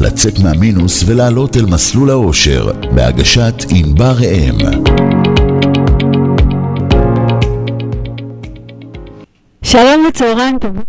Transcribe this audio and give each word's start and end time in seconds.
לצאת 0.00 0.38
מהמינוס 0.38 1.04
ולעלות 1.06 1.56
אל 1.56 1.66
מסלול 1.66 2.10
האושר, 2.10 2.72
בהגשת 2.94 3.54
ענבר 3.70 4.12
ראם. 4.20 4.56
שלום 9.62 10.06
וצהריים 10.08 10.58
טובים. 10.58 10.82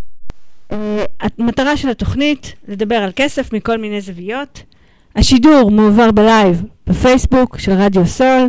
אה, 0.72 1.04
המטרה 1.20 1.76
של 1.76 1.88
התוכנית, 1.88 2.54
לדבר 2.68 2.96
על 2.96 3.10
כסף 3.16 3.52
מכל 3.52 3.78
מיני 3.78 4.00
זוויות. 4.00 4.62
השידור 5.16 5.70
מועבר 5.70 6.10
בלייב 6.10 6.62
בפייסבוק 6.86 7.58
של 7.58 7.72
רדיו 7.72 8.06
סול. 8.06 8.48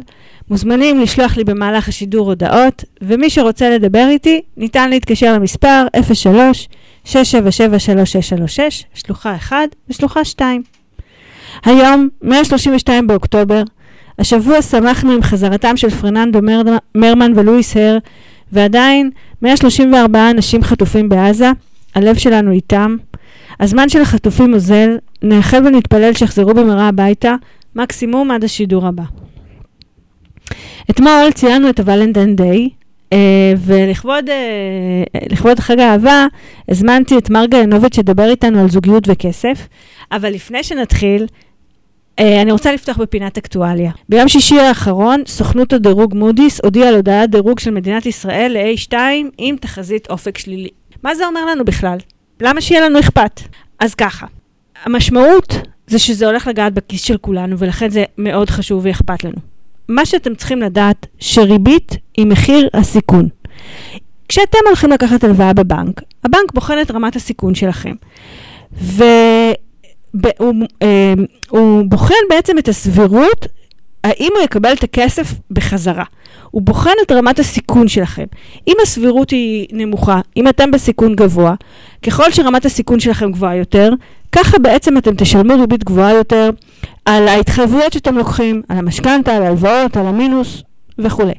מוזמנים 0.50 1.00
לשלוח 1.00 1.38
לי 1.38 1.44
במהלך 1.44 1.88
השידור 1.88 2.27
הודעות, 2.27 2.84
ומי 3.02 3.30
שרוצה 3.30 3.70
לדבר 3.70 4.07
איתי, 4.09 4.41
ניתן 4.57 4.89
להתקשר 4.89 5.34
למספר 5.34 5.86
03-677-3636, 7.05 7.09
שלוחה 8.94 9.35
1 9.35 9.55
ושלוחה 9.90 10.26
2. 10.26 10.63
היום, 11.66 12.09
132 12.21 13.07
באוקטובר, 13.07 13.63
השבוע 14.20 14.62
שמחנו 14.62 15.12
עם 15.12 15.21
חזרתם 15.21 15.77
של 15.77 15.90
פרננדו 15.90 16.40
מרמן 16.96 17.32
ולואיס 17.35 17.77
הר, 17.77 17.98
ועדיין 18.52 19.09
134 19.41 20.30
אנשים 20.30 20.63
חטופים 20.63 21.09
בעזה, 21.09 21.52
הלב 21.96 22.16
שלנו 22.16 22.52
איתם. 22.52 22.96
הזמן 23.60 23.90
של 23.90 24.02
החטופים 24.02 24.54
אוזל, 24.54 24.98
נאחל 25.22 25.68
ונתפלל 25.68 26.14
שיחזרו 26.14 26.54
במהרה 26.54 26.88
הביתה, 26.88 27.36
מקסימום 27.76 28.32
עד 28.32 28.44
השידור 28.44 28.88
הבא. 28.88 29.04
אתמול 30.90 31.32
ציינו 31.34 31.70
את 31.70 31.80
הוולנטיין 31.80 32.36
דיי, 32.36 32.70
uh, 33.14 33.18
ולכבוד 33.58 34.30
uh, 35.60 35.62
חג 35.62 35.80
האהבה, 35.80 36.27
הזמנתי 36.70 37.18
את 37.18 37.30
מרגה 37.30 37.58
ינוביץ' 37.58 37.96
שדבר 37.96 38.30
איתנו 38.30 38.62
על 38.62 38.70
זוגיות 38.70 39.04
וכסף, 39.08 39.68
אבל 40.12 40.30
לפני 40.30 40.63
שנתחיל, 40.63 41.26
uh, 41.26 42.24
אני 42.41 42.52
רוצה 42.52 42.74
לפתוח 42.74 42.98
בפינת 42.98 43.38
אקטואליה. 43.38 43.91
ביום 44.10 44.27
שישי 44.27 44.60
האחרון, 44.60 45.24
סוכנות 45.27 45.74
הדירוג 45.74 46.15
מודי'ס 46.15 46.62
הודיעה 46.63 46.90
על 46.90 46.96
הודעת 46.96 47.30
דירוג 47.30 47.60
של 47.60 47.71
מדינת 47.71 48.05
ישראל 48.05 48.52
ל-A2 48.58 48.93
עם 49.38 49.55
תחזית 49.55 50.10
אופק 50.10 50.38
שלילי. 50.38 50.70
מה 51.04 51.15
זה 51.15 51.27
אומר 51.27 51.46
לנו 51.46 51.65
בכלל? 51.65 51.98
למה 52.41 52.61
שיהיה 52.61 52.81
לנו 52.81 52.99
אכפת? 52.99 53.41
אז 53.79 53.95
ככה, 53.95 54.25
המשמעות 54.84 55.53
זה 55.87 55.99
שזה 55.99 56.25
הולך 56.25 56.47
לגעת 56.47 56.73
בכיס 56.73 57.03
של 57.03 57.17
כולנו, 57.17 57.59
ולכן 57.59 57.89
זה 57.89 58.03
מאוד 58.17 58.49
חשוב 58.49 58.85
ואכפת 58.85 59.23
לנו. 59.23 59.35
מה 59.89 60.05
שאתם 60.05 60.35
צריכים 60.35 60.62
לדעת, 60.62 61.05
שריבית 61.19 61.95
היא 62.17 62.25
מחיר 62.25 62.69
הסיכון. 62.73 63.29
כשאתם 64.29 64.57
הולכים 64.67 64.89
לקחת 64.89 65.23
הלוואה 65.23 65.53
בבנק, 65.53 66.01
הבנק 66.23 66.53
בוחן 66.53 66.81
את 66.81 66.91
רמת 66.91 67.16
הסיכון 67.16 67.56
שלכם. 67.56 67.94
והוא 68.72 70.53
אה, 70.81 71.13
בוחן 71.85 72.13
בעצם 72.29 72.57
את 72.57 72.67
הסבירות 72.67 73.47
האם 74.03 74.30
הוא 74.35 74.44
יקבל 74.44 74.74
את 74.74 74.84
הכסף 74.84 75.34
בחזרה. 75.52 76.03
הוא 76.52 76.62
בוחן 76.62 76.94
את 77.06 77.12
רמת 77.12 77.40
הסיכון 77.40 77.88
שלכם. 77.88 78.25
אם 78.68 78.74
הסבירות 78.81 79.30
היא 79.30 79.68
נמוכה, 79.72 80.22
אם 80.38 80.47
אתם 80.47 80.72
בסיכון 80.72 81.16
גבוה, 81.16 81.53
ככל 82.06 82.31
שרמת 82.31 82.66
הסיכון 82.66 83.00
שלכם 83.00 83.31
גבוהה 83.31 83.56
יותר, 83.56 83.94
ככה 84.31 84.59
בעצם 84.59 84.97
אתם 84.97 85.16
תשלמו 85.16 85.53
ריבית 85.59 85.84
גבוהה 85.84 86.13
יותר 86.13 86.50
על 87.06 87.28
ההתחייבויות 87.28 87.94
שאתם 87.94 88.18
לוקחים, 88.18 88.62
על 88.69 88.78
המשכנתה, 88.78 89.35
על 89.35 89.44
ההלוואות, 89.44 89.97
על 89.97 90.06
המינוס 90.06 90.63
וכולי. 91.00 91.34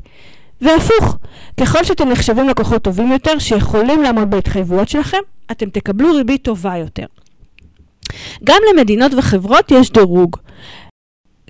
והפוך, 0.61 1.19
ככל 1.61 1.85
שאתם 1.85 2.09
נחשבים 2.09 2.49
לקוחות 2.49 2.83
טובים 2.83 3.13
יותר, 3.13 3.39
שיכולים 3.39 4.03
לעמוד 4.03 4.31
בהתחייבויות 4.31 4.89
שלכם, 4.89 5.19
אתם 5.51 5.71
תקבלו 5.71 6.15
ריבית 6.15 6.45
טובה 6.45 6.77
יותר. 6.77 7.07
גם 8.45 8.59
למדינות 8.71 9.13
וחברות 9.17 9.71
יש 9.71 9.91
דירוג. 9.91 10.37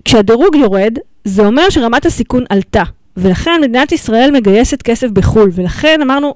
כשהדירוג 0.04 0.56
יורד, 0.56 0.98
זה 1.24 1.46
אומר 1.46 1.70
שרמת 1.70 2.06
הסיכון 2.06 2.44
עלתה, 2.48 2.82
ולכן 3.16 3.60
מדינת 3.60 3.92
ישראל 3.92 4.30
מגייסת 4.30 4.82
כסף 4.82 5.10
בחו"ל, 5.10 5.50
ולכן 5.54 6.02
אמרנו, 6.02 6.34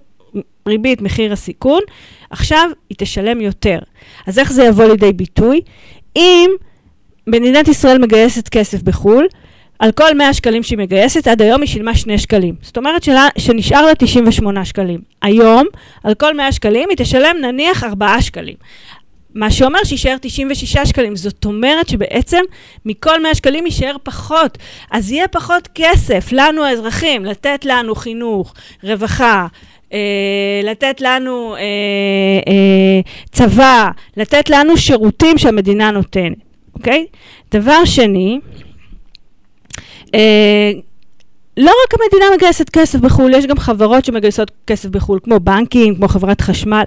ריבית 0.69 1.03
מחיר 1.03 1.33
הסיכון, 1.33 1.81
עכשיו 2.31 2.71
היא 2.91 2.97
תשלם 2.99 3.41
יותר. 3.41 3.79
אז 4.27 4.39
איך 4.39 4.53
זה 4.53 4.65
יבוא 4.65 4.85
לידי 4.85 5.13
ביטוי? 5.13 5.61
אם 6.17 6.51
מדינת 7.27 7.69
ישראל 7.69 7.99
מגייסת 7.99 8.49
כסף 8.49 8.83
בחו"ל, 8.83 9.27
על 9.79 9.93
כל 9.93 10.15
100 10.15 10.35
שקלים 10.35 10.63
שהיא 10.63 10.79
מגייסת, 10.79 11.29
עד 11.29 11.43
היום 11.43 11.61
היא 11.61 11.69
שילמה 11.69 11.95
2 11.95 12.19
שקלים. 12.19 12.55
זאת 12.63 12.77
אומרת 12.77 13.03
שלה, 13.03 13.29
שנשאר 13.39 13.87
לה 13.87 13.95
98 13.95 14.65
שקלים. 14.65 15.01
היום, 15.23 15.67
על 16.05 16.15
כל 16.15 16.37
100 16.37 16.53
שקלים 16.53 16.89
היא 16.89 16.97
תשלם 16.97 17.37
נניח 17.43 17.85
4 17.85 18.21
שקלים. 18.23 18.55
מה 19.37 19.51
שאומר 19.51 19.79
שיישאר 19.85 20.17
96 20.21 20.77
שקלים. 20.77 21.17
זאת 21.17 21.45
אומרת 21.45 21.89
שבעצם 21.89 22.41
מכל 22.85 23.23
100 23.23 23.35
שקלים 23.35 23.67
יישאר 23.67 23.97
פחות. 24.03 24.59
אז 24.91 25.13
יהיה 25.13 25.29
פחות 25.29 25.69
כסף 25.75 26.29
לנו 26.33 26.65
האזרחים, 26.65 27.25
לתת 27.25 27.65
לנו 27.65 27.95
חינוך, 27.95 28.55
רווחה, 28.83 29.47
אה, 29.93 29.99
לתת 30.65 31.01
לנו 31.01 31.55
אה, 31.55 31.61
אה, 32.49 33.01
צבא, 33.33 33.89
לתת 34.17 34.51
לנו 34.51 34.77
שירותים 34.77 35.39
שהמדינה 35.39 35.91
נותנת, 35.91 36.37
אוקיי? 36.75 37.07
דבר 37.51 37.85
שני, 37.85 38.39
אה, 40.15 40.71
לא 41.57 41.71
רק 41.85 42.01
המדינה 42.01 42.27
מגייסת 42.37 42.71
כסף 42.71 42.99
בחו"ל, 42.99 43.35
יש 43.35 43.47
גם 43.47 43.59
חברות 43.59 44.05
שמגייסות 44.05 44.51
כסף 44.67 44.89
בחו"ל, 44.89 45.19
כמו 45.25 45.41
בנקים, 45.41 45.95
כמו 45.95 46.09
חברת 46.09 46.41
חשמל. 46.41 46.85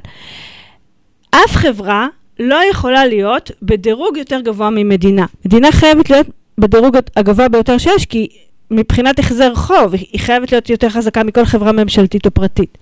אף 1.31 1.52
חברה 1.56 2.08
לא 2.39 2.59
יכולה 2.72 3.05
להיות 3.05 3.51
בדירוג 3.61 4.17
יותר 4.17 4.39
גבוה 4.39 4.69
ממדינה. 4.69 5.25
מדינה 5.45 5.72
חייבת 5.72 6.09
להיות 6.09 6.27
בדירוג 6.57 6.97
הגבוה 7.16 7.50
ביותר 7.50 7.77
שיש, 7.77 8.05
כי 8.05 8.27
מבחינת 8.72 9.19
החזר 9.19 9.55
חוב, 9.55 9.94
היא 9.94 10.19
חייבת 10.19 10.51
להיות 10.51 10.69
יותר 10.69 10.89
חזקה 10.89 11.23
מכל 11.23 11.45
חברה 11.45 11.72
ממשלתית 11.72 12.25
או 12.25 12.31
פרטית. 12.31 12.77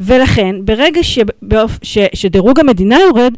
ולכן, 0.00 0.56
ברגע 0.64 1.02
שבאופ... 1.02 1.78
ש... 1.82 1.98
שדירוג 2.14 2.60
המדינה 2.60 2.98
יורד, 3.00 3.34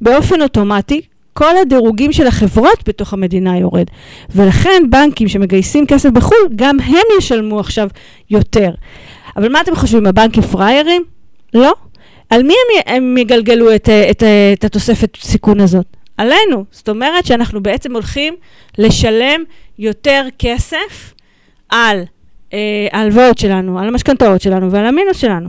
באופן 0.00 0.42
אוטומטי, 0.42 1.00
כל 1.32 1.56
הדירוגים 1.62 2.12
של 2.12 2.26
החברות 2.26 2.88
בתוך 2.88 3.12
המדינה 3.12 3.58
יורד. 3.58 3.86
ולכן 4.34 4.82
בנקים 4.90 5.28
שמגייסים 5.28 5.86
כסף 5.86 6.10
בחו"ל, 6.10 6.48
גם 6.56 6.80
הם 6.80 7.04
ישלמו 7.18 7.60
עכשיו 7.60 7.88
יותר. 8.30 8.70
אבל 9.36 9.52
מה 9.52 9.60
אתם 9.60 9.76
חושבים, 9.76 10.06
הבנקים 10.06 10.42
פראיירים? 10.42 11.02
לא. 11.54 11.74
על 12.30 12.42
מי 12.42 12.54
הם, 12.54 12.96
הם 12.96 13.18
יגלגלו 13.18 13.74
את, 13.74 13.88
את, 14.10 14.22
את 14.52 14.64
התוספת 14.64 15.16
סיכון 15.20 15.60
הזאת? 15.60 15.86
עלינו. 16.16 16.64
זאת 16.70 16.88
אומרת 16.88 17.26
שאנחנו 17.26 17.62
בעצם 17.62 17.92
הולכים 17.92 18.34
לשלם 18.78 19.44
יותר 19.78 20.26
כסף 20.38 21.14
על 21.68 22.02
אה, 22.52 22.86
ההלוואות 22.92 23.38
שלנו, 23.38 23.78
על 23.78 23.88
המשכנתאות 23.88 24.40
שלנו 24.40 24.70
ועל 24.70 24.86
המינוס 24.86 25.16
שלנו. 25.16 25.48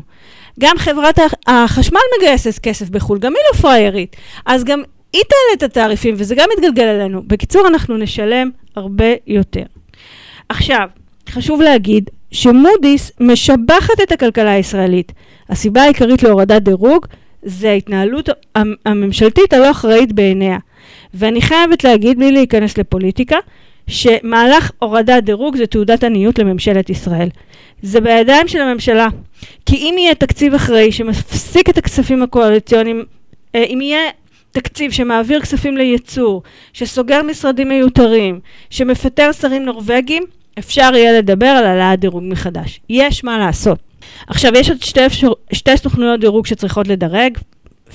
גם 0.60 0.78
חברת 0.78 1.20
החשמל 1.48 2.00
מגייסת 2.18 2.60
כסף 2.60 2.90
בחו"ל, 2.90 3.20
גם 3.20 3.34
היא 3.36 3.44
לא 3.54 3.62
פריירית. 3.62 4.16
אז 4.46 4.64
גם 4.64 4.84
היא 5.14 5.22
תעלה 5.22 5.54
את 5.54 5.64
התעריפים 5.64 6.16
וזה 6.18 6.36
גם 6.36 6.50
יתגלגל 6.58 6.88
אלינו. 6.88 7.22
בקיצור, 7.28 7.68
אנחנו 7.68 7.98
נשלם 7.98 8.50
הרבה 8.76 9.06
יותר. 9.28 9.64
עכשיו, 10.50 10.88
חשוב 11.30 11.62
להגיד 11.62 12.09
שמודי'ס 12.32 13.12
משבחת 13.20 14.02
את 14.04 14.12
הכלכלה 14.12 14.52
הישראלית. 14.52 15.12
הסיבה 15.50 15.81
העיקרית 15.81 16.24
להורדת 16.24 16.62
דירוג 16.62 17.06
זה 17.44 17.69
ההתנהלות 17.69 18.30
הממשלתית 18.85 19.53
הלא 19.53 19.72
אחראית 19.72 20.13
בעיניה. 20.13 20.58
ואני 21.13 21.41
חייבת 21.41 21.84
להגיד, 21.84 22.18
בלי 22.18 22.31
להיכנס 22.31 22.78
לפוליטיקה, 22.78 23.38
שמהלך 23.88 24.72
הורדת 24.80 25.24
דירוג 25.24 25.58
זה 25.58 25.68
תעודת 25.68 26.03
עניות 26.03 26.40
לממשלת 26.40 26.90
ישראל. 26.90 27.30
זה 27.81 28.02
בידיים 28.02 28.47
של 28.47 28.62
הממשלה. 28.62 29.08
כי 29.66 29.75
אם 29.75 29.96
יהיה 29.97 30.16
תקציב 30.16 30.53
אחראי 30.53 30.91
שמפסיק 30.91 31.70
את 31.70 31.78
הכספים 31.78 32.22
הקואליציוניים, 32.23 33.05
אה, 33.55 33.64
אם 33.64 33.82
יהיה 33.82 34.02
תקציב 34.52 34.91
שמעביר 34.91 35.41
כספים 35.41 35.78
לייצור, 35.78 36.44
שסוגר 36.73 37.22
משרדים 37.22 37.70
מיותרים, 37.70 38.40
שמפטר 38.70 39.32
שרים 39.32 39.66
נורבגים, 39.66 40.23
אפשר 40.59 40.91
יהיה 40.94 41.17
לדבר 41.17 41.47
על 41.47 41.66
העלאת 41.66 41.99
דירוג 41.99 42.23
מחדש. 42.26 42.79
יש 42.90 43.23
מה 43.23 43.38
לעשות. 43.38 43.86
עכשיו, 44.28 44.52
יש 44.56 44.70
עוד 44.70 44.82
שתי, 44.82 45.06
אפשר, 45.06 45.32
שתי 45.54 45.78
סוכנויות 45.78 46.20
דירוג 46.20 46.46
שצריכות 46.46 46.88
לדרג, 46.88 47.38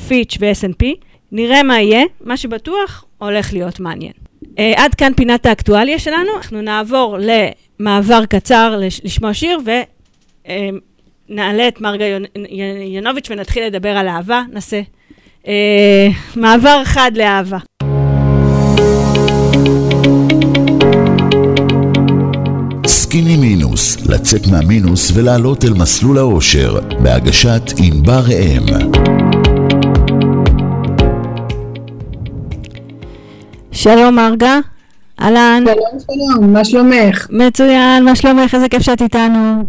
פיץ' 0.08 0.36
ו-S&P. 0.40 0.86
נראה 1.32 1.62
מה 1.62 1.80
יהיה, 1.80 2.04
מה 2.20 2.36
שבטוח 2.36 3.04
הולך 3.18 3.52
להיות 3.52 3.80
מעניין. 3.80 4.12
Uh, 4.44 4.46
עד 4.76 4.94
כאן 4.94 5.12
פינת 5.16 5.46
האקטואליה 5.46 5.98
שלנו, 5.98 6.36
אנחנו 6.36 6.60
נעבור 6.62 7.16
למעבר 7.20 8.24
קצר 8.24 8.80
לשמוע 9.04 9.34
שיר 9.34 9.58
ונעלה 11.28 11.64
uh, 11.64 11.68
את 11.68 11.80
מרגה 11.80 12.04
ינוביץ' 12.86 13.30
ונתחיל 13.30 13.64
לדבר 13.64 13.96
על 13.96 14.08
אהבה, 14.08 14.42
נעשה 14.52 14.80
uh, 15.42 15.46
מעבר 16.36 16.80
אחד 16.82 17.10
לאהבה. 17.14 17.58
סקיני 23.12 23.36
מינוס, 23.36 24.06
לצאת 24.06 24.46
מהמינוס 24.46 25.12
ולעלות 25.14 25.64
אל 25.64 25.72
מסלול 25.72 26.18
האושר, 26.18 26.80
בהגשת 27.02 27.62
ענבר 27.78 28.20
ראם. 28.28 28.62
שלום 33.72 34.14
מרגה, 34.14 34.58
אהלן. 35.20 35.64
שלום 35.64 36.00
שלום, 36.06 36.52
מה 36.52 36.64
שלומך? 36.64 37.26
מצוין, 37.30 38.04
מה 38.04 38.16
שלומך? 38.16 38.54
איזה 38.54 38.68
כיף 38.68 38.82
שאת 38.82 39.02
איתנו. 39.02 39.64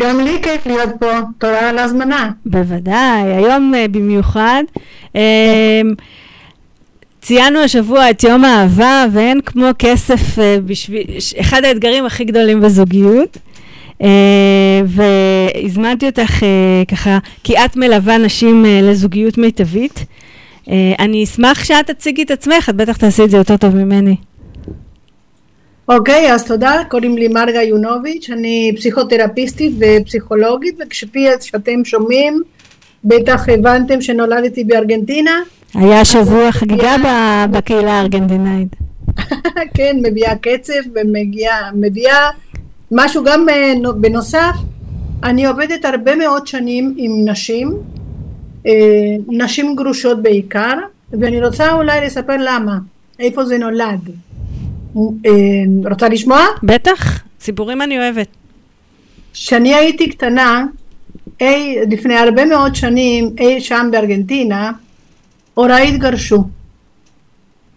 גם 0.00 0.20
לי 0.20 0.38
כיף 0.42 0.66
להיות 0.66 0.90
פה, 1.00 1.06
תודה 1.38 1.68
על 1.68 1.78
ההזמנה. 1.78 2.30
בוודאי, 2.46 3.22
היום 3.36 3.72
uh, 3.74 3.88
במיוחד. 3.88 4.62
ציינו 7.22 7.58
השבוע 7.58 8.10
את 8.10 8.24
יום 8.24 8.44
האהבה, 8.44 9.06
ואין 9.12 9.40
כמו 9.40 9.66
כסף 9.78 10.38
uh, 10.38 10.60
בשביל... 10.66 11.04
אחד 11.40 11.64
האתגרים 11.64 12.06
הכי 12.06 12.24
גדולים 12.24 12.60
בזוגיות. 12.60 13.38
Uh, 13.98 14.04
והזמנתי 14.86 16.06
אותך 16.06 16.42
uh, 16.42 16.44
ככה, 16.90 17.18
כי 17.44 17.58
את 17.58 17.76
מלווה 17.76 18.18
נשים 18.18 18.64
לזוגיות 18.82 19.38
מיטבית. 19.38 20.04
אני 20.98 21.24
אשמח 21.24 21.64
שאת 21.64 21.90
תציגי 21.90 22.22
את 22.22 22.30
עצמך, 22.30 22.68
את 22.68 22.76
בטח 22.76 22.96
תעשי 22.96 23.24
את 23.24 23.30
זה 23.30 23.36
יותר 23.36 23.56
טוב 23.56 23.76
ממני. 23.76 24.16
אוקיי, 25.88 26.32
אז 26.32 26.44
תודה, 26.44 26.72
קוראים 26.88 27.18
לי 27.18 27.28
מרגה 27.28 27.62
יונוביץ', 27.62 28.30
אני 28.30 28.72
פסיכותרפיסטית 28.76 29.72
ופסיכולוגית, 29.78 30.74
וכפי 30.80 31.26
שאתם 31.40 31.84
שומעים, 31.84 32.42
בטח 33.04 33.48
הבנתם 33.48 34.00
שנולדתי 34.00 34.64
בארגנטינה. 34.64 35.40
היה 35.74 36.04
שבוע 36.04 36.52
חגיגה 36.52 36.96
בקהילה 37.50 37.92
הארגנטינאית. 37.92 38.76
כן, 39.76 39.96
מביאה 40.02 40.36
קצב 40.36 40.72
ומביאה 40.94 42.30
משהו 42.90 43.24
גם 43.24 43.48
אה, 43.48 43.72
בנוסף, 43.96 44.54
אני 45.22 45.46
עובדת 45.46 45.84
הרבה 45.84 46.16
מאוד 46.16 46.46
שנים 46.46 46.94
עם 46.96 47.12
נשים, 47.24 47.72
אה, 48.66 48.72
נשים 49.28 49.76
גרושות 49.76 50.22
בעיקר, 50.22 50.74
ואני 51.12 51.44
רוצה 51.44 51.72
אולי 51.72 52.06
לספר 52.06 52.36
למה, 52.38 52.78
איפה 53.18 53.44
זה 53.44 53.58
נולד. 53.58 54.10
אה, 54.96 55.30
רוצה 55.90 56.08
לשמוע? 56.08 56.40
בטח, 56.62 57.22
סיפורים 57.40 57.82
אני 57.82 57.98
אוהבת. 57.98 58.28
כשאני 59.32 59.74
הייתי 59.74 60.08
קטנה, 60.08 60.64
אי, 61.40 61.76
לפני 61.90 62.14
הרבה 62.14 62.44
מאוד 62.44 62.74
שנים, 62.74 63.30
אי 63.38 63.60
שם 63.60 63.88
בארגנטינה, 63.92 64.72
הוריי 65.54 65.88
התגרשו. 65.88 66.44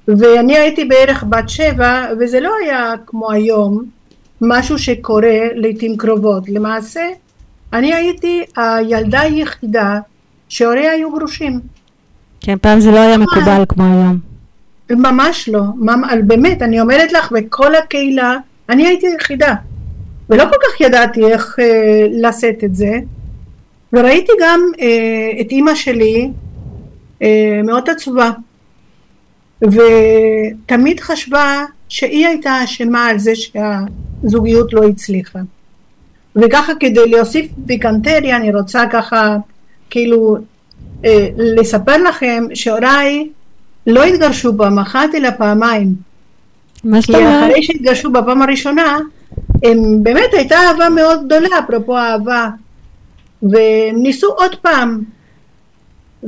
ואני 0.07 0.57
הייתי 0.57 0.85
בערך 0.85 1.23
בת 1.29 1.49
שבע, 1.49 2.05
וזה 2.19 2.39
לא 2.39 2.51
היה 2.63 2.93
כמו 3.05 3.31
היום, 3.31 3.83
משהו 4.41 4.79
שקורה 4.79 5.47
לעיתים 5.55 5.97
קרובות. 5.97 6.49
למעשה, 6.49 7.01
אני 7.73 7.93
הייתי 7.93 8.43
הילדה 8.55 9.19
היחידה 9.19 9.99
שהוריה 10.49 10.91
היו 10.91 11.11
גרושים. 11.11 11.59
כן, 12.41 12.57
פעם 12.61 12.79
זה 12.79 12.91
לא 12.91 12.99
היה 12.99 13.17
מקובל 13.17 13.63
כמו 13.69 13.83
היום. 13.83 14.19
ממש 14.89 15.49
לא, 15.49 15.61
באמת, 16.27 16.61
אני 16.61 16.81
אומרת 16.81 17.11
לך, 17.11 17.31
בכל 17.31 17.75
הקהילה, 17.75 18.37
אני 18.69 18.87
הייתי 18.87 19.07
היחידה, 19.07 19.53
ולא 20.29 20.43
כל 20.43 20.57
כך 20.63 20.81
ידעתי 20.81 21.25
איך 21.25 21.55
אה, 21.59 22.07
לשאת 22.11 22.63
את 22.63 22.75
זה, 22.75 22.91
וראיתי 23.93 24.31
גם 24.41 24.59
אה, 24.79 25.41
את 25.41 25.51
אימא 25.51 25.75
שלי 25.75 26.31
מאוד 27.63 27.89
עצובה, 27.89 28.31
ותמיד 29.61 30.99
חשבה 30.99 31.63
שהיא 31.89 32.27
הייתה 32.27 32.63
אשמה 32.63 33.05
על 33.05 33.19
זה 33.19 33.31
שהזוגיות 33.35 34.73
לא 34.73 34.87
הצליחה. 34.87 35.39
וככה 36.35 36.73
כדי 36.79 37.09
להוסיף 37.09 37.45
פיקנטריה 37.67 38.37
אני 38.37 38.55
רוצה 38.55 38.83
ככה 38.91 39.37
כאילו 39.89 40.37
אה, 41.05 41.27
לספר 41.37 41.97
לכם 41.97 42.43
שהוריי 42.53 43.29
לא 43.87 44.03
התגרשו 44.03 44.57
פעם 44.57 44.79
אחת 44.79 45.09
אלא 45.15 45.29
פעמיים. 45.37 45.95
מה 46.83 47.01
זאת 47.01 47.09
אומרת? 47.09 47.23
כי 47.23 47.45
אחרי 47.45 47.63
שהתגרשו 47.63 48.11
בפעם 48.11 48.41
הראשונה, 48.41 48.97
הם 49.63 50.03
באמת 50.03 50.33
הייתה 50.33 50.55
אהבה 50.55 50.89
מאוד 50.89 51.25
גדולה, 51.25 51.59
אפרופו 51.59 51.97
אהבה, 51.97 52.49
והם 53.43 53.95
ניסו 53.95 54.27
עוד 54.27 54.55
פעם, 54.55 55.03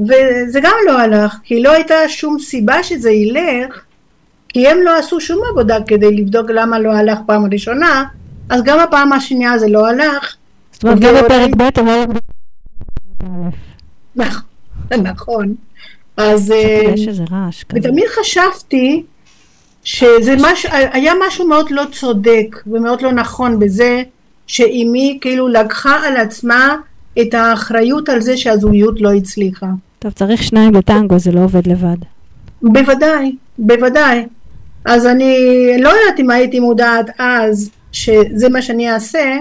וזה 0.06 0.60
גם 0.62 0.76
לא 0.88 1.00
הלך, 1.00 1.36
כי 1.44 1.62
לא 1.62 1.72
הייתה 1.72 1.96
שום 2.08 2.40
סיבה 2.40 2.84
שזה 2.84 3.12
ילך, 3.12 3.82
כי 4.50 4.68
הם 4.68 4.78
לא 4.84 4.98
עשו 4.98 5.22
שום 5.22 5.40
עבודה 5.50 5.78
כדי 5.88 6.16
לבדוק 6.16 6.50
למה 6.50 6.80
לא 6.80 6.94
הלך 6.94 7.20
פעם 7.26 7.46
ראשונה, 7.52 8.06
אז 8.50 8.64
גם 8.64 8.80
הפעם 8.80 9.14
השנייה 9.14 9.58
זה 9.58 9.68
לא 9.68 9.88
הלך. 9.88 10.36
זאת 10.72 10.84
אומרת, 10.84 11.00
גם 11.00 11.14
בפרק 11.16 11.56
ב' 11.56 11.80
הם 11.80 11.88
לא... 11.88 12.06
נכון, 14.16 14.42
נכון. 15.04 15.56
אז... 16.18 16.54
כזה. 17.08 17.24
ותמיד 17.74 18.06
חשבתי 18.20 19.04
שזה 19.84 20.36
מש... 20.36 20.66
היה 20.72 21.14
משהו 21.28 21.48
מאוד 21.48 21.72
לא 21.72 21.84
צודק 21.92 22.64
ומאוד 22.68 23.02
לא 23.02 23.12
נכון 23.12 23.60
בזה 23.60 24.04
שאימי 24.48 25.18
כאילו 25.22 25.48
לקחה 25.48 26.08
על 26.08 26.18
עצמה 26.18 26.76
את 27.22 27.34
האחריות 27.34 28.10
על 28.10 28.22
זה 28.22 28.38
שהזוגיות 28.38 29.02
לא 29.02 29.14
הצליחה. 29.14 29.68
טוב, 30.00 30.12
צריך 30.12 30.44
שניים 30.44 30.72
בטנגו, 30.72 31.20
זה 31.20 31.32
לא 31.32 31.44
עובד 31.44 31.68
לבד. 31.68 31.98
בוודאי, 32.62 33.36
בוודאי. 33.58 34.26
אז 34.86 35.06
אני 35.06 35.38
לא 35.80 35.90
יודעת 35.90 36.20
אם 36.20 36.30
הייתי 36.30 36.60
מודעת 36.60 37.10
אז 37.20 37.70
שזה 37.92 38.50
מה 38.50 38.62
שאני 38.62 38.92
אעשה, 38.92 39.38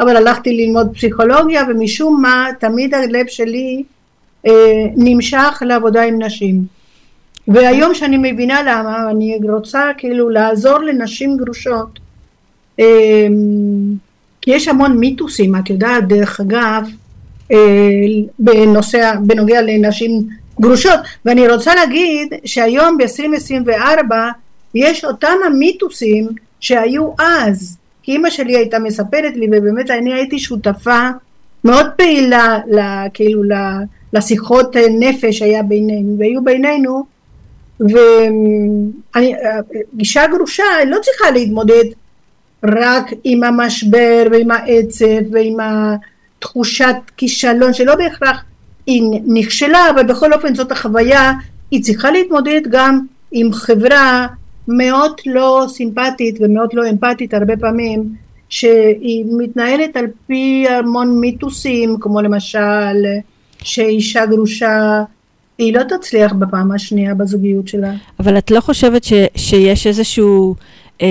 אבל 0.00 0.16
הלכתי 0.16 0.56
ללמוד 0.56 0.94
פסיכולוגיה 0.94 1.62
ומשום 1.68 2.22
מה 2.22 2.48
תמיד 2.60 2.94
הלב 2.94 3.26
שלי 3.28 3.82
אה, 4.46 4.84
נמשך 4.96 5.62
לעבודה 5.66 6.02
עם 6.02 6.22
נשים. 6.22 6.64
והיום 7.48 7.94
שאני 7.94 8.32
מבינה 8.32 8.62
למה, 8.62 9.10
אני 9.10 9.38
רוצה 9.52 9.90
כאילו 9.98 10.30
לעזור 10.30 10.78
לנשים 10.78 11.36
גרושות, 11.36 11.98
אה, 12.80 13.26
כי 14.42 14.50
יש 14.50 14.68
המון 14.68 14.98
מיתוסים, 14.98 15.56
את 15.56 15.70
יודעת, 15.70 16.08
דרך 16.08 16.40
אגב, 16.40 16.88
בנושא, 18.38 19.12
בנוגע 19.20 19.62
לנשים 19.62 20.28
גרושות, 20.60 21.00
ואני 21.24 21.48
רוצה 21.48 21.74
להגיד 21.74 22.34
שהיום 22.44 22.98
ב-2024 22.98 24.14
יש 24.74 25.04
אותם 25.04 25.36
המיתוסים 25.46 26.28
שהיו 26.60 27.10
אז, 27.18 27.76
כי 28.02 28.12
אימא 28.12 28.30
שלי 28.30 28.56
הייתה 28.56 28.78
מספרת 28.78 29.36
לי 29.36 29.46
ובאמת 29.46 29.90
אני 29.90 30.14
הייתי 30.14 30.38
שותפה 30.38 31.08
מאוד 31.64 31.86
פעילה, 31.96 32.58
לה, 32.66 33.04
כאילו, 33.14 33.42
לה, 33.42 33.78
לשיחות 34.12 34.76
נפש 35.00 35.42
היה 35.42 35.62
בינינו, 35.62 36.16
והיו 36.18 36.44
בינינו, 36.44 37.04
וגישה 39.94 40.26
גרושה 40.26 40.64
לא 40.86 40.98
צריכה 41.02 41.30
להתמודד 41.30 41.84
רק 42.64 43.10
עם 43.24 43.44
המשבר 43.44 44.26
ועם 44.32 44.50
העצב 44.50 45.32
ועם 45.32 45.56
התחושת 46.44 46.96
כישלון 47.16 47.72
שלא 47.72 47.94
בהכרח 47.94 48.44
היא 48.86 49.02
נכשלה 49.26 49.90
אבל 49.94 50.06
בכל 50.06 50.32
אופן 50.32 50.54
זאת 50.54 50.72
החוויה 50.72 51.32
היא 51.70 51.82
צריכה 51.82 52.10
להתמודד 52.10 52.60
גם 52.70 53.00
עם 53.32 53.52
חברה 53.52 54.26
מאוד 54.68 55.12
לא 55.26 55.64
סימפטית 55.68 56.38
ומאוד 56.40 56.68
לא 56.72 56.90
אמפתית 56.90 57.34
הרבה 57.34 57.56
פעמים 57.56 58.14
שהיא 58.48 59.24
מתנהלת 59.38 59.96
על 59.96 60.06
פי 60.26 60.66
המון 60.68 61.20
מיתוסים 61.20 61.96
כמו 62.00 62.20
למשל 62.20 63.04
שאישה 63.62 64.26
גרושה 64.26 65.02
היא 65.58 65.74
לא 65.74 65.82
תצליח 65.82 66.32
בפעם 66.32 66.72
השנייה 66.72 67.14
בזוגיות 67.14 67.68
שלה. 67.68 67.92
אבל 68.20 68.38
את 68.38 68.50
לא 68.50 68.60
חושבת 68.60 69.04
ש, 69.04 69.12
שיש 69.36 69.86
איזשהו 69.86 70.54
אה, 71.02 71.06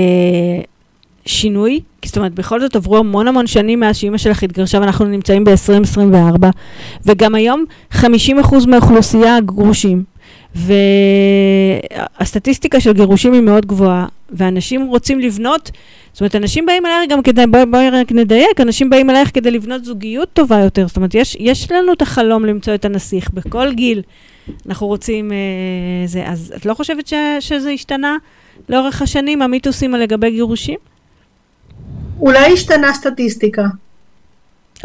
שינוי? 1.25 1.79
זאת 2.05 2.17
אומרת, 2.17 2.33
בכל 2.33 2.61
זאת 2.61 2.75
עברו 2.75 2.97
המון 2.97 3.27
המון 3.27 3.47
שנים 3.47 3.79
מאז 3.79 3.97
שאימא 3.97 4.17
שלך 4.17 4.43
התגרשה 4.43 4.79
ואנחנו 4.79 5.05
נמצאים 5.05 5.43
ב-2024, 5.43 6.45
וגם 7.05 7.35
היום 7.35 7.65
50% 7.93 8.03
מהאוכלוסייה 8.67 9.39
גרושים. 9.39 10.03
והסטטיסטיקה 12.19 12.79
של 12.79 12.93
גירושים 12.93 13.33
היא 13.33 13.41
מאוד 13.41 13.65
גבוהה, 13.65 14.05
ואנשים 14.29 14.87
רוצים 14.87 15.19
לבנות, 15.19 15.71
זאת 16.13 16.21
אומרת, 16.21 16.35
אנשים 16.35 16.65
באים 16.65 16.85
אלייך 16.85 17.09
גם 17.09 17.21
כדי, 17.21 17.47
בואי 17.47 17.65
בוא 17.65 17.79
רק 17.91 18.11
נדייק, 18.11 18.61
אנשים 18.61 18.89
באים 18.89 19.09
אלייך 19.09 19.31
כדי 19.33 19.51
לבנות 19.51 19.85
זוגיות 19.85 20.29
טובה 20.33 20.59
יותר, 20.59 20.87
זאת 20.87 20.97
אומרת, 20.97 21.15
יש, 21.15 21.37
יש 21.39 21.71
לנו 21.71 21.93
את 21.93 22.01
החלום 22.01 22.45
למצוא 22.45 22.75
את 22.75 22.85
הנסיך 22.85 23.29
בכל 23.33 23.73
גיל. 23.73 24.01
אנחנו 24.67 24.87
רוצים 24.87 25.31
אה, 25.31 25.37
זה, 26.05 26.23
אז 26.27 26.53
את 26.55 26.65
לא 26.65 26.73
חושבת 26.73 27.07
ש, 27.07 27.13
שזה 27.39 27.69
השתנה 27.69 28.17
לאורך 28.69 29.01
השנים, 29.01 29.41
המיתוסים 29.41 29.91
לגבי 29.91 30.31
גירושים? 30.31 30.77
אולי 32.19 32.53
השתנה 32.53 32.93
סטטיסטיקה. 32.93 33.63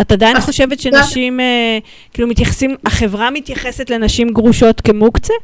את 0.01 0.13
עדיין 0.13 0.41
חושבת 0.41 0.81
שנשים, 0.81 1.41
אה, 1.41 1.79
כאילו 2.13 2.29
מתייחסים, 2.29 2.77
החברה 2.87 3.31
מתייחסת 3.31 3.91
לנשים 3.91 4.29
גרושות 4.29 4.81
כמוקצה? 4.81 5.35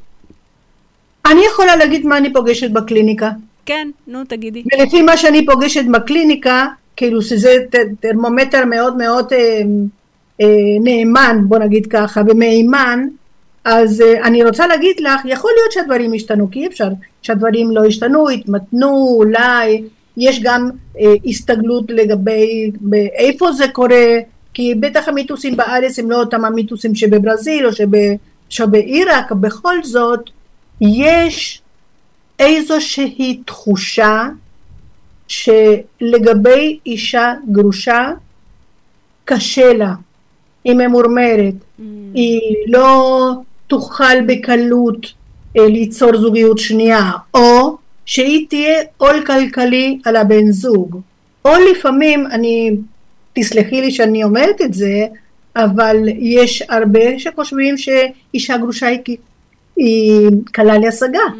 אני 1.26 1.40
יכולה 1.52 1.76
להגיד 1.76 2.06
מה 2.06 2.18
אני 2.18 2.32
פוגשת 2.32 2.70
בקליניקה. 2.70 3.30
כן, 3.66 3.90
נו 4.06 4.24
תגידי. 4.24 4.62
ולפי 4.72 5.02
מה 5.02 5.16
שאני 5.16 5.46
פוגשת 5.46 5.84
בקליניקה, 5.92 6.66
כאילו 6.96 7.22
שזה 7.22 7.56
טרמומטר 8.00 8.64
מאוד 8.64 8.96
מאוד 8.96 9.32
אה, 9.32 9.60
אה, 10.40 10.46
נאמן, 10.80 11.38
בוא 11.48 11.58
נגיד 11.58 11.86
ככה, 11.86 12.20
ומהימן, 12.28 13.06
אז 13.64 14.00
uh, 14.00 14.24
אני 14.24 14.44
רוצה 14.44 14.66
להגיד 14.66 15.00
לך, 15.00 15.20
יכול 15.24 15.50
להיות 15.56 15.72
שהדברים 15.72 16.12
השתנו, 16.14 16.50
כי 16.50 16.60
אי 16.60 16.66
אפשר 16.66 16.88
שהדברים 17.22 17.70
לא 17.70 17.84
השתנו, 17.84 18.28
התמתנו, 18.28 19.14
אולי, 19.18 19.84
יש 20.16 20.40
גם 20.42 20.70
uh, 20.96 20.98
הסתגלות 21.24 21.84
לגבי 21.88 22.70
איפה 23.14 23.52
זה 23.52 23.68
קורה, 23.68 24.18
כי 24.54 24.74
בטח 24.74 25.08
המיתוסים 25.08 25.56
בארץ 25.56 25.98
הם 25.98 26.10
לא 26.10 26.20
אותם 26.20 26.44
המיתוסים 26.44 26.94
שבברזיל 26.94 27.66
או 27.66 27.72
שב, 27.72 27.88
שבעיראק, 28.48 29.32
בכל 29.32 29.82
זאת 29.82 30.30
יש 30.80 31.62
איזושהי 32.38 33.40
תחושה 33.46 34.28
שלגבי 35.28 36.78
אישה 36.86 37.34
גרושה 37.52 38.10
קשה 39.24 39.72
לה, 39.72 39.94
היא 40.64 40.74
ממורמרת, 40.74 41.54
mm. 41.54 41.82
היא 42.14 42.40
לא 42.66 43.32
תוכל 43.66 44.20
בקלות 44.26 45.06
אה, 45.58 45.66
ליצור 45.68 46.16
זוגיות 46.16 46.58
שנייה, 46.58 47.10
או 47.34 47.76
שהיא 48.06 48.46
תהיה 48.48 48.82
עול 48.96 49.24
כלכלי 49.26 49.98
על 50.04 50.16
הבן 50.16 50.50
זוג, 50.50 51.00
או 51.44 51.50
לפעמים, 51.70 52.26
אני, 52.26 52.70
תסלחי 53.32 53.80
לי 53.80 53.90
שאני 53.90 54.24
אומרת 54.24 54.60
את 54.62 54.74
זה, 54.74 55.06
אבל 55.56 55.96
יש 56.18 56.62
הרבה 56.68 57.18
שחושבים 57.18 57.78
שאישה 57.78 58.56
גרושה 58.56 58.86
היא, 58.86 59.16
היא 59.76 60.30
קלה 60.52 60.78
להשגה, 60.78 61.18
mm. 61.28 61.36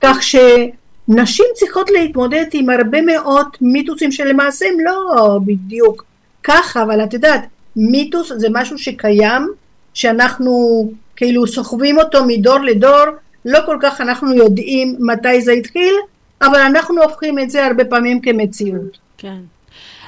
כך 0.00 0.22
שנשים 0.22 1.44
צריכות 1.54 1.90
להתמודד 1.90 2.44
עם 2.52 2.70
הרבה 2.70 3.02
מאוד 3.02 3.46
מיתוסים 3.60 4.12
שלמעשה 4.12 4.66
הם 4.66 4.80
לא 4.80 5.38
בדיוק 5.46 6.04
ככה, 6.44 6.82
אבל 6.82 7.04
את 7.04 7.14
יודעת, 7.14 7.40
מיתוס 7.76 8.32
זה 8.36 8.48
משהו 8.50 8.78
שקיים, 8.78 9.48
שאנחנו 9.94 10.84
כאילו 11.16 11.46
סוחבים 11.46 11.98
אותו 11.98 12.24
מדור 12.24 12.58
לדור, 12.58 13.04
לא 13.44 13.58
כל 13.66 13.76
כך 13.80 14.00
אנחנו 14.00 14.34
יודעים 14.34 14.96
מתי 15.00 15.40
זה 15.40 15.52
התחיל, 15.52 15.94
אבל 16.42 16.60
אנחנו 16.60 17.02
הופכים 17.02 17.38
את 17.38 17.50
זה 17.50 17.66
הרבה 17.66 17.84
פעמים 17.84 18.20
כמציאות. 18.20 18.98
כן. 19.18 19.38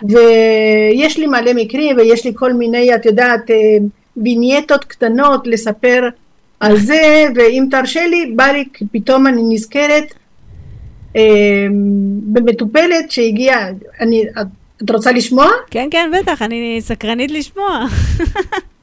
ויש 0.02 1.18
לי 1.18 1.26
מלא 1.26 1.52
מקרים 1.54 1.96
ויש 1.96 2.25
לי 2.25 2.32
כל 2.34 2.52
מיני, 2.52 2.94
את 2.94 3.06
יודעת, 3.06 3.50
אה, 3.50 3.56
וינייטות 4.16 4.84
קטנות 4.84 5.46
לספר 5.46 6.08
על 6.60 6.76
זה, 6.76 7.25
ואם 7.34 7.66
תרשה 7.70 8.06
לי, 8.06 8.32
בא 8.37 8.44
לי, 8.44 8.64
פתאום 8.92 9.26
אני 9.26 9.42
נזכרת 9.49 10.14
אה, 11.16 11.22
במטופלת 12.22 13.10
שהגיעה, 13.10 13.68
אני, 14.00 14.25
את 14.84 14.90
רוצה 14.90 15.12
לשמוע? 15.12 15.49
כן, 15.70 15.88
כן, 15.90 16.10
בטח, 16.20 16.42
אני 16.42 16.78
סקרנית 16.80 17.30
לשמוע. 17.30 17.87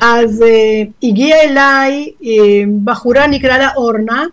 אז 0.00 0.42
uh, 0.42 0.88
הגיעה 1.02 1.40
אליי 1.42 2.10
uh, 2.20 2.24
בחורה 2.84 3.26
נקרא 3.26 3.58
לה 3.58 3.68
אורנה. 3.76 4.24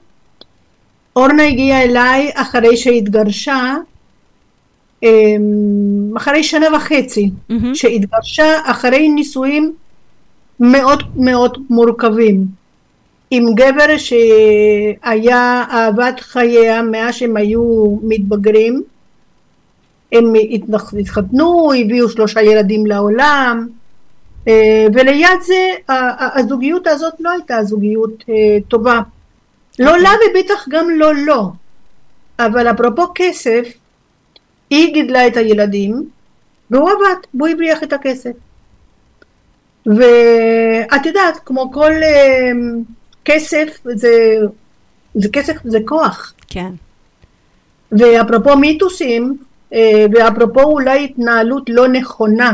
אורנה 1.16 1.44
הגיעה 1.44 1.84
אליי 1.84 2.32
אחרי 2.36 2.78
שהתגרשה, 2.78 3.76
um, 5.06 5.08
אחרי 6.18 6.44
שנה 6.44 6.66
וחצי, 6.76 7.30
mm-hmm. 7.52 7.54
שהתגרשה 7.74 8.46
אחרי 8.66 9.10
נישואים 9.10 9.74
מאוד 10.60 11.04
מאוד 11.16 11.58
מורכבים. 11.70 12.46
עם 13.32 13.46
גבר 13.56 13.98
שהיה 13.98 15.64
אהבת 15.72 16.20
חייה 16.20 16.82
מאז 16.82 17.16
שהם 17.16 17.38
היו 17.38 17.96
מתבגרים. 18.04 18.84
הם 20.12 20.34
התחתנו, 21.00 21.72
הביאו 21.74 22.10
שלושה 22.10 22.42
ילדים 22.42 22.86
לעולם, 22.86 23.68
וליד 24.94 25.42
זה 25.42 25.94
הזוגיות 26.36 26.88
הזאת 26.88 27.14
לא 27.20 27.30
הייתה 27.32 27.64
זוגיות 27.64 28.24
אה, 28.30 28.58
טובה. 28.68 29.02
לא 29.80 29.98
לה 29.98 30.10
ובטח 30.10 30.66
גם 30.70 30.90
לא 30.90 31.16
לא. 31.16 31.50
אבל 32.40 32.72
אפרופו 32.72 33.04
כסף, 33.16 33.74
היא 34.70 34.94
גידלה 34.94 35.28
את 35.28 35.38
הילדים, 35.38 36.10
והוא 36.72 36.90
עבד, 36.90 37.16
והוא 37.34 37.48
הבריח 37.48 37.84
את 37.84 37.94
הכסף. 37.94 38.32
ואת 39.86 41.06
יודעת, 41.06 41.40
כמו 41.46 41.72
כל 41.72 41.92
אה, 41.92 42.52
כסף, 43.26 43.80
זה, 43.84 44.38
זה 45.16 45.30
כסף, 45.34 45.54
זה 45.64 45.80
כוח. 45.86 46.34
כן. 46.48 46.72
ואפרופו 47.92 48.58
מיתוסים, 48.58 49.38
ואפרופו 50.14 50.62
אולי 50.62 51.06
התנהלות 51.06 51.70
לא 51.70 51.88
נכונה 51.88 52.54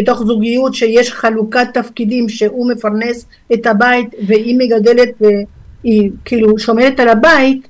בתוך 0.00 0.22
זוגיות 0.22 0.74
שיש 0.74 1.12
חלוקת 1.12 1.66
תפקידים 1.74 2.28
שהוא 2.28 2.70
מפרנס 2.70 3.26
את 3.54 3.66
הבית 3.66 4.08
והיא 4.26 4.58
מגדלת 4.58 5.08
והיא 5.20 6.10
כאילו 6.24 6.58
שומרת 6.58 7.00
על 7.00 7.08
הבית 7.08 7.68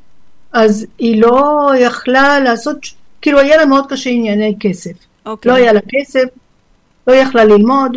אז 0.53 0.87
היא 0.99 1.23
לא 1.23 1.71
יכלה 1.79 2.41
לעשות 2.41 2.77
כאילו 3.23 3.39
היה 3.39 3.57
לה 3.57 3.65
מאוד 3.65 3.87
קשה 3.87 4.11
ענייני 4.11 4.57
כסף 4.61 4.91
okay. 4.91 5.27
אוקיי. 5.27 5.53
לא 5.53 5.57
היה 5.57 5.73
לה 5.73 5.81
כסף 5.89 6.25
לא 7.07 7.13
יכלה 7.13 7.45
ללמוד 7.45 7.97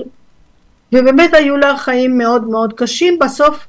ובאמת 0.93 1.33
היו 1.33 1.57
לה 1.57 1.77
חיים 1.77 2.17
מאוד 2.17 2.47
מאוד 2.47 2.73
קשים 2.73 3.19
בסוף 3.19 3.67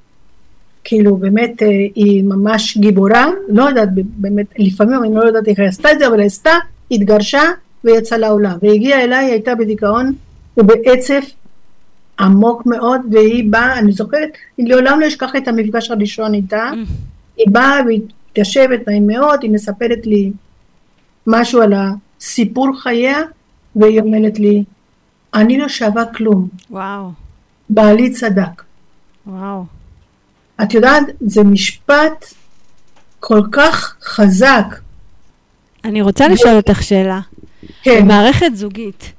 כאילו 0.85 1.17
באמת 1.17 1.63
אה, 1.63 1.69
היא 1.95 2.25
ממש 2.25 2.79
גיבורה 2.79 3.27
לא 3.49 3.65
יודעת 3.65 3.89
באמת 3.95 4.47
לפעמים 4.59 5.05
אני 5.05 5.15
לא 5.15 5.23
יודעת 5.23 5.49
איך 5.49 5.59
היא 5.59 5.69
עשתה 5.69 5.93
את 5.93 5.99
זה 5.99 6.07
אבל 6.07 6.19
היא 6.19 6.27
עשתה 6.27 6.53
התגרשה 6.91 7.43
ויצאה 7.85 8.19
לעולם 8.19 8.57
והגיעה 8.63 9.05
אליי 9.05 9.25
הייתה 9.25 9.55
בדיכאון 9.55 10.13
ובעצב 10.57 11.21
עמוק 12.21 12.67
מאוד, 12.67 13.01
והיא 13.11 13.53
באה, 13.53 13.79
אני 13.79 13.93
זוכרת, 13.93 14.29
אני 14.59 14.69
לעולם 14.69 15.01
לא 15.01 15.07
אשכח 15.07 15.37
את 15.37 15.49
המפגש 15.49 15.91
הראשון 15.91 16.35
איתה, 16.35 16.71
mm. 16.73 16.89
היא 17.37 17.47
באה 17.53 17.81
והתיישבת 17.87 18.89
נעים 18.89 19.07
מאוד, 19.07 19.43
היא 19.43 19.51
מספרת 19.51 20.07
לי 20.07 20.33
משהו 21.27 21.63
על 21.63 21.73
הסיפור 21.73 22.81
חייה, 22.81 23.19
והיא 23.77 24.01
אומרת 24.01 24.39
לי, 24.39 24.65
אני 25.35 25.59
לא 25.59 25.69
שווה 25.69 26.05
כלום. 26.15 26.49
וואו. 26.71 27.11
בעלי 27.71 28.11
צדק. 28.11 28.63
וואו. 29.27 29.65
את 30.63 30.75
יודעת, 30.75 31.03
זה 31.21 31.43
משפט 31.43 32.35
כל 33.21 33.43
כך 33.53 33.97
חזק. 34.03 34.65
אני 35.85 36.03
רוצה 36.03 36.29
לשאול 36.29 36.57
אותך 36.57 36.83
שאלה. 36.83 37.21
כן. 37.83 38.03
במערכת 38.03 38.51
זוגית, 38.55 39.13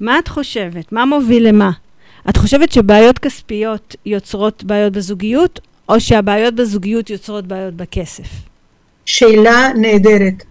מה 0.00 0.18
את 0.18 0.28
חושבת? 0.28 0.92
מה 0.92 1.04
מוביל 1.04 1.48
למה? 1.48 1.70
את 2.28 2.36
חושבת 2.36 2.72
שבעיות 2.72 3.18
כספיות 3.18 3.96
יוצרות 4.06 4.64
בעיות 4.64 4.92
בזוגיות, 4.92 5.60
או 5.88 6.00
שהבעיות 6.00 6.54
בזוגיות 6.54 7.10
יוצרות 7.10 7.46
בעיות 7.46 7.74
בכסף? 7.74 8.28
שאלה 9.04 9.68
נהדרת. 9.76 10.44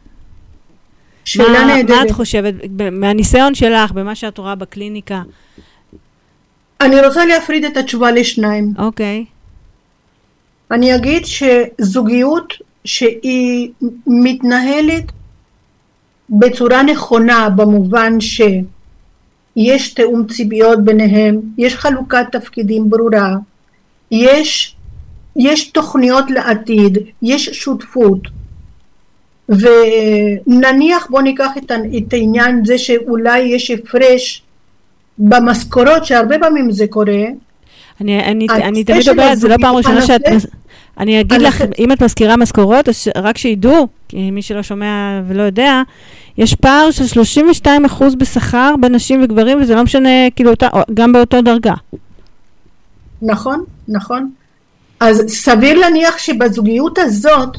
שאלה 1.25 1.65
מה, 1.65 1.65
נהדרת. 1.65 1.97
מה 1.97 2.03
את 2.03 2.11
חושבת, 2.11 2.53
מהניסיון 2.91 3.55
שלך, 3.55 3.91
במה 3.91 4.15
שאת 4.15 4.37
רואה 4.37 4.55
בקליניקה? 4.55 5.21
אני 6.81 7.05
רוצה 7.05 7.25
להפריד 7.25 7.65
את 7.65 7.77
התשובה 7.77 8.11
לשניים. 8.11 8.73
אוקיי. 8.77 9.25
Okay. 9.27 9.37
אני 10.71 10.95
אגיד 10.95 11.23
שזוגיות 11.25 12.53
שהיא 12.85 13.71
מתנהלת 14.07 15.03
בצורה 16.29 16.83
נכונה 16.83 17.49
במובן 17.49 18.19
ש... 18.19 18.41
יש 19.57 19.93
תיאום 19.93 20.27
ציפיות 20.27 20.83
ביניהם, 20.83 21.39
יש 21.57 21.75
חלוקת 21.75 22.25
תפקידים 22.31 22.89
ברורה, 22.89 23.35
יש, 24.11 24.75
יש 25.35 25.69
תוכניות 25.69 26.31
לעתיד, 26.31 26.97
יש 27.21 27.49
שותפות. 27.49 28.19
ונניח 29.49 31.07
בוא 31.09 31.21
ניקח 31.21 31.51
את, 31.57 31.71
את 31.97 32.13
העניין 32.13 32.65
זה 32.65 32.77
שאולי 32.77 33.39
יש 33.39 33.71
הפרש 33.71 34.43
במשכורות 35.17 36.05
שהרבה 36.05 36.39
פעמים 36.39 36.71
זה 36.71 36.87
קורה. 36.87 37.23
אני, 38.01 38.23
אני, 38.23 38.47
אני 38.49 38.83
תמיד 38.83 39.09
אומרת, 39.09 39.37
זה 39.37 39.47
לא 39.47 39.55
פעם 39.61 39.75
ראשונה 39.75 40.01
שאת... 40.01 40.21
אני 40.99 41.21
אגיד 41.21 41.41
לך, 41.41 41.63
אם 41.79 41.91
את 41.91 42.03
מזכירה 42.03 42.37
משכורות, 42.37 42.89
אז 42.89 43.07
רק 43.17 43.37
שידעו, 43.37 43.87
כי 44.07 44.31
מי 44.31 44.41
שלא 44.41 44.63
שומע 44.63 45.21
ולא 45.27 45.43
יודע, 45.43 45.81
יש 46.37 46.55
פער 46.55 46.91
של 46.91 47.07
32 47.07 47.85
אחוז 47.85 48.15
בשכר 48.15 48.75
בין 48.79 48.95
נשים 48.95 49.23
וגברים, 49.23 49.61
וזה 49.61 49.75
לא 49.75 49.83
משנה, 49.83 50.09
כאילו, 50.35 50.51
אותה, 50.51 50.67
גם 50.93 51.11
באותו 51.11 51.41
דרגה. 51.41 51.73
נכון, 53.21 53.63
נכון. 53.87 54.31
אז 54.99 55.23
סביר 55.27 55.79
להניח 55.79 56.17
שבזוגיות 56.17 56.97
הזאת, 56.97 57.57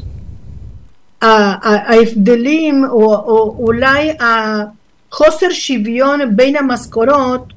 ההבדלים, 1.22 2.84
או, 2.84 3.14
או 3.14 3.56
אולי 3.58 4.10
החוסר 4.20 5.50
שוויון 5.50 6.37
בין 6.37 6.56
המשכורות, 6.56 7.52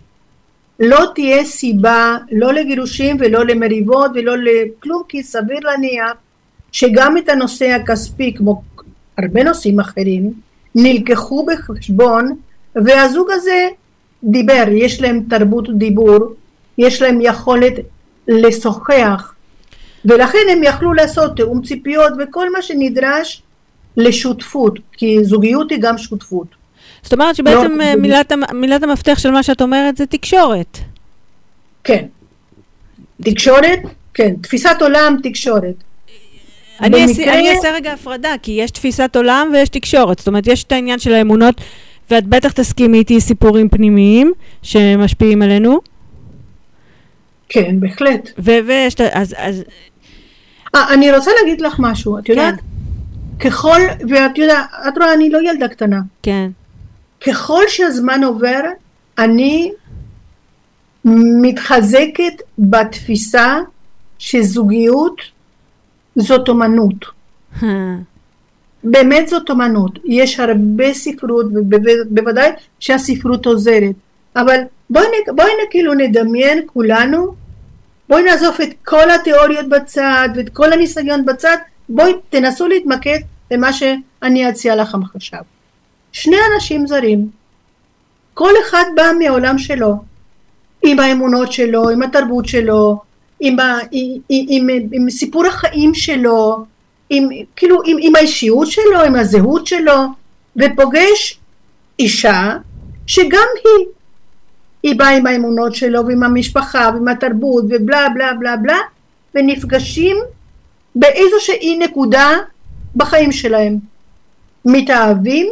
לא 0.81 1.05
תהיה 1.15 1.45
סיבה 1.45 2.17
לא 2.31 2.53
לגירושים 2.53 3.17
ולא 3.19 3.45
למריבות 3.45 4.11
ולא 4.15 4.35
לכלום, 4.37 5.03
כי 5.09 5.23
סביר 5.23 5.59
להניח 5.59 6.11
שגם 6.71 7.17
את 7.17 7.29
הנושא 7.29 7.65
הכספי, 7.65 8.33
כמו 8.33 8.61
הרבה 9.17 9.43
נושאים 9.43 9.79
אחרים, 9.79 10.33
נלקחו 10.75 11.45
בחשבון 11.45 12.35
והזוג 12.75 13.27
הזה 13.31 13.67
דיבר, 14.23 14.63
יש 14.71 15.01
להם 15.01 15.23
תרבות 15.29 15.77
דיבור, 15.77 16.19
יש 16.77 17.01
להם 17.01 17.19
יכולת 17.21 17.73
לשוחח 18.27 19.33
ולכן 20.05 20.45
הם 20.51 20.63
יכלו 20.63 20.93
לעשות 20.93 21.35
תיאום 21.35 21.61
ציפיות 21.61 22.13
וכל 22.19 22.51
מה 22.51 22.61
שנדרש 22.61 23.43
לשותפות, 23.97 24.79
כי 24.91 25.23
זוגיות 25.23 25.71
היא 25.71 25.79
גם 25.81 25.97
שותפות. 25.97 26.60
זאת 27.03 27.13
אומרת 27.13 27.35
שבעצם 27.35 27.71
לא, 27.79 27.95
מילת, 27.95 28.31
מילת 28.53 28.83
המפתח 28.83 29.19
של 29.19 29.31
מה 29.31 29.43
שאת 29.43 29.61
אומרת 29.61 29.97
זה 29.97 30.05
תקשורת. 30.05 30.77
כן. 31.83 32.05
תקשורת, 33.21 33.79
כן. 34.13 34.33
תפיסת 34.41 34.77
עולם, 34.81 35.17
תקשורת. 35.23 35.75
אני, 36.81 36.89
במקרה... 36.89 37.01
אעשה, 37.03 37.39
אני 37.39 37.51
אעשה 37.51 37.71
רגע 37.71 37.93
הפרדה, 37.93 38.33
כי 38.41 38.51
יש 38.51 38.71
תפיסת 38.71 39.15
עולם 39.15 39.49
ויש 39.53 39.69
תקשורת. 39.69 40.17
זאת 40.17 40.27
אומרת, 40.27 40.47
יש 40.47 40.63
את 40.63 40.71
העניין 40.71 40.99
של 40.99 41.13
האמונות, 41.13 41.61
ואת 42.11 42.27
בטח 42.27 42.51
תסכימי 42.51 42.97
איתי 42.97 43.21
סיפורים 43.21 43.69
פנימיים 43.69 44.31
שמשפיעים 44.61 45.41
עלינו. 45.41 45.79
כן, 47.49 47.79
בהחלט. 47.79 48.29
ויש, 48.37 48.95
אז... 49.11 49.35
אז... 49.37 49.63
아, 50.65 50.77
אה, 50.77 50.93
אני 50.93 51.11
רוצה 51.11 51.31
להגיד 51.41 51.61
לך 51.61 51.75
משהו, 51.79 52.19
את 52.19 52.29
יודעת? 52.29 52.55
כן. 53.39 53.49
ככל, 53.49 53.79
ואת 54.09 54.37
יודעת, 54.37 54.65
את 54.87 54.97
רואה, 54.97 55.13
אני 55.13 55.29
לא 55.29 55.39
ילדה 55.49 55.67
קטנה. 55.67 55.99
כן. 56.23 56.49
ככל 57.27 57.63
שהזמן 57.67 58.23
עובר, 58.23 58.61
אני 59.17 59.71
מתחזקת 61.41 62.33
בתפיסה 62.59 63.57
שזוגיות 64.19 65.21
זאת 66.15 66.49
אומנות. 66.49 67.05
באמת 68.83 69.27
זאת 69.27 69.49
אומנות. 69.49 69.99
יש 70.05 70.39
הרבה 70.39 70.93
ספרות, 70.93 71.45
ובוודאי 71.45 72.51
שהספרות 72.79 73.45
עוזרת. 73.45 73.95
אבל 74.35 74.59
בואי, 74.89 75.05
בואי 75.35 75.51
כאילו 75.69 75.93
נדמיין 75.93 76.61
כולנו, 76.65 77.35
בואי 78.09 78.23
נעזוב 78.23 78.55
את 78.63 78.69
כל 78.85 79.11
התיאוריות 79.11 79.69
בצד 79.69 80.29
ואת 80.35 80.49
כל 80.49 80.73
הניסיון 80.73 81.25
בצד, 81.25 81.57
בואי 81.89 82.13
תנסו 82.29 82.67
להתמקד 82.67 83.17
במה 83.51 83.73
שאני 83.73 84.49
אציע 84.49 84.75
לכם 84.75 84.97
עכשיו. 85.15 85.41
שני 86.11 86.37
אנשים 86.53 86.87
זרים, 86.87 87.29
כל 88.33 88.51
אחד 88.65 88.83
בא 88.95 89.11
מהעולם 89.19 89.57
שלו, 89.57 89.95
עם 90.83 90.99
האמונות 90.99 91.51
שלו, 91.51 91.89
עם 91.89 92.03
התרבות 92.03 92.47
שלו, 92.47 93.01
עם, 93.39 93.59
ה, 93.59 93.77
עם, 93.91 94.19
עם, 94.29 94.69
עם, 94.69 94.87
עם 94.91 95.09
סיפור 95.09 95.45
החיים 95.45 95.93
שלו, 95.93 96.65
עם, 97.09 97.29
כאילו 97.55 97.79
עם, 97.85 97.97
עם 98.01 98.15
האישיות 98.15 98.67
שלו, 98.67 99.01
עם 99.05 99.15
הזהות 99.15 99.67
שלו, 99.67 99.93
ופוגש 100.55 101.39
אישה 101.99 102.57
שגם 103.07 103.47
היא, 103.63 103.85
היא 104.83 104.95
באה 104.95 105.17
עם 105.17 105.27
האמונות 105.27 105.75
שלו 105.75 106.07
ועם 106.07 106.23
המשפחה 106.23 106.89
ועם 106.93 107.07
התרבות 107.07 107.63
ובלה 107.69 108.09
בלה 108.09 108.33
בלה 108.39 108.57
בלה, 108.57 108.77
ונפגשים 109.35 110.17
באיזושהי 110.95 111.77
נקודה 111.77 112.29
בחיים 112.95 113.31
שלהם. 113.31 113.77
מתאהבים 114.65 115.47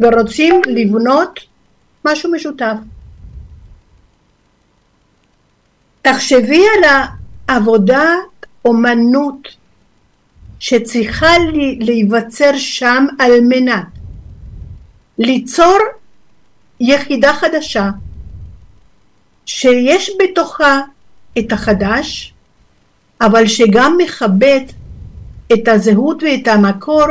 ורוצים 0.00 0.60
לבנות 0.66 1.40
משהו 2.04 2.32
משותף. 2.32 2.76
תחשבי 6.02 6.64
על 6.76 7.06
העבודה 7.48 8.04
אומנות 8.64 9.48
שצריכה 10.58 11.30
להיווצר 11.80 12.50
שם 12.56 13.06
על 13.18 13.32
מנת 13.48 13.86
ליצור 15.18 15.78
יחידה 16.80 17.32
חדשה 17.32 17.90
שיש 19.46 20.10
בתוכה 20.22 20.80
את 21.38 21.52
החדש 21.52 22.34
אבל 23.20 23.46
שגם 23.46 23.98
מכבד 24.04 24.60
את 25.52 25.68
הזהות 25.68 26.22
ואת 26.22 26.48
המקור 26.48 27.06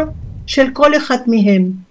של 0.48 0.68
כל 0.74 0.98
אחד 0.98 1.18
מהם. 1.28 1.89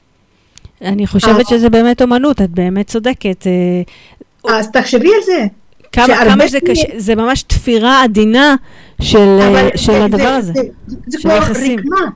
אני 0.83 1.07
חושבת 1.07 1.39
אה. 1.39 1.45
שזה 1.51 1.71
באמת 1.71 2.03
אומנות, 2.03 2.41
את 2.41 2.51
באמת 2.51 2.87
צודקת. 2.87 3.47
אה, 3.47 4.53
אז 4.59 4.71
תחשבי 4.71 5.09
על 5.09 5.23
זה. 5.27 5.47
כמה, 5.93 6.25
כמה 6.25 6.49
זה 6.49 6.61
קשה, 6.61 6.89
זה 6.97 7.15
ממש 7.15 7.43
תפירה 7.43 8.03
עדינה 8.03 8.57
של, 9.03 9.39
של 9.77 9.93
זה, 9.93 10.05
הדבר 10.05 10.19
זה, 10.19 10.37
הזה. 10.37 10.53
זה, 10.53 10.63
זה, 10.87 10.97
זה 11.07 11.19
כמו 11.23 11.33
רקמה, 11.33 12.11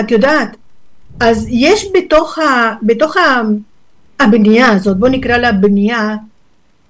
את 0.00 0.10
יודעת. 0.10 0.56
אז 1.20 1.46
יש 1.50 1.86
בתוך, 1.94 2.38
ה, 2.38 2.74
בתוך 2.82 3.16
ה, 3.16 3.42
הבנייה 4.20 4.68
הזאת, 4.68 4.96
בוא 4.96 5.08
נקרא 5.08 5.36
לה 5.36 5.52
בנייה, 5.52 6.16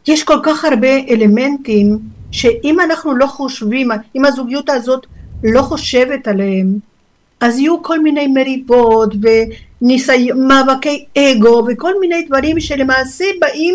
יש 0.08 0.24
כל 0.24 0.38
כך 0.42 0.64
הרבה 0.64 0.98
אלמנטים 1.10 1.98
שאם 2.30 2.80
אנחנו 2.80 3.16
לא 3.16 3.26
חושבים, 3.26 3.88
אם 4.16 4.24
הזוגיות 4.24 4.70
הזאת 4.70 5.06
לא 5.44 5.62
חושבת 5.62 6.28
עליהם, 6.28 6.78
אז 7.40 7.58
יהיו 7.58 7.82
כל 7.82 8.00
מיני 8.00 8.26
מריבות 8.26 9.14
ומאבקי 9.84 11.04
אגו 11.18 11.66
וכל 11.68 11.92
מיני 12.00 12.22
דברים 12.22 12.60
שלמעשה 12.60 13.24
באים 13.40 13.74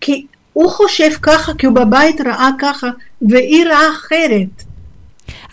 כי 0.00 0.26
הוא 0.52 0.70
חושב 0.70 1.10
ככה 1.22 1.52
כי 1.58 1.66
הוא 1.66 1.74
בבית 1.74 2.20
ראה 2.20 2.50
ככה 2.58 2.88
והיא 3.22 3.66
ראה 3.66 3.90
אחרת. 3.90 4.64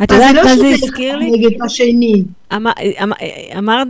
את 0.03 0.11
יודעת 0.11 0.35
לא 0.35 0.43
מה 0.43 0.55
זה 0.55 0.67
הזכיר 0.67 1.15
לי? 1.15 1.31
נגד 1.31 1.61
השני. 1.61 2.23
אמר, 2.53 2.71
אמר, 3.03 3.15
אמרת, 3.57 3.87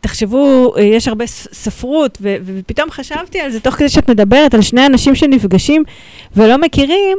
תחשבו, 0.00 0.74
יש 0.80 1.08
הרבה 1.08 1.26
ספרות, 1.26 2.18
ו, 2.20 2.36
ופתאום 2.44 2.90
חשבתי 2.90 3.40
על 3.40 3.50
זה 3.50 3.60
תוך 3.60 3.74
כדי 3.74 3.88
שאת 3.88 4.10
מדברת 4.10 4.54
על 4.54 4.62
שני 4.62 4.86
אנשים 4.86 5.14
שנפגשים 5.14 5.84
ולא 6.36 6.58
מכירים, 6.58 7.18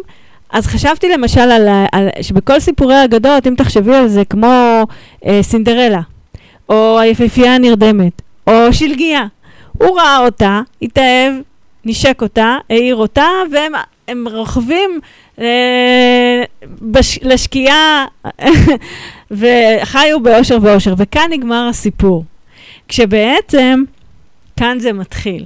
אז 0.49 0.67
חשבתי 0.67 1.09
למשל 1.09 1.39
על, 1.39 1.67
על 1.91 2.09
שבכל 2.21 2.59
סיפורי 2.59 2.95
האגדות, 2.95 3.47
אם 3.47 3.55
תחשבי 3.57 3.95
על 3.95 4.07
זה, 4.07 4.25
כמו 4.25 4.83
אה, 5.25 5.39
סינדרלה, 5.43 6.01
או 6.69 6.99
היפהפייה 6.99 7.55
הנרדמת, 7.55 8.21
או 8.47 8.73
שלגיה. 8.73 9.25
הוא 9.71 9.99
ראה 9.99 10.17
אותה, 10.17 10.61
התאהב, 10.81 11.33
נשק 11.85 12.21
אותה, 12.21 12.57
העיר 12.69 12.95
אותה, 12.95 13.27
והם 13.51 14.27
רוכבים 14.27 14.99
אה, 15.39 16.43
בש, 16.81 17.19
לשקיעה, 17.21 18.05
וחיו 19.31 20.19
באושר 20.23 20.57
ואושר. 20.61 20.93
וכאן 20.97 21.27
נגמר 21.29 21.67
הסיפור. 21.69 22.23
כשבעצם, 22.87 23.83
כאן 24.57 24.79
זה 24.79 24.93
מתחיל. 24.93 25.45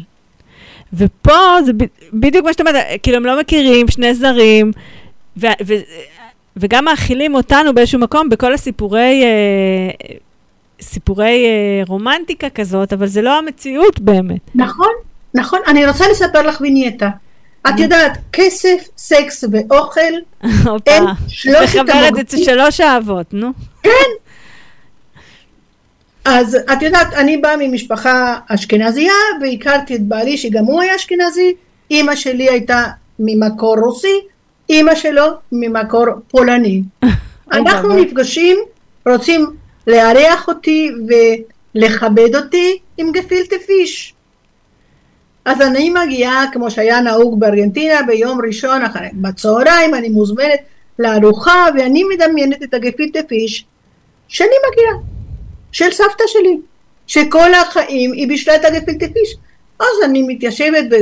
ופה 0.94 1.62
זה 1.66 1.74
ב, 1.74 1.84
בדיוק 2.14 2.46
מה 2.46 2.54
שאת 2.54 2.62
אומרת, 2.62 2.86
כאילו 3.04 3.18
הם 3.18 3.26
לא 3.26 3.40
מכירים, 3.40 3.88
שני 3.88 4.14
זרים, 4.14 4.72
ו, 5.38 5.48
ו, 5.66 5.74
וגם 6.58 6.86
מאכילים 6.86 7.36
אותנו 7.36 7.74
באיזשהו 7.74 8.00
מקום 8.00 8.30
בכל 8.30 8.54
הסיפורי, 8.54 9.24
אה, 9.24 10.16
סיפורי 10.82 11.46
אה, 11.46 11.84
רומנטיקה 11.88 12.50
כזאת, 12.50 12.94
אבל 12.94 13.08
זה 13.08 13.22
לא 13.22 13.38
המציאות 13.38 14.00
באמת. 14.00 14.42
נכון, 14.56 14.94
נכון. 15.34 15.60
אני 15.68 15.88
רוצה 15.88 16.06
לספר 16.08 16.42
לך 16.42 16.62
וינייטה. 16.62 17.10
את 17.70 17.80
יודעת, 17.80 18.18
כסף, 18.34 18.88
סקס 18.98 19.44
ואוכל, 19.52 20.02
הם 20.42 21.06
שלושת 21.28 21.76
המוגים. 21.76 21.96
מחברת 21.96 22.20
את 22.20 22.30
שלוש 22.30 22.80
האהבות, 22.80 23.34
נו. 23.34 23.52
כן. 23.84 24.10
אז 26.26 26.58
את 26.74 26.82
יודעת, 26.82 27.14
אני 27.14 27.38
באה 27.38 27.58
ממשפחה 27.60 28.38
אשכנזייה, 28.48 29.14
והכרתי 29.42 29.96
את 29.96 30.02
בעלי 30.02 30.38
שגם 30.38 30.66
הוא 30.66 30.82
היה 30.82 30.96
אשכנזי, 30.96 31.54
אימא 31.92 32.16
שלי 32.16 32.50
הייתה 32.50 32.84
ממקור 33.20 33.76
רוסי, 33.80 34.20
אימא 34.70 34.96
שלו 34.96 35.26
ממקור 35.52 36.06
פולני. 36.28 36.84
אנחנו 37.52 37.96
נפגשים, 37.96 38.58
רוצים 39.08 39.46
לארח 39.90 40.48
אותי 40.48 40.92
ולכבד 41.76 42.36
אותי 42.36 42.80
עם 42.98 43.12
גפילטה 43.12 43.56
פיש. 43.68 44.14
אז 45.46 45.62
אני 45.62 45.90
מגיעה, 45.90 46.46
כמו 46.54 46.72
שהיה 46.72 47.02
נהוג 47.02 47.40
בארגנטינה, 47.40 48.02
ביום 48.08 48.40
ראשון 48.48 48.82
אחרי, 48.82 49.08
בצהריים, 49.14 49.96
אני 49.96 50.10
מוזמנת 50.10 50.60
לארוחה, 51.00 51.66
ואני 51.78 52.04
מדמיינת 52.04 52.64
את 52.64 52.74
הגפילטה 52.74 53.20
פיש 53.28 53.66
שאני 54.28 54.56
מגיעה, 54.72 54.94
של 55.72 55.92
סבתא 55.92 56.24
שלי, 56.28 56.58
שכל 57.08 57.54
החיים 57.54 58.12
היא 58.12 58.28
בישלה 58.28 58.56
את 58.56 58.66
הגפילטה 58.66 59.06
פיש. 59.14 59.36
אז 59.80 59.86
אני 60.06 60.24
מתיישבת, 60.28 60.84
ב... 60.90 60.96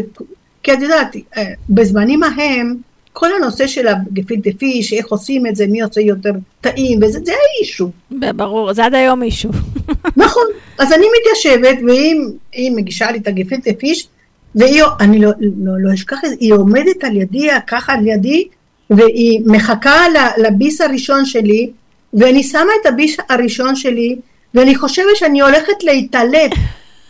כי 0.63 0.73
את 0.73 0.81
יודעת, 0.81 1.15
אה, 1.37 1.43
בזמנים 1.69 2.23
ההם, 2.23 2.75
כל 3.19 3.35
הנושא 3.35 3.67
של 3.67 3.87
הגפילטה 3.87 4.49
פיש, 4.57 4.93
איך 4.93 5.07
עושים 5.07 5.47
את 5.47 5.55
זה, 5.55 5.67
מי 5.67 5.81
עושה 5.81 6.01
יותר 6.01 6.31
טעים, 6.61 6.99
וזה, 7.03 7.19
זה 7.25 7.31
האישו. 7.31 7.89
ברור, 8.11 8.73
זה 8.73 8.85
עד 8.85 8.93
היום 8.93 9.23
אישו. 9.23 9.49
נכון, 10.25 10.43
אז 10.77 10.93
אני 10.93 11.05
מתיישבת, 11.19 11.77
והיא 11.87 12.71
מגישה 12.71 13.11
לי 13.11 13.17
את 13.17 13.27
הגפילטה 13.27 13.69
פיש, 13.79 14.07
והיא, 14.55 14.83
אני 14.99 15.19
לא, 15.19 15.29
לא, 15.39 15.71
לא 15.79 15.93
אשכח 15.93 16.17
את 16.25 16.29
זה, 16.29 16.35
היא 16.39 16.53
עומדת 16.53 17.03
על 17.03 17.17
ידי, 17.17 17.47
ככה 17.67 17.93
על 17.93 18.07
ידי, 18.07 18.47
והיא 18.89 19.41
מחכה 19.45 20.05
לביס 20.37 20.81
הראשון 20.81 21.25
שלי, 21.25 21.69
ואני 22.13 22.43
שמה 22.43 22.71
את 22.81 22.85
הביס 22.85 23.17
הראשון 23.29 23.75
שלי, 23.75 24.15
ואני 24.53 24.75
חושבת 24.75 25.15
שאני 25.15 25.41
הולכת 25.41 25.83
להתעלף, 25.83 26.51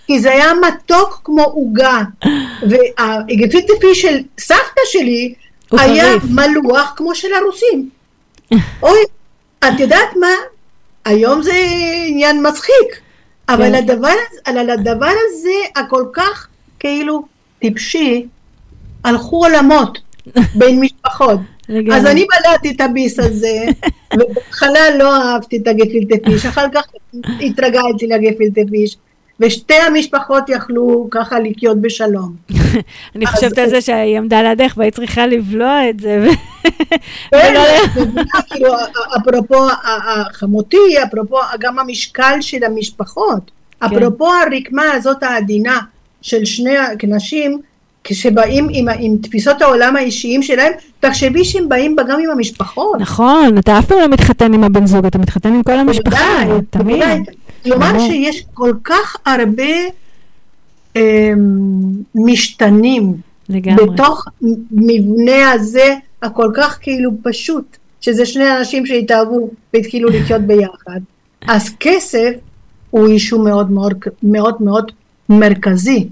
כי 0.08 0.20
זה 0.20 0.32
היה 0.32 0.52
מתוק 0.68 1.22
כמו 1.24 1.44
עוגה. 1.44 2.02
והגפילטה 2.70 3.74
פיש 3.82 4.02
של 4.02 4.18
סבתא 4.40 4.82
שלי, 4.86 5.34
היה 5.72 6.04
חריף. 6.04 6.24
מלוח 6.30 6.94
כמו 6.96 7.16
של 7.16 7.34
הרוסים. 7.34 7.90
אוי, 8.82 9.00
את 9.60 9.80
יודעת 9.80 10.16
מה? 10.20 10.32
היום 11.06 11.42
זה 11.42 11.54
עניין 12.08 12.48
מצחיק, 12.48 13.02
אבל 13.50 13.70
כן. 13.70 13.76
הדבר, 13.76 14.14
על 14.46 14.70
הדבר 14.70 15.12
הזה, 15.30 15.82
הכל 15.82 16.06
כך 16.14 16.48
כאילו 16.80 17.26
טיפשי, 17.60 18.26
הלכו 19.04 19.46
עולמות 19.46 20.00
בין 20.60 20.80
משפחות. 20.80 21.40
אז 21.94 22.06
אני 22.06 22.26
בלעתי 22.26 22.72
את 22.72 22.82
הביס 22.82 23.20
הזה, 23.20 23.66
ובהתחלה 24.16 24.98
לא 24.98 25.16
אהבתי 25.16 25.58
את 25.58 25.68
הגפילטה 25.68 26.16
פיש, 26.26 26.46
אחר 26.46 26.66
כך 26.74 26.84
התרגלתי 27.42 28.08
לגפילטה 28.08 28.62
פיש, 28.72 28.98
ושתי 29.40 29.74
המשפחות 29.74 30.44
יכלו 30.50 31.08
ככה 31.12 31.40
לחיות 31.40 31.82
בשלום. 31.82 32.36
אני 33.16 33.26
חושבת 33.26 33.58
על 33.58 33.70
זה 33.70 33.82
שהיא 33.82 34.18
עמדה 34.18 34.42
לידך 34.42 34.74
והיא 34.78 34.92
צריכה 34.92 35.28
לבלוע 35.28 35.90
את 35.90 36.00
זה. 36.00 36.28
כן, 37.32 37.54
כאילו, 38.50 38.74
אפרופו 39.18 39.70
ה- 39.70 39.74
ה- 39.88 40.24
חמותי, 40.34 41.04
אפרופו 41.08 41.38
גם 41.60 41.80
המשקל 41.80 42.38
של 42.42 42.64
המשפחות, 42.64 43.52
אפרופו 43.80 44.30
הרקמה 44.34 44.92
הזאת 44.94 45.24
העדינה 45.24 45.80
של 46.22 46.46
שני 46.46 46.76
הנשים, 47.04 47.62
כשבאים 48.04 48.68
עם, 48.72 48.88
עם 49.00 49.18
תפיסות 49.22 49.62
העולם 49.62 49.96
האישיים 49.96 50.44
שלהם, 50.44 50.74
תחשבי 51.00 51.46
שהם 51.46 51.70
באים 51.70 51.96
גם 52.08 52.20
עם 52.24 52.30
המשפחות. 52.30 53.00
נכון, 53.00 53.58
אתה 53.58 53.80
אף 53.80 53.86
פעם 53.86 54.00
לא 54.00 54.08
מתחתן 54.08 54.54
עם 54.54 54.64
הבן 54.64 54.86
זוג, 54.86 55.06
אתה 55.06 55.18
מתחתן 55.18 55.50
עם 55.54 55.64
כל 55.64 55.72
המשפחה, 55.72 56.44
תמיד. 56.70 57.04
כלומר. 57.64 58.00
שיש 58.00 58.44
כל 58.54 58.74
כך 58.84 59.16
הרבה 59.26 59.64
אמ, 60.96 61.02
משתנים 62.16 63.14
לגמרי. 63.50 63.86
בתוך 63.86 64.26
מבנה 64.72 65.52
הזה 65.52 65.96
הכל 66.22 66.52
כך 66.56 66.78
כאילו 66.82 67.12
פשוט, 67.24 67.78
שזה 68.02 68.26
שני 68.26 68.58
אנשים 68.58 68.86
שהתאהבו 68.86 69.50
והתחילו 69.74 70.10
לחיות 70.10 70.42
ביחד. 70.42 71.00
אז 71.48 71.76
כסף 71.80 72.32
הוא 72.90 73.08
אישו 73.08 73.40
מאוד 73.40 73.72
מאוד 73.72 73.98
מאוד 74.24 74.56
מאוד 74.62 74.92
מרכזי. 75.30 76.08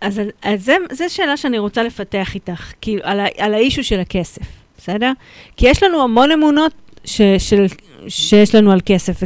אז, 0.00 0.20
אז 0.42 0.64
זה, 0.64 0.76
זה 0.92 1.08
שאלה 1.08 1.36
שאני 1.36 1.58
רוצה 1.58 1.82
לפתח 1.82 2.34
איתך, 2.34 2.72
כאילו, 2.80 3.02
על, 3.04 3.20
ה, 3.20 3.26
על 3.38 3.54
האישו 3.54 3.84
של 3.84 4.00
הכסף, 4.00 4.42
בסדר? 4.78 5.12
כי 5.56 5.68
יש 5.68 5.82
לנו 5.82 6.02
המון 6.02 6.30
אמונות 6.30 6.72
ש, 7.04 7.20
של, 7.38 7.66
שיש 8.08 8.54
לנו 8.54 8.72
על 8.72 8.80
כסף, 8.86 9.22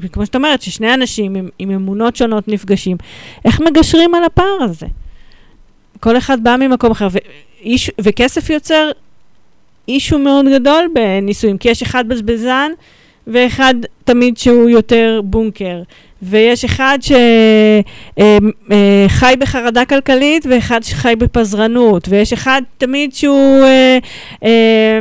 וכמו 0.00 0.26
שאת 0.26 0.34
אומרת, 0.34 0.62
ששני 0.62 0.94
אנשים 0.94 1.34
עם, 1.34 1.48
עם 1.58 1.70
אמונות 1.70 2.16
שונות 2.16 2.48
נפגשים, 2.48 2.96
איך 3.44 3.60
מגשרים 3.60 4.14
על 4.14 4.24
הפער 4.24 4.58
הזה? 4.60 4.86
כל 6.00 6.16
אחד 6.16 6.44
בא 6.44 6.56
ממקום 6.56 6.90
אחר, 6.90 7.08
ואיש, 7.10 7.90
וכסף 8.00 8.50
יוצר 8.50 8.90
אישו 9.88 10.18
מאוד 10.18 10.46
גדול 10.54 10.88
בנישואים, 10.94 11.58
כי 11.58 11.68
יש 11.68 11.82
אחד 11.82 12.08
בזבזן 12.08 12.70
ואחד 13.26 13.74
תמיד 14.04 14.38
שהוא 14.38 14.70
יותר 14.70 15.20
בונקר, 15.24 15.82
ויש 16.22 16.64
אחד 16.64 16.98
שחי 19.08 19.34
בחרדה 19.38 19.84
כלכלית 19.84 20.46
ואחד 20.50 20.82
שחי 20.82 21.14
בפזרנות, 21.18 22.08
ויש 22.08 22.32
אחד 22.32 22.62
תמיד 22.78 23.14
שהוא... 23.14 23.64
אה, 23.64 23.98
אה, 24.44 24.98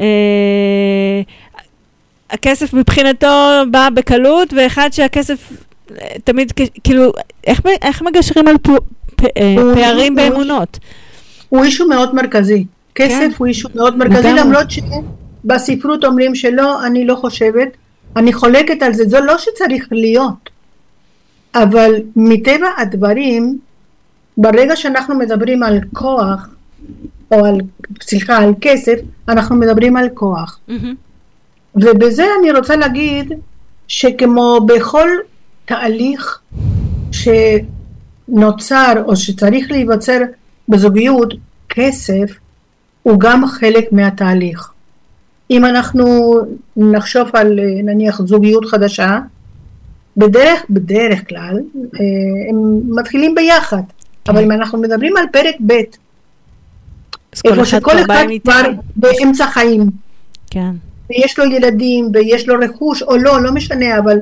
אה, 0.00 1.20
הכסף 2.30 2.74
מבחינתו 2.74 3.28
בא 3.70 3.88
בקלות, 3.94 4.52
ואחד 4.52 4.88
שהכסף 4.92 5.52
אה, 6.00 6.06
תמיד, 6.24 6.52
כאילו, 6.84 7.12
איך, 7.46 7.60
איך 7.82 8.02
מגשרים 8.02 8.48
על 8.48 8.58
פו, 8.58 8.76
פ, 9.16 9.24
אה, 9.24 9.54
הוא- 9.62 9.74
פערים 9.74 10.18
הוא- 10.18 10.28
באמונות? 10.30 10.78
הוא 11.48 11.64
אישו 11.64 11.88
מאוד 11.88 12.14
מרכזי. 12.14 12.64
כן. 12.94 13.08
כסף 13.08 13.38
הוא 13.38 13.46
אישו 13.46 13.68
מאוד 13.74 13.96
מרכזי. 13.98 14.32
למרות 14.32 14.66
שבספרות 14.70 16.04
אומרים 16.04 16.34
שלא, 16.34 16.86
אני 16.86 17.06
לא 17.06 17.14
חושבת, 17.14 17.68
אני 18.16 18.32
חולקת 18.32 18.82
על 18.82 18.94
זה, 18.94 19.04
זה 19.08 19.20
לא 19.20 19.34
שצריך 19.38 19.88
להיות. 19.90 20.50
אבל 21.54 21.94
מטבע 22.16 22.66
הדברים, 22.78 23.58
ברגע 24.36 24.76
שאנחנו 24.76 25.14
מדברים 25.18 25.62
על 25.62 25.78
כוח, 25.92 26.48
או 27.32 27.46
על, 27.46 27.54
סליחה, 28.02 28.36
על 28.36 28.52
כסף, 28.60 28.94
אנחנו 29.28 29.56
מדברים 29.56 29.96
על 29.96 30.08
כוח. 30.14 30.58
מהמם. 30.68 30.94
ובזה 31.74 32.24
אני 32.40 32.50
רוצה 32.52 32.76
להגיד 32.76 33.32
שכמו 33.88 34.60
בכל 34.66 35.08
תהליך 35.64 36.40
שנוצר 37.12 38.92
או 39.04 39.16
שצריך 39.16 39.70
להיווצר 39.70 40.18
בזוגיות, 40.68 41.34
כסף 41.68 42.38
הוא 43.02 43.20
גם 43.20 43.46
חלק 43.46 43.92
מהתהליך. 43.92 44.72
אם 45.50 45.64
אנחנו 45.64 46.34
נחשוב 46.76 47.28
על 47.32 47.60
נניח 47.84 48.22
זוגיות 48.22 48.64
חדשה, 48.64 49.18
בדרך, 50.16 50.62
בדרך 50.70 51.28
כלל 51.28 51.56
אה, 51.94 52.00
הם 52.50 52.80
מתחילים 52.98 53.34
ביחד, 53.34 53.82
אבל 54.28 54.44
אם 54.44 54.52
אנחנו 54.52 54.78
מדברים 54.78 55.16
על 55.16 55.24
פרק 55.32 55.54
ב', 55.66 55.72
איפה 57.44 57.64
שכל 57.64 57.98
אחד 57.98 58.24
כבר. 58.44 58.62
באמצע 58.96 59.46
חיים, 59.46 59.90
כן. 60.50 60.72
ויש 61.10 61.38
לו 61.38 61.44
ילדים 61.44 62.08
ויש 62.14 62.48
לו 62.48 62.54
רכוש 62.60 63.02
או 63.02 63.16
לא, 63.16 63.42
לא 63.42 63.52
משנה, 63.52 63.98
אבל 63.98 64.18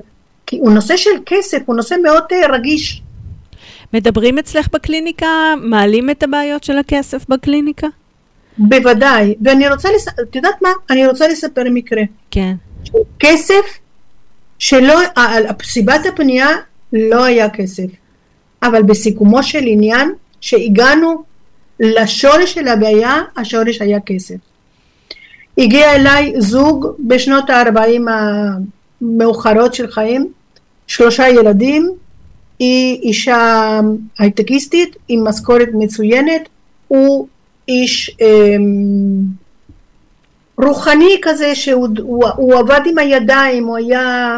כי 0.47 0.59
הוא 0.59 0.71
נושא 0.71 0.97
של 0.97 1.11
כסף, 1.27 1.59
הוא 1.67 1.77
נושא 1.77 1.95
מאוד 2.03 2.23
אה, 2.33 2.47
רגיש. 2.53 3.03
מדברים 3.95 4.39
אצלך 4.39 4.69
בקליניקה? 4.73 5.55
מעלים 5.63 6.11
את 6.11 6.23
הבעיות 6.23 6.65
של 6.65 6.79
הכסף 6.79 7.29
בקליניקה? 7.29 7.87
בוודאי, 8.59 9.35
ואני 9.45 9.69
רוצה, 9.69 9.89
לס... 9.95 10.09
את 10.09 10.37
יודעת 10.37 10.63
מה? 10.63 10.69
אני 10.91 11.07
רוצה 11.07 11.29
לספר 11.29 11.63
מקרה. 11.71 12.03
כן. 12.31 12.55
כסף 13.21 13.79
שלא, 14.59 15.01
על 15.17 15.47
סיבת 15.63 16.07
הפנייה 16.07 16.49
לא 16.93 17.25
היה 17.25 17.51
כסף, 17.51 17.87
אבל 18.63 18.83
בסיכומו 18.83 19.43
של 19.43 19.63
עניין, 19.63 20.13
שהגענו 20.41 21.23
לשורש 21.81 22.55
של 22.55 22.69
הבעיה, 22.69 23.23
השורש 23.37 23.83
היה 23.83 24.01
כסף. 24.01 24.35
הגיע 25.59 25.95
אליי 25.95 26.33
זוג 26.39 26.87
בשנות 27.01 27.51
ה-40 27.51 28.11
המאוחרות 28.11 29.75
של 29.75 29.91
חיים, 29.91 30.29
שלושה 30.87 31.29
ילדים, 31.29 31.93
היא 32.59 33.01
אישה 33.03 33.81
הייטקיסטית 34.19 34.97
עם 35.09 35.25
משכורת 35.25 35.69
מצוינת, 35.75 36.49
הוא 36.89 37.27
איש 37.69 38.17
אמ, 38.21 39.23
רוחני 40.59 41.19
כזה 41.23 41.55
שהוא 41.55 41.89
הוא, 42.03 42.25
הוא 42.37 42.55
עבד 42.55 42.81
עם 42.87 42.99
הידיים, 42.99 43.65
הוא 43.65 43.77
היה, 43.77 44.37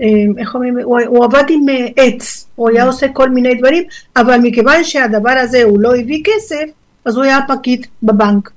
אמ, 0.00 0.34
איך 0.38 0.54
אומרים, 0.54 0.78
הוא, 0.78 1.00
הוא 1.06 1.24
עבד 1.24 1.44
עם 1.50 1.68
אה, 1.68 1.86
עץ, 1.96 2.46
הוא 2.56 2.70
היה 2.70 2.84
עושה 2.86 3.08
כל 3.08 3.30
מיני 3.30 3.54
דברים, 3.54 3.84
אבל 4.16 4.38
מכיוון 4.42 4.84
שהדבר 4.84 5.30
הזה 5.30 5.62
הוא 5.62 5.80
לא 5.80 5.96
הביא 5.96 6.22
כסף, 6.24 6.64
אז 7.04 7.16
הוא 7.16 7.24
היה 7.24 7.38
פקיד 7.48 7.86
בבנק. 8.02 8.50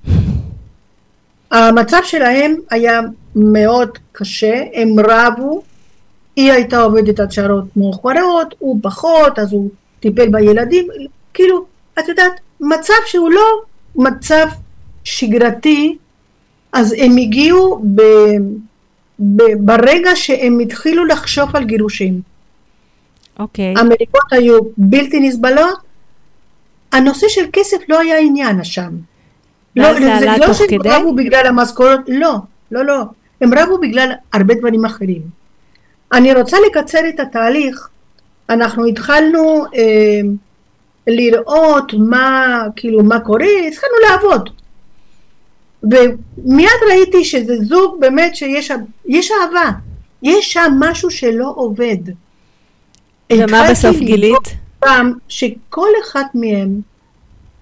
המצב 1.54 2.00
שלהם 2.04 2.56
היה 2.70 3.02
מאוד 3.36 3.90
קשה, 4.12 4.64
הם 4.74 4.96
רבו, 5.00 5.64
היא 6.36 6.52
הייתה 6.52 6.82
עובדת 6.82 7.20
עד 7.20 7.32
שעות 7.32 7.78
מאוחרות, 7.78 8.56
הוא 8.60 8.80
פחות, 8.84 9.40
אז 9.40 9.54
הוא 9.54 9.70
טיפל 10.00 10.30
בילדים, 10.30 10.88
כאילו, 11.34 11.66
את 12.00 12.08
יודעת, 12.08 12.34
מצב 12.60 12.94
שהוא 13.06 13.32
לא 13.32 13.46
מצב 13.96 14.48
שגרתי, 15.04 15.98
אז 16.74 16.96
הם 16.98 17.18
הגיעו 17.18 17.84
ב, 17.96 18.02
ב, 19.20 19.44
ברגע 19.60 20.16
שהם 20.16 20.60
התחילו 20.60 21.06
לחשוב 21.06 21.56
על 21.56 21.64
גירושים. 21.64 22.22
אוקיי. 23.40 23.74
המריבות 23.78 24.32
היו 24.32 24.60
בלתי 24.78 25.20
נסבלות, 25.20 25.78
הנושא 26.92 27.28
של 27.30 27.46
כסף 27.54 27.78
לא 27.90 28.00
היה 28.00 28.20
עניין 28.20 28.64
שם. 28.64 29.13
ואז 29.76 29.98
זה 30.20 30.26
לא 30.38 30.54
שהם? 30.54 30.82
רבו 30.86 31.16
בגלל 31.16 31.46
המשכורת, 31.46 32.00
לא, 32.08 32.36
לא, 32.72 32.86
לא. 32.86 33.04
הם 33.42 33.54
רבו 33.54 33.78
בגלל 33.78 34.12
הרבה 34.34 34.54
דברים 34.54 34.86
אחרים. 34.86 35.22
אני 36.14 36.34
רוצה 36.34 36.58
לקצר 36.68 37.10
את 37.10 37.20
התהליך. 37.20 37.90
אנחנו 38.50 38.86
התחלנו 38.86 39.66
אה, 39.76 40.22
לראות 41.08 41.94
מה, 41.98 42.64
כאילו, 42.76 43.04
מה 43.04 43.20
קורה, 43.20 43.46
התחלנו 43.68 43.94
לעבוד. 44.10 44.50
ומיד 45.84 46.70
ראיתי 46.90 47.24
שזה 47.24 47.56
זוג 47.64 47.96
באמת 48.00 48.36
שיש 48.36 48.72
יש 49.06 49.32
אהבה, 49.32 49.72
יש 50.24 50.54
שם 50.54 50.72
משהו 50.80 51.12
שלא 51.12 51.54
עובד. 51.56 51.98
ומה 53.34 53.68
בסוף 53.72 53.98
גילית? 53.98 54.56
פעם 54.80 55.14
שכל 55.28 55.90
אחד 56.04 56.24
מהם 56.34 56.82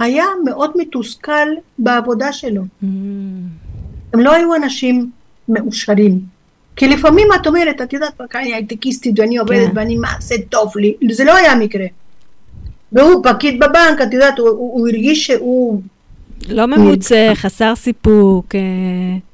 היה 0.02 0.26
מאוד 0.46 0.72
מתוסכל 0.76 1.48
בעבודה 1.80 2.34
שלו. 2.34 2.62
Mm, 2.62 2.86
הם 4.14 4.20
לא 4.20 4.34
היו 4.34 4.56
אנשים 4.56 5.10
מאושרים. 5.50 6.20
כי 6.76 6.88
לפעמים 6.88 7.28
את 7.42 7.48
אומרת, 7.48 7.82
את 7.82 7.94
יודעת, 7.94 8.22
אני 8.36 8.54
הייטקיסטית 8.54 9.20
ואני 9.20 9.38
עובדת 9.38 9.68
כן. 9.72 9.78
ואני, 9.78 9.96
מה 9.98 10.08
זה 10.20 10.36
טוב 10.50 10.72
לי, 10.78 10.94
זה 11.12 11.24
לא 11.24 11.36
היה 11.36 11.56
מקרה. 11.56 11.86
והוא 12.92 13.24
פקיד 13.24 13.60
בבנק, 13.60 14.02
את 14.04 14.14
יודעת, 14.14 14.40
הוא, 14.40 14.50
הוא, 14.50 14.58
הוא 14.80 14.88
הרגיש 14.88 15.26
שהוא 15.28 15.82
לא 16.50 16.66
ממוצה, 16.66 17.30
חסר 17.34 17.76
סיפוק, 17.76 18.56
אה, 18.56 18.60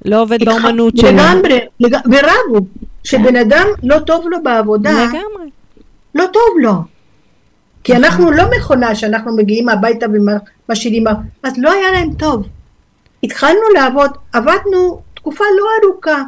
לא 0.05 0.21
עובד 0.21 0.45
באומנות 0.45 0.97
שלו. 0.97 1.09
לגמרי, 1.09 1.59
לג- 1.79 1.95
ורבו, 2.05 2.65
שבן 3.03 3.35
אדם 3.35 3.67
לא 3.83 3.99
טוב 3.99 4.25
לו 4.29 4.43
בעבודה, 4.43 4.91
לגמרי. 4.91 5.49
לא 6.15 6.25
טוב 6.33 6.43
לו. 6.61 6.71
כי 7.87 7.95
אנחנו 7.95 8.31
לא 8.31 8.43
מכונה 8.57 8.95
שאנחנו 8.95 9.35
מגיעים 9.35 9.69
הביתה 9.69 10.05
ומשאירים, 10.69 11.03
אז 11.43 11.53
לא 11.57 11.71
היה 11.71 11.91
להם 11.91 12.13
טוב. 12.13 12.47
התחלנו 13.23 13.69
לעבוד, 13.73 14.11
עבדנו 14.33 15.01
תקופה 15.13 15.43
לא 15.57 15.65
ארוכה, 15.83 16.23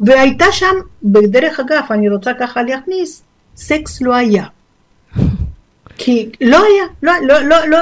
והייתה 0.00 0.44
שם, 0.52 0.74
בדרך 1.02 1.60
אגב, 1.60 1.84
אני 1.90 2.08
רוצה 2.08 2.32
ככה 2.40 2.62
להכניס, 2.62 3.22
סקס 3.56 4.02
לא 4.02 4.14
היה. 4.14 4.44
כי 5.98 6.30
לא 6.40 6.64
היה, 6.64 6.84
לא, 7.02 7.12
לא, 7.26 7.40
לא, 7.40 7.66
לא, 7.66 7.78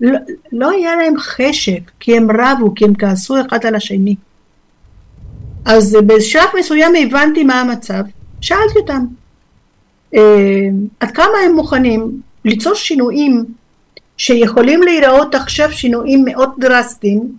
לא, 0.00 0.18
לא 0.52 0.70
היה 0.70 0.96
להם 0.96 1.18
חשק, 1.18 1.80
כי 2.00 2.16
הם 2.16 2.28
רבו, 2.30 2.74
כי 2.74 2.84
הם 2.84 2.94
כעסו 2.98 3.36
אחד 3.46 3.66
על 3.66 3.74
השני. 3.74 4.16
אז 5.64 5.96
בשלב 6.06 6.48
מסוים 6.58 6.92
הבנתי 7.02 7.44
מה 7.44 7.60
המצב, 7.60 8.02
שאלתי 8.40 8.78
אותם, 8.78 9.04
עד 11.00 11.10
כמה 11.14 11.38
הם 11.46 11.52
מוכנים 11.52 12.20
ליצור 12.44 12.74
שינויים 12.74 13.44
שיכולים 14.16 14.82
להיראות 14.82 15.34
עכשיו 15.34 15.72
שינויים 15.72 16.24
מאוד 16.24 16.50
דרסטיים, 16.58 17.32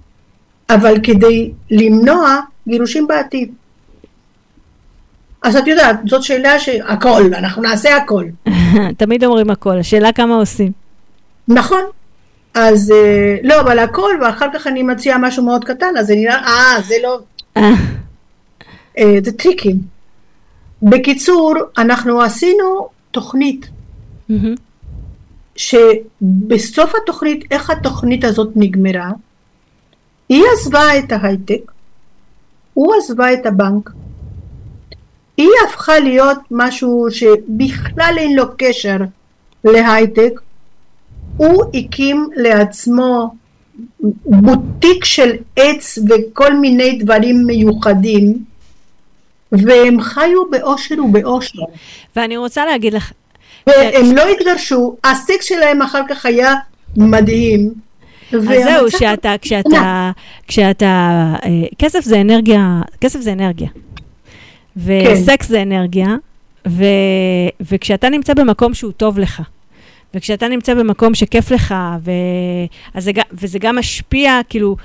אבל 0.69 0.95
כדי 1.03 1.51
למנוע 1.71 2.39
גירושים 2.67 3.07
בעתיד. 3.07 3.51
אז 5.43 5.55
את 5.55 5.67
יודעת, 5.67 5.99
זאת 6.07 6.23
שאלה 6.23 6.59
שהכל, 6.59 7.33
אנחנו 7.33 7.61
נעשה 7.61 7.97
הכל. 7.97 8.25
תמיד 8.97 9.23
אומרים 9.23 9.49
הכל, 9.49 9.79
השאלה 9.79 10.11
כמה 10.11 10.35
עושים. 10.35 10.71
נכון. 11.47 11.81
אז 12.53 12.91
אה, 12.91 13.35
לא, 13.43 13.61
אבל 13.61 13.79
הכל, 13.79 14.11
ואחר 14.21 14.47
כך 14.53 14.67
אני 14.67 14.83
מציעה 14.83 15.17
משהו 15.17 15.43
מאוד 15.43 15.65
קטן, 15.65 15.97
אז 15.99 16.07
זה 16.07 16.15
נראה, 16.15 16.35
אה, 16.35 16.81
זה 16.87 16.95
לא, 17.03 17.19
אה, 17.57 17.71
אה, 18.97 19.17
זה 19.23 19.31
טריקים. 19.31 19.98
בקיצור, 20.81 21.53
אנחנו 21.77 22.21
עשינו 22.21 22.87
תוכנית. 23.11 23.69
שבסוף 25.55 26.93
התוכנית, 27.03 27.43
איך 27.51 27.69
התוכנית 27.69 28.23
הזאת 28.23 28.49
נגמרה? 28.55 29.11
היא 30.29 30.43
עזבה 30.53 30.99
את 30.99 31.11
ההייטק, 31.11 31.71
הוא 32.73 32.93
עזבה 32.95 33.33
את 33.33 33.45
הבנק, 33.45 33.89
היא 35.37 35.49
הפכה 35.67 35.99
להיות 35.99 36.37
משהו 36.51 37.07
שבכלל 37.11 38.15
אין 38.17 38.35
לו 38.35 38.43
קשר 38.57 38.97
להייטק, 39.63 40.41
הוא 41.37 41.63
הקים 41.73 42.29
לעצמו 42.35 43.35
בוטיק 44.25 45.05
של 45.05 45.31
עץ 45.55 45.99
וכל 46.09 46.55
מיני 46.55 46.99
דברים 47.03 47.43
מיוחדים, 47.45 48.43
והם 49.51 50.01
חיו 50.01 50.49
באושר 50.51 51.03
ובאושר. 51.03 51.61
ואני 52.15 52.37
רוצה 52.37 52.65
להגיד 52.65 52.93
לך, 52.93 53.11
והם 53.67 54.15
לא 54.15 54.27
התגרשו, 54.27 54.95
הסקס 55.03 55.45
שלהם 55.45 55.81
אחר 55.81 56.01
כך 56.09 56.25
היה 56.25 56.53
מדהים. 56.97 57.73
אז 58.33 58.43
זהו, 58.43 58.91
שאתה, 58.91 59.35
כשאתה, 59.41 60.11
כשאתה, 60.47 60.85
אה, 61.45 61.49
כסף 61.79 62.03
זה 62.03 62.21
אנרגיה, 62.21 62.81
כסף 63.01 63.19
זה 63.19 63.33
אנרגיה. 63.33 63.67
וסקס 64.77 65.47
זה 65.47 65.61
אנרגיה, 65.61 66.07
ו, 66.67 66.83
וכשאתה 67.61 68.09
נמצא 68.09 68.33
במקום 68.33 68.73
שהוא 68.73 68.91
טוב 68.91 69.19
לך, 69.19 69.41
וכשאתה 70.13 70.47
נמצא 70.47 70.73
במקום 70.73 71.15
שכיף 71.15 71.51
לך, 71.51 71.75
ו, 72.05 72.11
אז 72.93 73.03
זה, 73.03 73.11
וזה 73.33 73.59
גם 73.59 73.75
משפיע, 73.75 74.39
כאילו, 74.49 74.75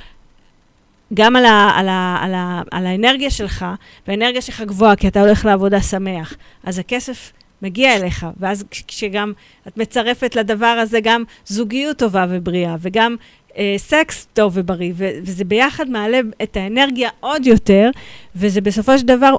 גם 1.15 1.37
על, 1.37 1.45
ה, 1.45 1.71
על, 1.75 1.89
ה, 1.89 2.19
על, 2.23 2.35
ה, 2.35 2.63
על 2.71 2.87
האנרגיה 2.87 3.31
שלך, 3.31 3.67
והאנרגיה 4.09 4.41
שלך 4.43 4.61
גבוהה, 4.61 4.97
כי 4.97 5.09
אתה 5.09 5.21
הולך 5.21 5.45
לעבודה 5.45 5.81
שמח, 5.81 6.35
אז 6.65 6.79
הכסף 6.79 7.33
מגיע 7.63 7.97
אליך, 7.97 8.27
ואז 8.41 8.65
כש- 8.71 8.83
כשגם 8.89 9.33
את 9.69 9.77
מצרפת 9.77 10.37
לדבר 10.37 10.67
הזה 10.67 11.01
גם 11.03 11.25
זוגיות 11.47 11.97
טובה 11.99 12.27
ובריאה, 12.31 12.77
וגם 12.81 13.17
אה, 13.59 13.75
סקס 13.77 14.27
טוב 14.33 14.53
ובריא, 14.57 14.93
ו- 14.97 15.11
וזה 15.23 15.45
ביחד 15.45 15.91
מעלה 15.91 16.21
את 16.43 16.57
האנרגיה 16.57 17.11
עוד 17.21 17.47
יותר, 17.47 17.91
וזה 18.37 18.61
בסופו 18.61 18.99
של 18.99 19.07
דבר, 19.07 19.37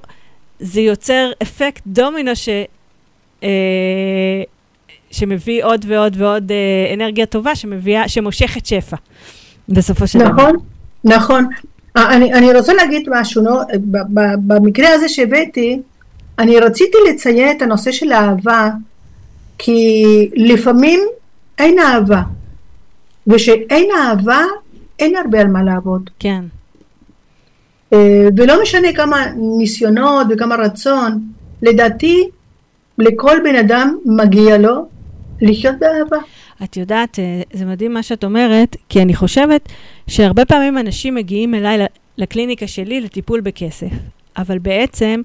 זה 0.60 0.82
יוצר 0.82 1.32
אפקט 1.42 1.82
דומינו 1.88 2.36
ש... 2.36 2.50
אה, 3.44 3.50
שמביא 5.12 5.64
עוד 5.64 5.86
ועוד 5.88 6.16
ועוד 6.22 6.52
אה, 6.52 6.94
אנרגיה 6.94 7.26
טובה, 7.26 7.56
שמביאה, 7.56 8.08
שמושכת 8.10 8.66
שפע, 8.66 8.96
בסופו 9.70 10.08
של 10.08 10.20
דבר. 10.20 10.32
נכון, 10.32 10.56
נכון. 11.06 11.48
אה, 11.98 12.15
אני, 12.15 12.34
אני 12.34 12.54
רוצה 12.54 12.74
להגיד 12.74 13.10
משהו, 13.12 13.44
לא? 13.44 13.62
במקרה 14.48 14.94
הזה 14.94 15.10
שהבאתי, 15.10 15.82
אני 16.39 16.60
רציתי 16.60 16.98
לציין 17.10 17.58
את 17.58 17.62
הנושא 17.62 17.91
של 17.91 18.12
האהבה, 18.12 18.70
כי 19.58 20.04
לפעמים 20.36 21.00
אין 21.58 21.80
אהבה, 21.80 22.22
ושאין 23.28 23.89
אהבה, 23.98 24.41
אין 25.00 25.15
הרבה 25.15 25.41
על 25.41 25.48
מה 25.48 25.63
לעבוד. 25.63 26.10
כן. 26.20 26.44
אה, 27.94 28.28
ולא 28.38 28.62
משנה 28.62 28.94
כמה 28.96 29.26
ניסיונות 29.58 30.28
וכמה 30.30 30.56
רצון, 30.56 31.20
לדעתי 31.62 32.30
לכל 32.98 33.38
בן 33.44 33.56
אדם 33.56 33.98
מגיע 34.06 34.58
לו 34.58 34.88
לחיות 35.41 35.76
באהבה. 35.80 36.18
את 36.63 36.78
יודעת, 36.78 37.20
אה, 37.20 37.41
זה 37.54 37.65
מדהים 37.65 37.94
מה 37.94 38.04
שאת 38.04 38.24
אומרת, 38.24 38.76
כי 38.89 39.02
אני 39.02 39.15
חושבת 39.15 39.70
שהרבה 40.08 40.46
פעמים 40.46 40.78
אנשים 40.78 41.15
מגיעים 41.15 41.56
אליי 41.56 41.80
לקליניקה 42.18 42.68
שלי 42.68 43.02
לטיפול 43.02 43.41
בכסף, 43.41 43.88
אבל 44.38 44.58
בעצם 44.58 45.22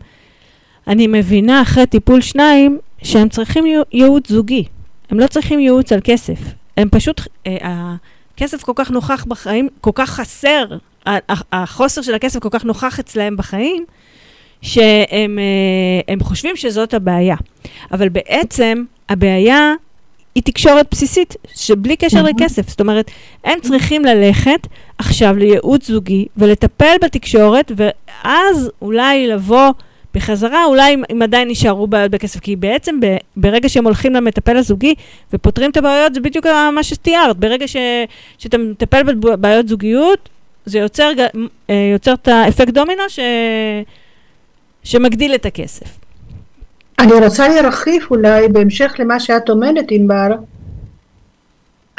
אני 0.89 1.07
מבינה 1.07 1.63
אחרי 1.63 1.87
טיפול 1.87 2.21
שניים 2.21 2.79
שהם 3.03 3.29
צריכים 3.29 3.67
ייעו- 3.67 3.85
ייעוץ 3.93 4.29
זוגי. 4.29 4.65
הם 5.11 5.21
לא 5.21 5.27
צריכים 5.27 5.61
ייעוץ 5.61 5.93
על 5.93 6.01
כסף. 6.05 6.39
הם 6.77 6.89
פשוט, 6.91 7.21
אה, 7.47 7.95
הכסף 8.35 8.63
כל 8.63 8.73
כך 8.75 8.91
נוכח 8.91 9.25
בחיים, 9.29 9.69
כל 9.81 9.91
כך 9.95 10.11
חסר, 10.11 10.65
החוסר 11.53 12.03
של 12.03 12.15
הכסף 12.15 12.39
כל 12.39 12.49
כך 12.51 12.65
נוכח 12.65 12.99
אצלהם 13.01 13.37
בחיים, 13.37 13.85
שהם 14.63 15.39
אה, 16.09 16.15
חושבים 16.23 16.57
שזאת 16.57 16.95
הבעיה. 16.95 17.37
אבל 17.93 18.09
בעצם 18.09 18.85
הבעיה 19.09 19.75
היא 20.47 20.53
תקשורת 20.53 20.87
בסיסית, 20.91 21.37
שבלי 21.55 21.97
קשר. 21.97 22.23
לכסף. 22.23 22.69
זאת 22.69 22.81
אומרת, 22.81 23.11
הם 23.45 23.59
צריכים 23.63 24.05
ללכת 24.05 24.67
עכשיו 24.99 25.37
לייעוץ 25.37 25.87
זוגי 25.87 26.27
ולטפל 26.37 26.95
בתקשורת, 27.03 27.73
ואז 27.77 28.71
אולי 28.83 29.27
לבוא 29.27 29.71
בחזרה, 30.15 30.65
אולי 30.65 30.95
אם, 30.95 31.03
אם 31.13 31.23
עדיין 31.23 31.49
נשארו 31.49 31.87
בעיות 31.87 32.11
בכסף. 32.11 32.41
כי 32.41 32.57
בעצם 32.57 33.01
ב, 33.01 33.17
ברגע 33.37 33.69
שהם 33.69 33.85
הולכים 33.85 34.15
למטפל 34.15 34.57
הזוגי 34.57 34.95
ופותרים 35.33 35.71
את 35.71 35.77
הבעיות, 35.77 36.15
זה 36.15 36.21
בדיוק 36.21 36.47
מה 36.73 36.83
שתיארת. 36.83 37.37
ברגע 37.37 37.69
ש, 37.69 37.77
שאתה 38.39 38.59
מטפל 38.59 39.03
בבעיות 39.03 39.69
זוגיות, 39.69 40.29
זה 40.65 40.79
יוצר, 40.79 41.11
אה, 41.71 41.91
יוצר 41.93 42.13
את 42.13 42.29
האפקט 42.29 42.73
דומינו 42.73 43.03
ש, 43.09 43.19
שמגדיל 44.85 45.35
את 45.35 45.47
הכסף. 45.47 46.00
אני 47.01 47.13
רוצה 47.13 47.49
להרחיב 47.49 48.03
אולי 48.11 48.49
בהמשך 48.49 48.95
למה 48.99 49.21
שאת 49.21 49.51
אומרת 49.51 49.85
ענבר. 49.91 50.29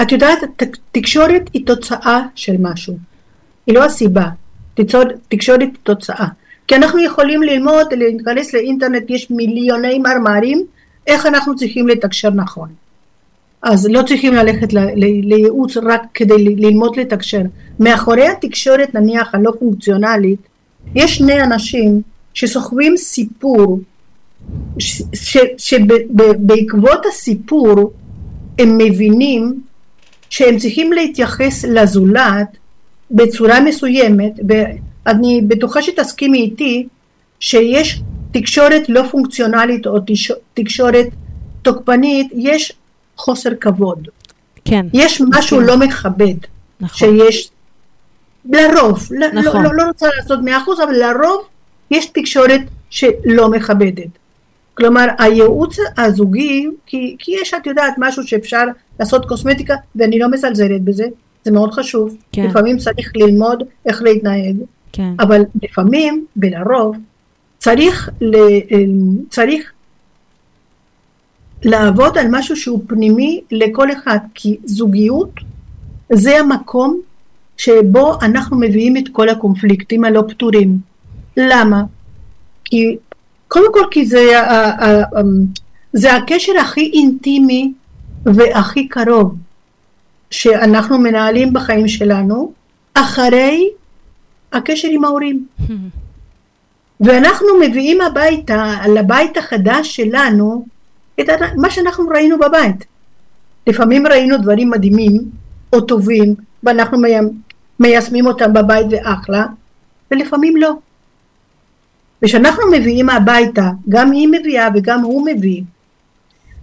את 0.02 0.12
יודעת, 0.12 0.38
תקשורת 0.92 1.50
היא 1.54 1.66
תוצאה 1.66 2.22
של 2.36 2.56
משהו, 2.60 2.98
היא 3.68 3.76
לא 3.76 3.84
הסיבה. 3.86 4.30
תקשורת 5.30 5.62
היא 5.62 5.70
תוצאה. 5.84 6.28
כי 6.68 6.76
אנחנו 6.76 7.00
יכולים 7.00 7.44
ללמוד, 7.44 7.94
להיכנס 7.94 8.54
לאינטרנט, 8.54 9.04
יש 9.10 9.32
מיליוני 9.32 10.00
מאמרים, 10.00 10.66
איך 11.08 11.26
אנחנו 11.26 11.56
צריכים 11.56 11.88
לתקשר 11.88 12.30
נכון. 12.30 12.70
אז 13.62 13.88
לא 13.90 14.02
צריכים 14.08 14.34
ללכת 14.34 14.74
לייעוץ 15.24 15.78
רק 15.78 16.02
כדי 16.14 16.56
ללמוד 16.56 17.00
לתקשר. 17.00 17.42
מאחורי 17.80 18.28
התקשורת 18.28 18.96
נניח 18.96 19.36
הלא 19.36 19.52
פונקציונלית, 19.60 20.40
יש 20.96 21.18
שני 21.18 21.44
אנשים 21.44 22.02
שסוחבים 22.34 22.98
סיפור 22.98 23.80
שבעקבות 25.58 27.06
הסיפור 27.10 27.94
הם 28.60 28.78
מבינים 28.78 29.62
שהם 30.30 30.58
צריכים 30.58 30.94
להתייחס 30.94 31.66
לזולת 31.66 32.58
בצורה 33.12 33.60
מסוימת 33.60 34.32
ואני 34.48 35.42
בטוחה 35.48 35.82
שתסכימי 35.82 36.38
איתי 36.38 36.88
שיש 37.40 38.02
תקשורת 38.32 38.90
לא 38.90 39.04
פונקציונלית 39.12 39.88
או 39.88 39.98
תקשורת 40.54 41.08
תוקפנית 41.62 42.28
יש 42.36 42.74
חוסר 43.18 43.50
כבוד 43.62 44.08
כן, 44.66 44.86
יש 44.94 45.22
משהו 45.30 45.58
כן. 45.58 45.64
לא 45.64 45.78
מכבד 45.78 46.36
נכון. 46.82 46.98
שיש 47.18 47.50
לרוב, 48.46 49.08
ל- 49.12 49.40
נכון. 49.40 49.64
לא, 49.64 49.70
לא, 49.72 49.78
לא 49.78 49.84
רוצה 49.88 50.08
לעשות 50.18 50.40
מאה 50.44 50.58
אחוז, 50.58 50.80
אבל 50.80 50.94
לרוב 50.94 51.42
יש 51.92 52.06
תקשורת 52.06 52.62
שלא 52.90 53.50
מכבדת. 53.52 54.21
כלומר, 54.82 55.08
הייעוץ 55.20 55.78
הזוגי, 55.98 56.67
כי, 56.86 57.15
כי 57.20 57.32
יש, 57.41 57.54
את 57.54 57.67
יודעת, 57.67 57.94
משהו 57.98 58.24
שאפשר 58.28 58.63
לעשות 59.00 59.26
קוסמטיקה, 59.26 59.76
ואני 59.96 60.20
לא 60.20 60.32
מזלזלת 60.32 60.82
בזה, 60.82 61.06
זה 61.44 61.52
מאוד 61.52 61.74
חשוב. 61.74 62.15
כן. 62.32 62.46
לפעמים 62.46 62.78
צריך 62.78 63.12
ללמוד 63.15 63.63
איך 63.86 64.02
להתנהג, 64.02 64.56
כן. 64.91 65.13
אבל 65.20 65.41
לפעמים, 65.63 66.26
ולרוב, 66.38 66.98
צריך, 67.58 68.10
ל, 68.22 68.36
צריך 69.30 69.72
לעבוד 71.63 72.17
על 72.17 72.28
משהו 72.30 72.56
שהוא 72.56 72.82
פנימי 72.88 73.41
לכל 73.52 73.91
אחד, 73.91 74.20
כי 74.34 74.58
זוגיות 74.65 75.32
זה 76.13 76.39
המקום 76.39 77.02
שבו 77.58 78.13
אנחנו 78.22 78.60
מביאים 78.60 78.98
את 78.98 79.04
כל 79.12 79.30
הקונפליקטים 79.30 80.04
הלא 80.04 80.24
פתורים. 80.28 80.78
למה? 81.38 81.84
כי 82.65 82.98
קודם 83.52 83.74
כל 83.74 83.84
כי 83.92 84.06
זה, 84.06 84.40
ה- 84.40 84.52
ה- 84.52 84.86
ה- 85.04 85.22
זה 85.94 86.14
הקשר 86.16 86.52
הכי 86.60 86.92
אינטימי 86.94 87.74
והכי 88.26 88.88
קרוב 88.88 89.36
שאנחנו 90.32 90.98
מנהלים 90.98 91.54
בחיים 91.54 91.88
שלנו 91.88 92.52
אחרי 92.94 93.70
הקשר 94.54 94.88
עם 94.92 95.06
ההורים. 95.06 95.46
ואנחנו 97.06 97.48
מביאים 97.62 98.02
הביתה, 98.02 98.74
לבית 98.96 99.38
החדש 99.38 99.96
שלנו, 99.96 100.66
את 101.20 101.30
מה 101.58 101.70
שאנחנו 101.70 102.08
ראינו 102.08 102.40
בבית. 102.40 102.86
לפעמים 103.68 104.08
ראינו 104.08 104.38
דברים 104.38 104.70
מדהימים 104.70 105.22
או 105.74 105.82
טובים, 105.82 106.36
ואנחנו 106.64 106.98
מי- 107.00 107.10
מיישמים 107.80 108.26
אותם 108.28 108.54
בבית 108.54 108.86
ואחלה, 108.92 109.46
ולפעמים 110.12 110.58
לא. 110.58 110.72
וכשאנחנו 112.24 112.64
מביאים 112.72 113.10
הביתה, 113.10 113.70
גם 113.90 114.12
היא 114.12 114.28
מביאה 114.28 114.68
וגם 114.76 115.02
הוא 115.02 115.26
מביא, 115.26 115.62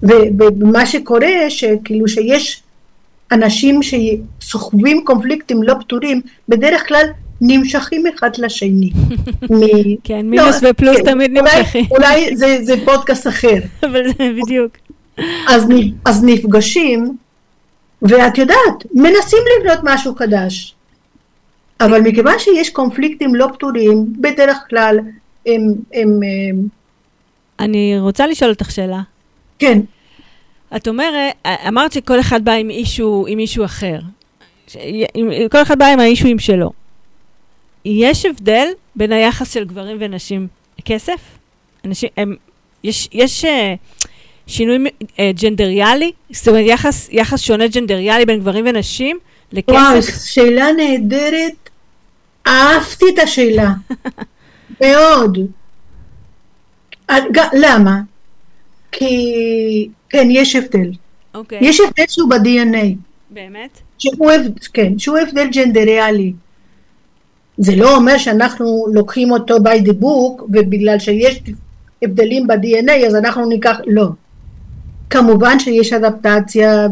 ומה 0.03 0.87
שקורה, 0.87 1.29
שכאילו 1.49 2.09
שיש 2.09 2.62
אנשים 3.33 3.81
שסוחבים 3.83 5.05
קונפליקטים 5.05 5.62
לא 5.62 5.75
פתורים, 5.81 6.21
בדרך 6.49 6.88
כלל 6.88 7.03
נמשכים 7.40 8.05
אחד 8.14 8.31
לשני. 8.38 8.90
מ- 9.51 9.97
כן, 10.05 10.21
מינוס 10.27 10.57
ופלוס 10.71 10.97
כן, 10.97 11.05
תמיד 11.05 11.38
אולי- 11.38 11.59
נמשכים. 11.59 11.85
אולי 11.90 12.37
זה, 12.37 12.59
זה 12.62 12.75
פודקאסט 12.85 13.27
אחר. 13.27 13.59
אבל 13.87 14.03
זה 14.09 14.31
בדיוק. 14.42 14.73
אז, 15.49 15.66
אז 16.05 16.25
נפגשים, 16.25 17.16
ואת 18.03 18.38
יודעת, 18.38 18.85
מנסים 18.94 19.38
לבנות 19.61 19.79
משהו 19.83 20.14
חדש. 20.14 20.75
אבל 21.81 22.01
מכיוון 22.01 22.35
שיש 22.38 22.71
קונפליקטים 22.71 23.35
לא 23.35 23.49
פתורים, 23.55 24.07
בדרך 24.21 24.57
כלל 24.71 24.99
הם, 25.46 25.61
הם, 25.94 26.09
הם 26.51 26.68
אני 27.61 27.96
רוצה 28.01 28.27
לשאול 28.27 28.51
אותך 28.51 28.70
שאלה. 28.70 29.01
כן, 29.59 29.81
את 30.77 30.88
אומרת, 30.88 31.35
אמרת 31.68 31.92
שכל 31.92 32.20
אחד 32.20 32.44
בא 32.44 32.53
עם 32.53 32.70
אישו, 32.70 33.24
עם 33.29 33.38
אישו 33.38 33.64
אחר. 33.64 33.98
ש- 34.66 34.77
עם- 35.14 35.31
כל 35.51 35.62
אחד 35.62 35.79
בא 35.79 35.87
עם 35.87 36.01
האישויים 36.01 36.38
שלו. 36.38 36.70
יש 37.85 38.27
הבדל 38.27 38.66
בין 38.96 39.12
היחס 39.12 39.55
של 39.55 39.64
גברים 39.64 39.96
ונשים 40.01 40.46
לכסף? 40.79 41.20
אנשים, 41.85 42.09
הם, 42.16 42.35
יש, 42.85 43.09
יש 43.12 43.44
uh, 43.44 43.48
שינוי 44.46 44.79
uh, 45.03 45.07
ג'נדריאלי? 45.42 46.12
זאת 46.31 46.48
אומרת, 46.48 46.64
יחס, 46.66 47.09
יחס 47.12 47.40
שונה 47.40 47.66
ג'נדריאלי 47.68 48.27
בין 48.27 48.40
גברים 48.40 48.64
ונשים 48.68 49.18
לכסף? 49.53 49.72
וואו, 49.72 50.03
שאלה 50.03 50.66
נהדרת, 50.72 51.70
אהבתי 52.46 53.05
את 53.14 53.18
השאלה, 53.18 53.70
מאוד. 54.80 55.38
אה, 57.10 57.16
למה? 57.52 58.00
כי, 58.92 59.88
כן, 60.08 60.28
יש 60.30 60.56
הבדל. 60.56 60.90
אוקיי, 61.34 61.58
יש 61.62 61.80
הבדל 61.80 62.04
שהוא 62.08 62.30
ב-DNA. 62.30 62.96
באמת? 63.30 63.78
שהוא, 63.98 64.30
כן, 64.72 64.98
שהוא 64.98 65.18
הבדל 65.18 65.48
ג'נדריאלי. 65.52 66.32
זה 67.58 67.76
לא 67.76 67.96
אומר 67.96 68.18
שאנחנו 68.18 68.86
לוקחים 68.94 69.30
אותו 69.32 69.56
by 69.56 69.86
the 69.86 70.02
book 70.02 70.42
ובגלל 70.42 70.98
שיש 70.98 71.40
הבדלים 72.02 72.46
ב-DNA 72.46 73.06
אז 73.06 73.14
אנחנו 73.14 73.48
ניקח, 73.48 73.76
לא. 73.86 74.06
כמובן 75.10 75.58
שיש 75.58 75.92
אדפטציה 75.92 76.86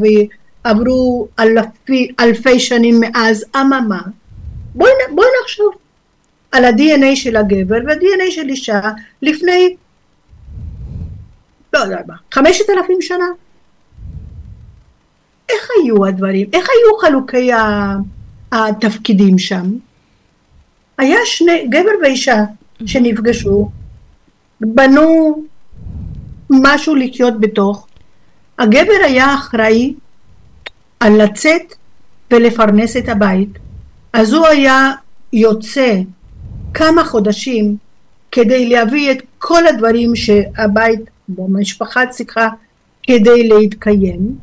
ועברו 0.64 1.28
אלפי, 1.38 2.08
אלפי 2.20 2.60
שנים 2.60 3.00
מאז, 3.00 3.44
אממה. 3.56 4.02
בואי 4.74 4.90
בואי 5.14 5.26
נחשוב 5.42 5.74
על 6.56 6.64
ה-DNA 6.64 7.16
של 7.16 7.36
הגבר 7.36 7.76
וה-DNA 7.86 8.30
של 8.30 8.48
אישה 8.48 8.80
לפני, 9.22 9.76
לא 11.72 11.78
יודע 11.78 11.98
מה, 12.06 12.14
חמשת 12.32 12.70
אלפים 12.70 12.98
שנה. 13.00 13.24
איך 15.48 15.68
היו 15.76 16.06
הדברים? 16.06 16.46
איך 16.52 16.68
היו 16.68 16.98
חלוקי 17.00 17.50
התפקידים 18.52 19.38
שם? 19.38 19.72
היה 20.98 21.18
שני, 21.24 21.66
גבר 21.68 21.90
ואישה 22.02 22.44
שנפגשו, 22.86 23.70
בנו 24.60 25.36
משהו 26.50 26.94
לחיות 26.94 27.40
בתוך. 27.40 27.86
הגבר 28.58 29.04
היה 29.04 29.34
אחראי 29.34 29.94
על 31.00 31.22
לצאת 31.22 31.74
ולפרנס 32.32 32.96
את 32.96 33.08
הבית, 33.08 33.58
אז 34.12 34.32
הוא 34.32 34.46
היה 34.46 34.92
יוצא 35.32 35.94
כמה 36.76 37.04
חודשים 37.04 37.76
כדי 38.32 38.68
להביא 38.68 39.12
את 39.12 39.22
כל 39.38 39.66
הדברים 39.66 40.16
שהבית 40.16 41.00
או 41.38 41.44
המשפחה 41.44 42.06
צריכה 42.06 42.48
כדי 43.02 43.48
להתקיים. 43.48 44.38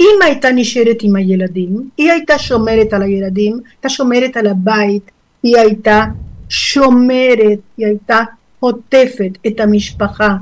אמא 0.00 0.24
הייתה 0.24 0.52
נשארת 0.52 0.96
עם 1.02 1.16
הילדים, 1.16 1.88
היא 1.96 2.10
הייתה 2.10 2.38
שומרת 2.38 2.92
על 2.92 3.02
הילדים, 3.02 3.60
הייתה 3.70 3.88
שומרת 3.88 4.36
על 4.36 4.46
הבית, 4.46 5.10
היא 5.42 5.56
הייתה 5.56 6.04
שומרת, 6.48 7.58
היא 7.76 7.86
הייתה 7.86 8.20
חוטפת 8.60 9.38
את 9.46 9.60
המשפחה 9.60 10.36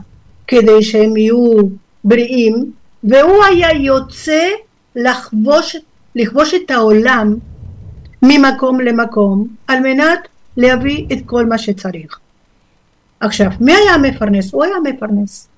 כדי 0.47 0.83
שהם 0.83 1.17
יהיו 1.17 1.57
בריאים, 2.05 2.71
והוא 3.05 3.45
היה 3.45 3.73
יוצא 3.73 4.45
לחבוש, 4.97 5.77
לכבוש 6.15 6.55
את 6.55 6.71
העולם 6.71 7.35
ממקום 8.23 8.81
למקום 8.81 9.49
על 9.69 9.81
מנת 9.81 10.29
להביא 10.61 11.07
את 11.13 11.19
כל 11.27 11.47
מה 11.47 11.59
שצריך. 11.59 12.19
עכשיו, 13.21 13.51
מי 13.61 13.73
היה 13.73 13.95
המפרנס? 13.95 14.53
הוא 14.55 14.65
היה 14.65 14.75
המפרנס. 14.77 15.49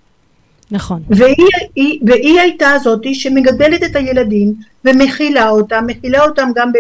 נכון. 0.71 1.03
והיא, 1.09 1.35
היא, 1.77 2.01
והיא 2.07 2.41
הייתה 2.41 2.71
זאתי 2.85 3.15
שמגדלת 3.15 3.83
את 3.85 3.97
הילדים 3.97 4.55
ומכילה 4.85 5.49
אותם, 5.49 5.85
מכילה 5.87 6.25
אותם 6.25 6.49
גם 6.55 6.71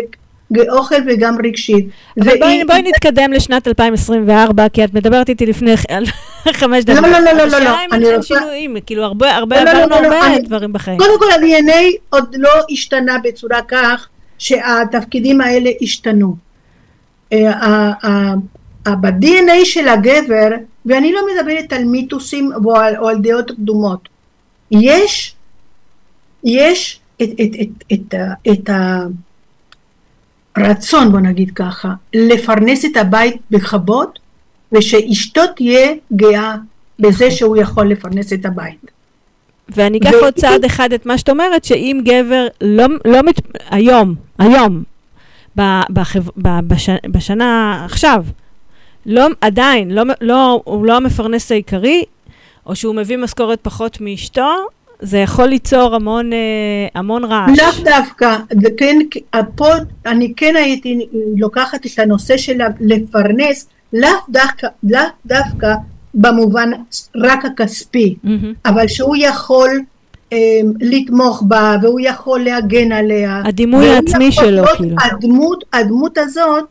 באוכל 0.51 0.95
וגם 1.07 1.37
רגשית. 1.45 1.87
אבל 2.21 2.39
בואי, 2.39 2.65
בואי 2.65 2.83
נתקדם 2.83 3.33
לשנת 3.33 3.69
2024, 3.69 4.69
כי 4.69 4.85
את 4.85 4.95
מדברת 4.95 5.29
איתי 5.29 5.47
לפני 5.47 5.75
חמש 6.53 6.85
דקות. 6.85 7.03
לא, 7.03 7.09
לא, 7.09 7.19
לא, 7.21 7.33
לא, 7.33 7.43
השאלה 7.43 7.65
לא, 7.65 7.77
אם 7.85 7.93
אני 7.93 8.11
אין 8.11 8.23
שינויים, 8.23 8.77
כאילו 8.87 9.05
הרבה, 9.05 9.37
הרבה 9.37 9.65
לא, 9.65 9.73
לא, 9.73 9.79
לא, 9.79 9.85
עברנו 9.85 10.03
לא, 10.03 10.09
לא, 10.09 10.15
הרבה 10.15 10.27
אני- 10.27 10.43
דברים 10.43 10.73
בחיים. 10.73 10.99
קודם 10.99 11.19
כל 11.19 11.31
ה-DNA 11.31 11.97
עוד 12.11 12.37
לא 12.39 12.51
השתנה 12.71 13.17
בצורה 13.25 13.59
כך 13.69 14.09
שהתפקידים 14.39 15.41
האלה 15.41 15.71
השתנו. 15.83 16.37
אה, 17.33 18.95
ב-DNA 19.01 19.64
של 19.64 19.88
הגבר, 19.88 20.49
ואני 20.87 21.12
לא 21.12 21.21
מדברת 21.27 21.73
על 21.73 21.85
מיתוסים 21.85 22.51
או 22.64 22.77
על, 22.77 22.97
או 22.97 23.09
על 23.09 23.18
דעות 23.18 23.51
קדומות, 23.51 24.09
יש, 24.71 25.35
יש 26.45 27.01
את, 27.23 27.29
את, 27.40 27.51
את, 27.62 27.92
את, 27.92 28.14
את 28.53 28.71
הרצון, 30.57 31.12
בוא 31.12 31.21
נגיד 31.21 31.51
ככה, 31.55 31.92
לפרנס 32.14 32.85
את 32.85 32.97
הבית 32.97 33.37
בכבוד, 33.51 34.09
ושאשתו 34.73 35.42
תהיה 35.57 35.92
גאה 36.12 36.57
בזה 36.99 37.31
שהוא 37.31 37.57
יכול 37.57 37.87
לפרנס 37.87 38.33
את 38.33 38.47
הבית. 38.47 38.90
ואני 39.68 39.99
אקח 39.99 40.11
ו- 40.12 40.25
עוד 40.25 40.35
צעד 40.35 40.64
אחד 40.64 40.92
את 40.92 41.07
מה 41.07 41.18
שאת 41.18 41.29
אומרת, 41.29 41.65
שאם 41.65 42.00
גבר 42.04 42.46
לא, 42.61 42.87
לא 43.04 43.23
מת... 43.23 43.40
היום, 43.71 44.15
היום, 44.38 44.83
בחב, 45.90 46.29
ב, 46.37 46.48
בש, 46.67 46.90
בשנה 47.11 47.83
עכשיו, 47.85 48.25
לא, 49.07 49.27
עדיין, 49.40 49.90
לא, 49.90 50.03
לא, 50.21 50.63
הוא 50.65 50.87
לא 50.87 50.96
המפרנס 50.96 51.53
העיקרי, 51.53 52.05
או 52.67 52.77
שהוא 52.77 52.94
מביא 52.94 53.17
משכורת 53.17 53.59
פחות 53.63 54.00
מאשתו, 54.00 54.50
זה 55.00 55.19
יכול 55.19 55.46
ליצור 55.46 55.94
המון, 55.94 56.33
אה, 56.33 56.38
המון 56.94 57.25
רעש. 57.25 57.59
לאו 57.59 57.85
דווקא, 57.85 58.37
כן, 58.77 58.98
פה 59.55 59.69
אני 60.07 60.33
כן 60.37 60.57
הייתי 60.57 61.07
לוקחת 61.37 61.87
את 61.87 61.98
הנושא 61.98 62.37
של 62.37 62.59
לפרנס, 62.81 63.69
לאו 63.92 64.11
דווקא, 64.29 64.67
לאו 64.83 65.00
דווקא 65.27 65.75
במובן 66.15 66.71
רק 67.17 67.44
הכספי, 67.44 68.15
מהמם. 68.23 68.53
אבל 68.67 68.88
שהוא 68.88 69.17
יכול 69.19 69.81
לתמוך 70.81 71.43
בה 71.49 71.77
והוא 71.83 72.01
יכול 72.03 72.41
להגן 72.41 72.93
עליה. 72.93 73.43
הדימוי 73.45 73.89
העצמי 73.89 74.33
שלו, 74.33 74.65
כאילו. 74.77 74.97
הדמות, 75.03 75.65
הדמות 75.73 76.19
הזאת 76.19 76.65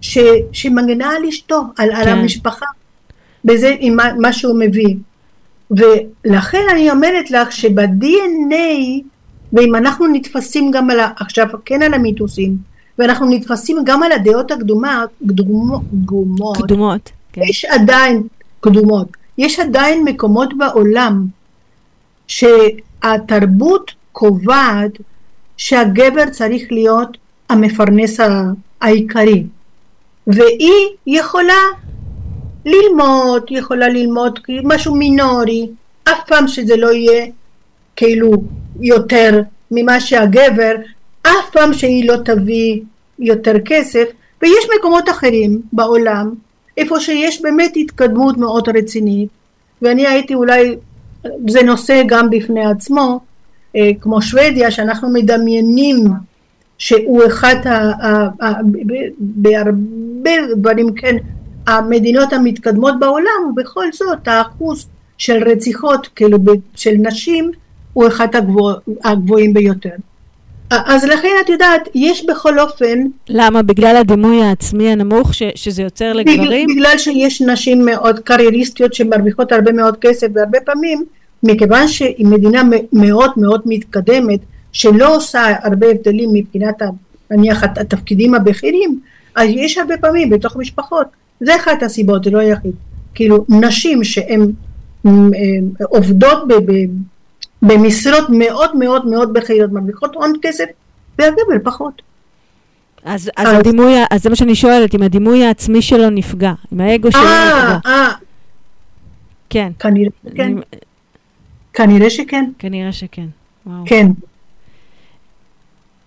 ש, 0.00 0.18
שמגנה 0.52 1.10
על 1.10 1.24
אשתו, 1.28 1.62
על, 1.78 1.90
על 1.92 2.04
כן. 2.04 2.08
המשפחה, 2.12 2.66
בזה 3.44 3.74
עם 3.78 3.96
מה, 3.96 4.04
מה 4.20 4.32
שהוא 4.32 4.58
מביא. 4.60 4.94
ולכן 5.70 6.62
אני 6.70 6.90
אומרת 6.90 7.30
לך 7.30 7.52
שב-DNA, 7.52 9.02
ואם 9.52 9.74
אנחנו 9.74 10.06
נתפסים 10.06 10.70
גם 10.70 10.90
על, 10.90 11.00
ה- 11.00 11.10
עכשיו 11.20 11.46
כן 11.64 11.82
על 11.82 11.94
המיתוסים, 11.94 12.56
ואנחנו 12.98 13.26
נתפסים 13.30 13.76
גם 13.84 14.02
על 14.02 14.12
הדעות 14.12 14.50
הקדומות, 14.50 15.10
קדומות, 15.28 16.56
קדומות, 16.56 17.10
כן. 17.32 17.42
יש 17.48 17.64
עדיין, 17.64 18.22
קדומות, 18.60 19.08
יש 19.38 19.60
עדיין 19.60 20.04
מקומות 20.04 20.54
בעולם 20.58 21.26
שהתרבות 23.06 23.94
קובעת 24.12 24.90
שהגבר 25.56 26.30
צריך 26.30 26.62
להיות 26.70 27.16
המפרנס 27.48 28.20
העיקרי, 28.80 29.44
והיא 30.26 30.96
יכולה 31.06 31.62
ללמוד, 32.64 33.42
יכולה 33.50 33.88
ללמוד 33.88 34.38
משהו 34.64 34.94
מינורי, 34.94 35.68
אף 36.04 36.18
פעם 36.26 36.48
שזה 36.48 36.76
לא 36.76 36.92
יהיה 36.92 37.26
כאילו 37.96 38.32
יותר 38.80 39.40
ממה 39.70 40.00
שהגבר, 40.00 40.72
אף 41.22 41.50
פעם 41.52 41.74
שהיא 41.74 42.08
לא 42.08 42.16
תביא 42.24 42.80
יותר 43.18 43.54
כסף, 43.64 44.04
ויש 44.42 44.66
מקומות 44.78 45.08
אחרים 45.08 45.62
בעולם, 45.72 46.34
איפה 46.76 47.00
שיש 47.00 47.42
באמת 47.42 47.72
התקדמות 47.76 48.36
מאוד 48.36 48.68
רצינית, 48.68 49.28
ואני 49.82 50.06
הייתי 50.06 50.34
אולי, 50.34 50.76
זה 51.48 51.62
נושא 51.62 52.02
גם 52.06 52.30
בפני 52.30 52.66
עצמו, 52.66 53.20
אה, 53.76 53.90
כמו 54.00 54.22
שוודיה, 54.22 54.70
שאנחנו 54.70 55.08
מדמיינים 55.12 55.96
שהוא 56.78 57.26
אחד, 57.26 57.56
בהרבה 59.18 60.30
דברים 60.56 60.94
כן, 60.94 61.16
המדינות 61.66 62.32
המתקדמות 62.32 62.94
בעולם, 62.98 63.50
ובכל 63.50 63.92
זאת 63.92 64.28
האחוז 64.28 64.86
של 65.18 65.48
רציחות 65.48 66.08
כאילו 66.16 66.38
של 66.74 66.94
נשים 66.98 67.50
הוא 67.92 68.06
אחד 68.06 68.36
הגבוה, 68.36 68.74
הגבוהים 69.04 69.54
ביותר. 69.54 69.94
אז 70.70 71.04
לכן 71.04 71.28
את 71.44 71.48
יודעת, 71.48 71.88
יש 71.94 72.26
בכל 72.26 72.58
אופן... 72.58 72.98
למה? 73.28 73.62
בגלל 73.62 73.96
הדימוי 73.96 74.42
העצמי 74.42 74.88
הנמוך 74.88 75.34
ש, 75.34 75.42
שזה 75.54 75.82
יוצר 75.82 76.12
לגברים? 76.12 76.68
בגלל 76.68 76.98
שיש 76.98 77.40
נשים 77.42 77.84
מאוד 77.84 78.18
קרייריסטיות 78.18 78.94
שמרוויחות 78.94 79.52
הרבה 79.52 79.72
מאוד 79.72 79.96
כסף, 80.00 80.26
והרבה 80.34 80.60
פעמים, 80.60 81.04
מכיוון 81.42 81.88
שהיא 81.88 82.26
מדינה 82.26 82.62
מאוד 82.92 83.30
מאוד 83.36 83.60
מתקדמת, 83.66 84.40
שלא 84.72 85.16
עושה 85.16 85.40
הרבה 85.62 85.86
הבדלים 85.90 86.30
מבחינת 86.32 86.82
נניח 87.30 87.62
התפקידים 87.62 88.34
הבכירים, 88.34 89.00
אז 89.34 89.48
יש 89.48 89.78
הרבה 89.78 89.96
פעמים 89.96 90.30
בתוך 90.30 90.56
משפחות, 90.56 91.06
זה 91.40 91.56
אחת 91.56 91.82
הסיבות, 91.82 92.24
זה 92.24 92.30
לא 92.30 92.38
היחיד. 92.38 92.72
כאילו, 93.14 93.44
נשים 93.48 94.04
שהן 94.04 94.52
עובדות 95.82 96.48
במשרות 97.62 98.24
מאוד 98.30 98.76
מאוד 98.76 99.06
מאוד 99.06 99.32
בכירות, 99.32 99.72
מרוויחות 99.72 100.14
הון 100.14 100.32
כסף, 100.42 100.64
והגבר 101.18 101.40
פחות. 101.64 102.02
אז, 103.04 103.30
אז, 103.36 103.48
אז 103.48 103.54
הדימוי, 103.58 103.92
אז 104.10 104.22
זה 104.22 104.30
מה 104.30 104.36
שאני 104.36 104.54
שואלת, 104.54 104.94
אם 104.94 105.02
הדימוי 105.02 105.44
העצמי 105.44 105.82
שלו 105.82 106.10
נפגע, 106.10 106.52
אם 106.72 106.80
האגו 106.80 107.12
שלו 107.12 107.20
אה, 107.20 107.76
נפגע. 107.76 107.90
אה, 107.90 108.08
כן. 109.50 109.72
כנראה 109.78 110.10
שכן. 110.30 110.42
אני- 110.42 110.60
כנראה 111.72 112.10
שכן. 112.10 112.44
כנראה 112.58 112.92
שכן. 112.92 113.26
וואו. 113.66 113.82
כן. 113.86 114.06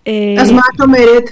אה, 0.06 0.34
אז 0.38 0.50
מה 0.52 0.62
את 0.76 0.80
אומרת? 0.80 1.24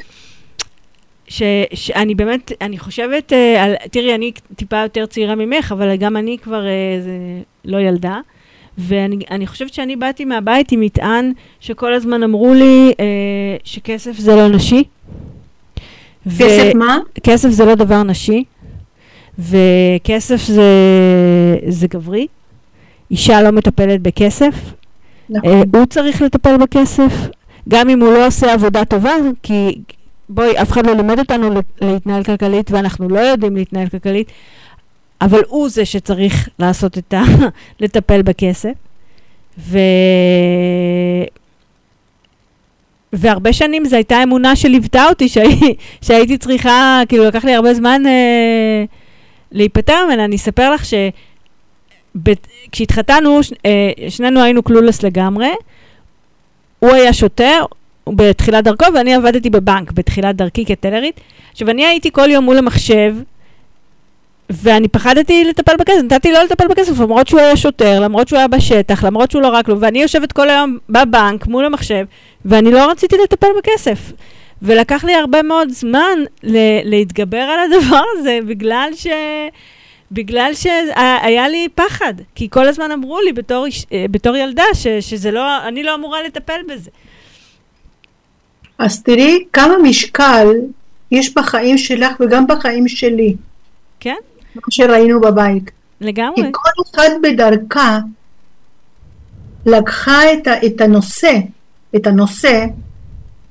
ש, 1.29 1.43
שאני 1.75 2.14
באמת, 2.14 2.53
אני 2.61 2.79
חושבת, 2.79 3.33
אה, 3.33 3.64
על, 3.64 3.75
תראי, 3.91 4.14
אני 4.14 4.33
טיפה 4.57 4.77
יותר 4.83 5.07
צעירה 5.07 5.35
ממך, 5.35 5.73
אבל 5.73 5.97
גם 5.97 6.16
אני 6.16 6.39
כבר 6.43 6.62
זה, 7.05 7.11
לא 7.64 7.79
ילדה. 7.79 8.21
ואני 8.79 9.24
אני 9.31 9.47
חושבת 9.47 9.74
שאני 9.74 9.97
באתי 9.97 10.24
מהבית 10.24 10.72
עם 10.72 10.81
מטען 10.81 11.33
שכל 11.61 11.95
הזמן 11.95 12.22
אמרו 12.22 12.55
לי 12.55 12.93
אה, 13.01 13.05
שכסף 13.64 14.18
זה 14.18 14.37
לא 14.37 14.49
נשי. 14.49 14.85
ו- 16.26 16.43
כסף 16.43 16.74
מה? 16.74 16.99
כסף 17.22 17.49
זה 17.49 17.64
לא 17.64 17.74
דבר 17.74 18.03
נשי, 18.03 18.45
וכסף 19.39 20.43
זה, 20.47 20.62
זה 21.68 21.87
גברי. 21.87 22.26
אישה 23.11 23.43
לא 23.43 23.51
מטפלת 23.51 24.03
בכסף, 24.03 24.55
נכון. 25.31 25.51
אה, 25.51 25.62
הוא 25.74 25.87
צריך 25.87 26.22
לטפל 26.22 26.57
בכסף, 26.57 27.12
גם 27.68 27.89
אם 27.89 28.01
הוא 28.01 28.12
לא 28.12 28.26
עושה 28.26 28.53
עבודה 28.53 28.85
טובה, 28.85 29.12
כי 29.43 29.79
בואי, 30.29 30.62
אף 30.62 30.72
אחד 30.72 30.87
לא 30.87 30.93
לימד 30.93 31.18
אותנו 31.18 31.51
להתנהל 31.81 32.24
כלכלית, 32.24 32.70
ואנחנו 32.70 33.09
לא 33.09 33.18
יודעים 33.18 33.57
להתנהל 33.57 33.89
כלכלית, 33.89 34.33
אבל 35.21 35.41
הוא 35.49 35.69
זה 35.69 35.85
שצריך 35.85 36.49
לעשות 36.59 36.99
את 36.99 37.14
ה... 37.14 37.23
לטפל 37.81 38.23
בכסף. 38.23 38.73
ו... 39.59 39.79
והרבה 43.12 43.53
שנים 43.53 43.85
זו 43.85 43.97
הייתה 43.97 44.23
אמונה 44.23 44.57
שליוותה 44.57 45.05
אותי, 45.09 45.29
שהי, 45.29 45.75
שהייתי 46.07 46.39
צריכה, 46.39 47.01
כאילו 47.09 47.25
לקח 47.25 47.45
לי 47.45 47.55
הרבה 47.55 47.75
זמן 47.75 48.03
אה, 48.07 48.85
להיפטר 49.53 50.07
ממנה. 50.07 50.25
אני 50.25 50.37
אספר 50.37 50.71
לך 50.71 50.85
שכשהתחתנו, 52.25 53.43
ש... 53.43 53.53
אה, 53.66 53.91
שנינו 54.09 54.43
היינו 54.43 54.62
קלולס 54.62 55.03
לגמרי. 55.03 55.51
הוא 56.79 56.91
היה 56.91 57.12
שוטר 57.12 57.64
בתחילת 58.09 58.64
דרכו, 58.64 58.87
ואני 58.95 59.14
עבדתי 59.14 59.51
בבנק 59.51 59.93
בתחילת 59.93 60.37
דרכי 60.37 60.64
כטלרית. 60.64 61.21
עכשיו, 61.53 61.71
אני 61.71 61.87
הייתי 61.87 62.12
כל 62.12 62.31
יום 62.31 62.45
מול 62.45 62.59
המחשב, 62.59 63.14
ואני 64.51 64.88
פחדתי 64.88 65.44
לטפל 65.44 65.76
בכסף, 65.76 66.03
נתתי 66.05 66.32
לו 66.32 66.38
לטפל 66.44 66.68
בכסף, 66.68 67.01
למרות 67.01 67.28
שהוא 67.28 67.40
היה 67.40 67.57
שוטר, 67.57 68.01
למרות 68.01 68.28
שהוא 68.28 68.38
היה 68.38 68.49
בשטח, 68.49 69.05
למרות 69.05 69.30
שהוא 69.30 69.42
לא 69.42 69.49
רק 69.49 69.68
לו, 69.68 69.80
ואני 69.80 70.03
יושבת 70.03 70.32
כל 70.32 70.49
היום 70.49 70.78
בבנק 70.88 71.46
מול 71.46 71.64
המחשב, 71.64 72.05
ואני 72.44 72.72
לא 72.72 72.90
רציתי 72.90 73.16
לטפל 73.24 73.49
בכסף. 73.59 74.12
ולקח 74.62 75.05
לי 75.05 75.14
הרבה 75.14 75.42
מאוד 75.42 75.68
זמן 75.70 76.18
ל- 76.42 76.90
להתגבר 76.90 77.36
על 77.38 77.59
הדבר 77.72 78.03
הזה, 78.18 78.38
בגלל 78.46 78.90
ש... 78.94 79.07
בגלל 80.12 80.51
שהיה 80.55 81.49
לי 81.49 81.68
פחד, 81.74 82.14
כי 82.34 82.49
כל 82.51 82.68
הזמן 82.68 82.90
אמרו 82.92 83.20
לי 83.20 83.32
בתור, 83.32 83.66
אה, 83.92 84.05
בתור 84.11 84.36
ילדה 84.36 84.62
ש, 84.74 84.86
שזה 84.86 85.30
לא, 85.30 85.68
אני 85.68 85.82
לא 85.82 85.94
אמורה 85.94 86.22
לטפל 86.22 86.61
בזה. 86.68 86.90
אז 88.78 89.03
תראי 89.03 89.44
כמה 89.53 89.78
משקל 89.82 90.46
יש 91.11 91.34
בחיים 91.34 91.78
שלך 91.78 92.12
וגם 92.20 92.46
בחיים 92.46 92.88
שלי, 92.88 93.34
כן? 94.01 94.16
מה 94.66 94.70
שראינו 94.70 95.20
בבית. 95.20 95.70
כי 95.98 96.04
לגמרי. 96.04 96.50
כל 96.52 96.82
אחת 96.82 97.12
בדרכה 97.22 97.98
לקחה 99.66 100.32
את, 100.32 100.46
ה, 100.46 100.66
את 100.66 100.80
הנושא, 100.80 101.34
את 101.96 102.06
הנושא, 102.06 102.66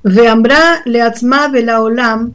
ואמרה 0.04 0.74
לעצמה 0.86 1.46
ולעולם, 1.52 2.28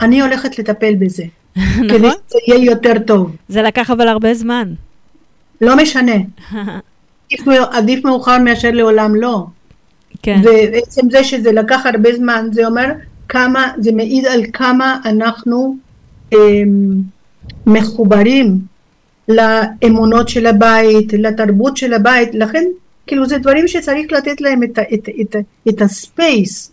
אני 0.00 0.22
הולכת 0.22 0.58
לטפל 0.58 0.94
בזה, 0.94 1.24
כדי 1.88 1.98
נכון? 1.98 2.10
שזה 2.28 2.38
יהיה 2.48 2.64
יותר 2.64 2.92
טוב. 3.06 3.36
זה 3.48 3.62
לקח 3.62 3.90
אבל 3.90 4.08
הרבה 4.08 4.34
זמן. 4.34 4.74
לא 5.60 5.76
משנה, 5.76 6.16
עדיף, 7.32 7.48
עדיף 7.70 8.04
מאוחר 8.04 8.38
מאשר 8.38 8.70
לעולם 8.72 9.14
לא. 9.14 9.46
כן. 10.22 10.40
ועצם 10.44 11.10
זה 11.10 11.24
שזה 11.24 11.52
לקח 11.52 11.86
הרבה 11.86 12.16
זמן, 12.16 12.48
זה 12.52 12.66
אומר 12.66 12.86
כמה, 13.28 13.72
זה 13.78 13.92
מעיד 13.92 14.26
על 14.26 14.42
כמה 14.52 15.00
אנחנו 15.04 15.76
אמ, 16.32 16.38
מחוברים 17.66 18.58
לאמונות 19.28 20.28
של 20.28 20.46
הבית, 20.46 21.12
לתרבות 21.12 21.76
של 21.76 21.94
הבית, 21.94 22.34
לכן 22.34 22.64
כאילו 23.06 23.26
זה 23.26 23.38
דברים 23.38 23.68
שצריך 23.68 24.12
לתת 24.12 24.40
להם 24.40 24.62
את, 24.62 24.78
את, 24.94 25.08
את, 25.20 25.36
את 25.68 25.82
הספייס. 25.82 26.72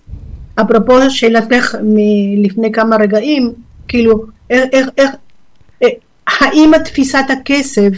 אפרופו 0.55 1.09
שאלתך 1.09 1.75
מלפני 1.83 2.71
כמה 2.71 2.95
רגעים, 2.95 3.53
כאילו 3.87 4.25
איך, 4.49 4.63
איך, 4.71 4.89
איך, 4.97 5.09
אה, 5.83 5.87
האם 6.27 6.71
תפיסת 6.85 7.25
הכסף 7.29 7.91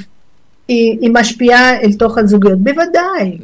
היא, 0.67 0.97
היא 1.01 1.11
משפיעה 1.13 1.81
אל 1.81 1.93
תוך 1.93 2.17
הזוגיות? 2.17 2.59
בוודאי. 2.59 3.37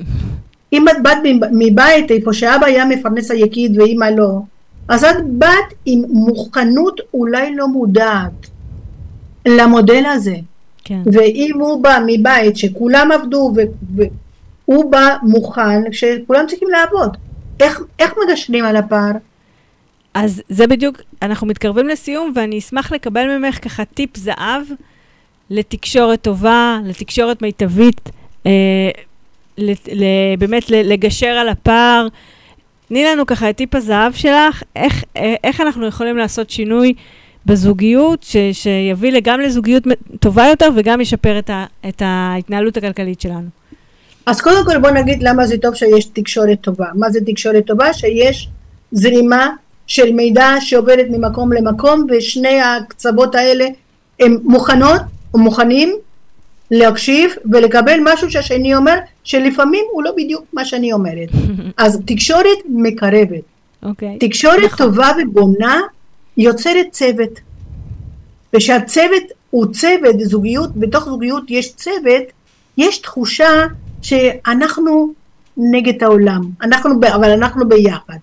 אם 0.73 0.89
את 0.89 1.03
באת 1.03 1.17
מבית 1.51 2.11
איפה 2.11 2.33
שאבא 2.33 2.65
היה 2.65 2.85
מפרנס 2.85 3.31
היחיד 3.31 3.79
ואימא 3.79 4.05
לא, 4.05 4.39
אז 4.87 5.03
את 5.03 5.25
באת 5.25 5.73
עם 5.85 6.01
מוכנות 6.09 7.01
אולי 7.13 7.55
לא 7.55 7.67
מודעת 7.67 8.47
למודל 9.49 10.03
הזה. 10.05 10.35
כן. 10.83 11.01
ואם 11.05 11.51
הוא 11.59 11.83
בא 11.83 11.99
מבית 12.07 12.57
שכולם 12.57 13.11
עבדו 13.11 13.53
והוא 13.95 14.91
בא 14.91 15.15
מוכן 15.23 15.91
שכולם 15.91 16.45
צריכים 16.47 16.67
לעבוד, 16.69 17.17
איך, 17.59 17.81
איך 17.99 18.13
מגשרים 18.23 18.65
על 18.65 18.75
הפער? 18.75 19.11
אז 20.13 20.41
זה 20.49 20.67
בדיוק, 20.67 21.01
אנחנו 21.21 21.47
מתקרבים 21.47 21.87
לסיום, 21.87 22.31
ואני 22.35 22.59
אשמח 22.59 22.91
לקבל 22.91 23.37
ממך 23.37 23.63
ככה 23.63 23.85
טיפ 23.85 24.17
זהב 24.17 24.63
לתקשורת 25.49 26.21
טובה, 26.21 26.79
לתקשורת 26.85 27.41
מיטבית, 27.41 28.09
אה, 28.45 28.51
ל, 29.57 29.71
ל, 29.71 30.03
באמת 30.39 30.69
לגשר 30.69 31.27
על 31.27 31.49
הפער. 31.49 32.07
תני 32.87 33.05
לנו 33.05 33.25
ככה 33.25 33.49
את 33.49 33.55
טיפ 33.55 33.75
הזהב 33.75 34.13
שלך, 34.13 34.63
איך, 34.75 35.03
אה, 35.17 35.35
איך 35.43 35.61
אנחנו 35.61 35.85
יכולים 35.85 36.17
לעשות 36.17 36.49
שינוי 36.49 36.93
בזוגיות, 37.47 38.23
ש, 38.23 38.37
שיביא 38.51 39.11
גם 39.23 39.41
לזוגיות 39.41 39.83
טובה 40.19 40.47
יותר 40.47 40.69
וגם 40.75 41.01
ישפר 41.01 41.39
את, 41.39 41.49
ה, 41.49 41.65
את 41.89 42.01
ההתנהלות 42.05 42.77
הכלכלית 42.77 43.21
שלנו. 43.21 43.47
אז 44.25 44.41
קודם 44.41 44.65
כל 44.65 44.77
בוא 44.77 44.89
נגיד 44.89 45.23
למה 45.23 45.47
זה 45.47 45.57
טוב 45.57 45.75
שיש 45.75 46.05
תקשורת 46.05 46.61
טובה. 46.61 46.85
מה 46.95 47.09
זה 47.09 47.19
תקשורת 47.25 47.65
טובה? 47.65 47.93
שיש 47.93 48.49
זרימה 48.91 49.49
של 49.87 50.13
מידע 50.13 50.49
שעוברת 50.59 51.05
ממקום 51.09 51.53
למקום 51.53 52.05
ושני 52.09 52.61
הקצוות 52.61 53.35
האלה 53.35 53.65
הם 54.19 54.37
מוכנות 54.43 55.01
או 55.33 55.39
מוכנים 55.39 55.95
להקשיב 56.71 57.31
ולקבל 57.51 57.99
משהו 58.03 58.31
שהשני 58.31 58.75
אומר 58.75 58.95
שלפעמים 59.23 59.85
הוא 59.91 60.03
לא 60.03 60.11
בדיוק 60.17 60.45
מה 60.53 60.65
שאני 60.65 60.93
אומרת 60.93 61.29
אז 61.77 61.99
תקשורת 62.05 62.57
מקרבת 62.69 63.43
אוקיי. 63.83 64.15
Okay. 64.15 64.27
תקשורת 64.27 64.63
נכון. 64.63 64.77
טובה 64.77 65.11
ובונה 65.21 65.81
יוצרת 66.37 66.85
צוות. 66.91 67.39
וכשהצוות 68.55 69.23
הוא 69.49 69.65
צוות 69.73 70.19
זוגיות 70.19 70.69
בתוך 70.75 71.05
זוגיות 71.05 71.43
יש 71.49 71.75
צוות 71.75 72.23
יש 72.77 72.97
תחושה 72.97 73.65
שאנחנו 74.01 75.13
נגד 75.57 76.03
העולם 76.03 76.41
אנחנו 76.61 76.95
אבל 77.15 77.29
אנחנו 77.31 77.69
ביחד. 77.69 78.17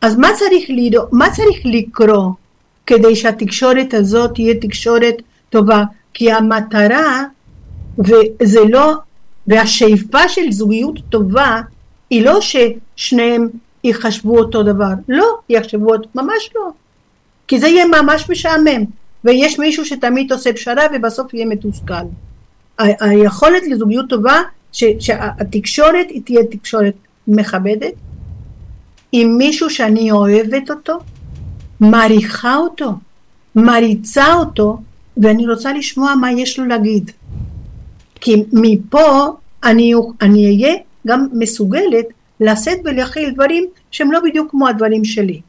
אז 0.00 0.16
מה 0.16 0.28
צריך, 0.38 0.64
לדע, 0.68 1.00
מה 1.12 1.30
צריך 1.30 1.58
לקרוא 1.64 2.32
כדי 2.86 3.16
שהתקשורת 3.16 3.94
הזאת 3.94 4.34
תהיה 4.34 4.54
תקשורת 4.60 5.14
טובה? 5.50 5.84
כי 6.14 6.32
המטרה 6.32 7.24
וזה 7.98 8.60
לא, 8.68 8.94
והשאיפה 9.46 10.28
של 10.28 10.50
זוגיות 10.52 10.98
טובה 11.08 11.60
היא 12.10 12.24
לא 12.24 12.40
ששניהם 12.40 13.48
יחשבו 13.84 14.38
אותו 14.38 14.62
דבר, 14.62 14.92
לא 15.08 15.26
יחשבו 15.48 15.92
ממש 16.14 16.50
לא, 16.54 16.70
כי 17.50 17.58
זה 17.58 17.68
יהיה 17.68 17.84
ממש 17.86 18.30
משעמם, 18.30 18.84
ויש 19.24 19.58
מישהו 19.58 19.84
שתמיד 19.84 20.32
עושה 20.32 20.52
פשרה 20.52 20.82
ובסוף 20.94 21.34
יהיה 21.34 21.46
מתוסכל. 21.46 21.94
היכולת 22.78 23.62
לזוגיות 23.70 24.08
טובה 24.08 24.42
ש- 24.72 24.84
שהתקשורת 25.00 26.06
היא 26.08 26.22
תהיה 26.24 26.44
תקשורת 26.50 26.94
מכבדת, 27.28 27.92
עם 29.12 29.38
מישהו 29.38 29.70
שאני 29.70 30.10
אוהבת 30.10 30.70
אותו, 30.70 30.98
מעריכה 31.80 32.56
אותו, 32.56 32.92
מריצה 33.56 34.34
אותו, 34.34 34.78
ואני 35.16 35.46
רוצה 35.46 35.72
לשמוע 35.72 36.14
מה 36.14 36.32
יש 36.32 36.58
לו 36.58 36.64
להגיד. 36.64 37.10
כי 38.20 38.44
מפה 38.52 39.26
אני, 39.64 39.92
אני 40.22 40.46
אהיה 40.46 40.74
גם 41.06 41.26
מסוגלת 41.32 42.06
לשאת 42.40 42.78
ולהכיל 42.84 43.30
דברים 43.30 43.64
שהם 43.90 44.12
לא 44.12 44.20
בדיוק 44.24 44.50
כמו 44.50 44.68
הדברים 44.68 45.04
שלי. 45.04 45.40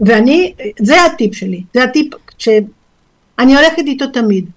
ואני, 0.00 0.52
זה 0.78 1.04
הטיפ 1.04 1.34
שלי, 1.34 1.62
זה 1.74 1.84
הטיפ 1.84 2.12
שאני 2.38 3.56
הולכת 3.56 3.78
איתו 3.78 4.06
תמיד, 4.06 4.50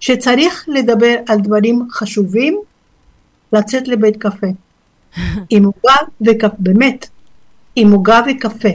שצריך 0.00 0.64
לדבר 0.68 1.14
על 1.28 1.40
דברים 1.40 1.82
חשובים, 1.90 2.58
לצאת 3.52 3.88
לבית 3.88 4.16
קפה. 4.16 4.46
עם 5.50 5.64
עוגה 5.64 5.94
וקפה, 6.20 6.56
באמת, 6.58 7.08
עם 7.76 7.92
עוגה 7.92 8.20
וקפה. 8.30 8.68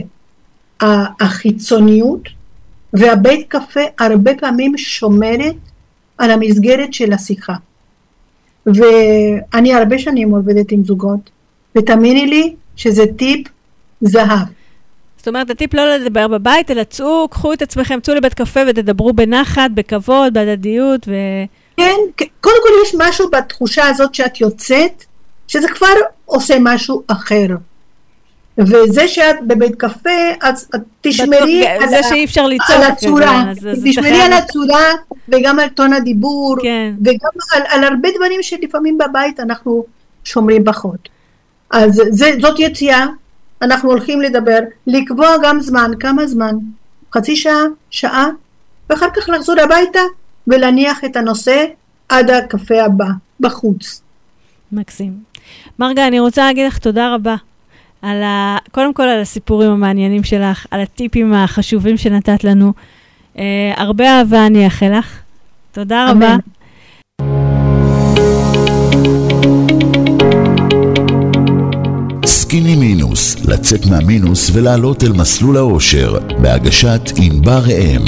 החיצוניות 1.20 2.28
והבית 2.92 3.46
קפה 3.48 3.80
הרבה 3.98 4.34
פעמים 4.34 4.78
שומרת 4.78 5.54
על 6.18 6.30
המסגרת 6.30 6.94
של 6.94 7.12
השיחה. 7.12 7.54
ואני 8.66 9.74
הרבה 9.74 9.98
שנים 9.98 10.30
עובדת 10.30 10.72
עם 10.72 10.84
זוגות, 10.84 11.30
ותאמיני 11.78 12.26
לי 12.26 12.54
שזה 12.76 13.02
טיפ 13.16 13.48
זהב. 14.00 14.48
זאת 15.22 15.28
אומרת, 15.28 15.50
הטיפ 15.50 15.74
לא 15.74 15.96
לדבר 15.96 16.28
בבית, 16.28 16.70
אלא 16.70 16.84
צאו, 16.84 17.28
קחו 17.28 17.52
את 17.52 17.62
עצמכם, 17.62 18.00
צאו 18.00 18.14
לבית 18.14 18.34
קפה 18.34 18.60
ותדברו 18.68 19.12
בנחת, 19.12 19.70
בכבוד, 19.74 20.34
בהדדיות 20.34 21.08
ו... 21.08 21.12
כן, 21.76 21.94
קודם 22.40 22.56
כל 22.62 22.68
יש 22.82 22.94
משהו 22.98 23.30
בתחושה 23.30 23.88
הזאת 23.88 24.14
שאת 24.14 24.40
יוצאת, 24.40 25.04
שזה 25.48 25.68
כבר 25.68 25.94
עושה 26.24 26.56
משהו 26.60 27.02
אחר. 27.06 27.46
וזה 28.58 29.08
שאת 29.08 29.36
בבית 29.46 29.74
קפה, 29.74 30.10
אז 30.40 30.68
תשמרי 31.00 31.66
על, 31.66 31.88
זה 31.88 32.02
שאי 32.02 32.24
אפשר 32.24 32.44
על 32.68 32.82
הצורה, 32.82 33.44
כזה, 33.56 33.70
אז, 33.70 33.78
תשמרי 33.84 34.22
על 34.22 34.32
הצורה 34.32 34.92
וגם 35.28 35.58
על 35.58 35.68
טון 35.68 35.92
הדיבור, 35.92 36.56
כן. 36.62 36.94
וגם 37.04 37.30
על, 37.52 37.62
על 37.68 37.84
הרבה 37.84 38.08
דברים 38.16 38.42
שלפעמים 38.42 38.98
בבית 38.98 39.40
אנחנו 39.40 39.84
שומרים 40.24 40.64
פחות. 40.64 41.08
אז 41.70 42.02
זה, 42.10 42.30
זאת 42.40 42.58
יציאה, 42.58 43.06
אנחנו 43.62 43.90
הולכים 43.90 44.20
לדבר, 44.20 44.58
לקבוע 44.86 45.28
גם 45.42 45.60
זמן, 45.60 45.90
כמה 46.00 46.26
זמן? 46.26 46.54
חצי 47.14 47.36
שעה, 47.36 47.62
שעה, 47.90 48.28
ואחר 48.90 49.06
כך 49.16 49.28
לחזור 49.28 49.60
הביתה 49.60 50.00
ולהניח 50.46 51.04
את 51.04 51.16
הנושא 51.16 51.64
עד 52.08 52.30
הקפה 52.30 52.82
הבא, 52.82 53.06
בחוץ. 53.40 54.02
מקסים. 54.72 55.12
מרגה, 55.78 56.06
אני 56.06 56.20
רוצה 56.20 56.44
להגיד 56.44 56.66
לך 56.66 56.78
תודה 56.78 57.14
רבה. 57.14 57.36
על 58.02 58.22
ה... 58.22 58.56
קודם 58.70 58.94
כל 58.94 59.02
על 59.02 59.20
הסיפורים 59.20 59.70
המעניינים 59.70 60.24
שלך, 60.24 60.66
על 60.70 60.80
הטיפים 60.80 61.34
החשובים 61.34 61.96
שנתת 61.96 62.44
לנו. 62.44 62.72
Uh, 63.34 63.38
הרבה 63.76 64.18
אהבה 64.18 64.46
אני 64.46 64.64
אאחל 64.64 64.98
לך. 64.98 65.18
תודה 65.72 66.10
אמן. 66.10 66.22
רבה. 66.22 66.36
סקיני 72.52 72.76
מינוס, 72.76 73.36
לצאת 73.46 73.80
מהמינוס 73.90 74.50
ולעלות 74.54 75.02
אל 75.02 75.12
מסלול 75.12 75.56
האושר, 75.56 76.18
בהגשת 76.42 77.00
ענבר 77.22 77.60
ראם. 77.66 78.02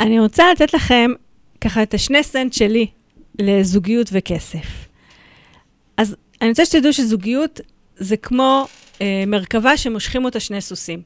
אני 0.00 0.20
רוצה 0.20 0.44
לתת 0.52 0.74
לכם 0.74 1.10
ככה 1.60 1.82
את 1.82 1.94
השני 1.94 2.22
סנט 2.22 2.52
שלי 2.52 2.86
לזוגיות 3.38 4.10
וכסף. 4.12 4.88
אז 5.96 6.16
אני 6.42 6.48
רוצה 6.48 6.64
שתדעו 6.64 6.92
שזוגיות 6.92 7.60
זה 7.96 8.16
כמו 8.16 8.66
אה, 9.00 9.24
מרכבה 9.26 9.76
שמושכים 9.76 10.24
אותה 10.24 10.40
שני 10.40 10.60
סוסים. 10.60 11.02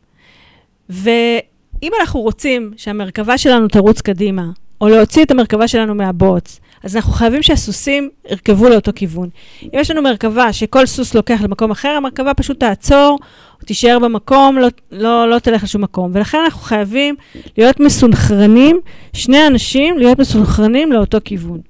ואם 0.89 1.93
אנחנו 2.01 2.21
רוצים 2.21 2.73
שהמרכבה 2.77 3.39
שלנו 3.39 3.69
תרוץ 3.69 4.01
קדימה, 4.01 4.45
או 4.81 4.89
להוציא 4.89 5.25
את 5.25 5.31
המרכבה 5.31 5.69
שלנו 5.69 5.95
מהבוץ, 5.95 6.61
אז 6.85 6.97
אנחנו 6.97 7.13
חייבים 7.13 7.43
שהסוסים 7.43 8.09
ירכבו 8.31 8.69
לאותו 8.69 8.93
כיוון. 8.95 9.29
אם 9.63 9.69
יש 9.73 9.91
לנו 9.91 10.03
מרכבה 10.03 10.53
שכל 10.53 10.87
סוס 10.87 11.15
לוקח 11.15 11.41
למקום 11.43 11.71
אחר, 11.71 11.89
המרכבה 11.89 12.35
פשוט 12.35 12.61
תעצור, 12.61 13.19
תישאר 13.65 13.99
במקום, 13.99 14.59
לא, 14.59 14.69
לא, 14.93 15.31
לא 15.31 15.39
תלך 15.39 15.63
לשום 15.63 15.83
מקום. 15.83 16.11
ולכן 16.15 16.39
אנחנו 16.45 16.61
חייבים 16.61 17.15
להיות 17.59 17.81
מסונכרנים, 17.81 18.81
שני 19.13 19.47
אנשים 19.47 19.99
להיות 19.99 20.19
מסונכרנים 20.19 20.93
לאותו 20.93 21.19
כיוון. 21.25 21.61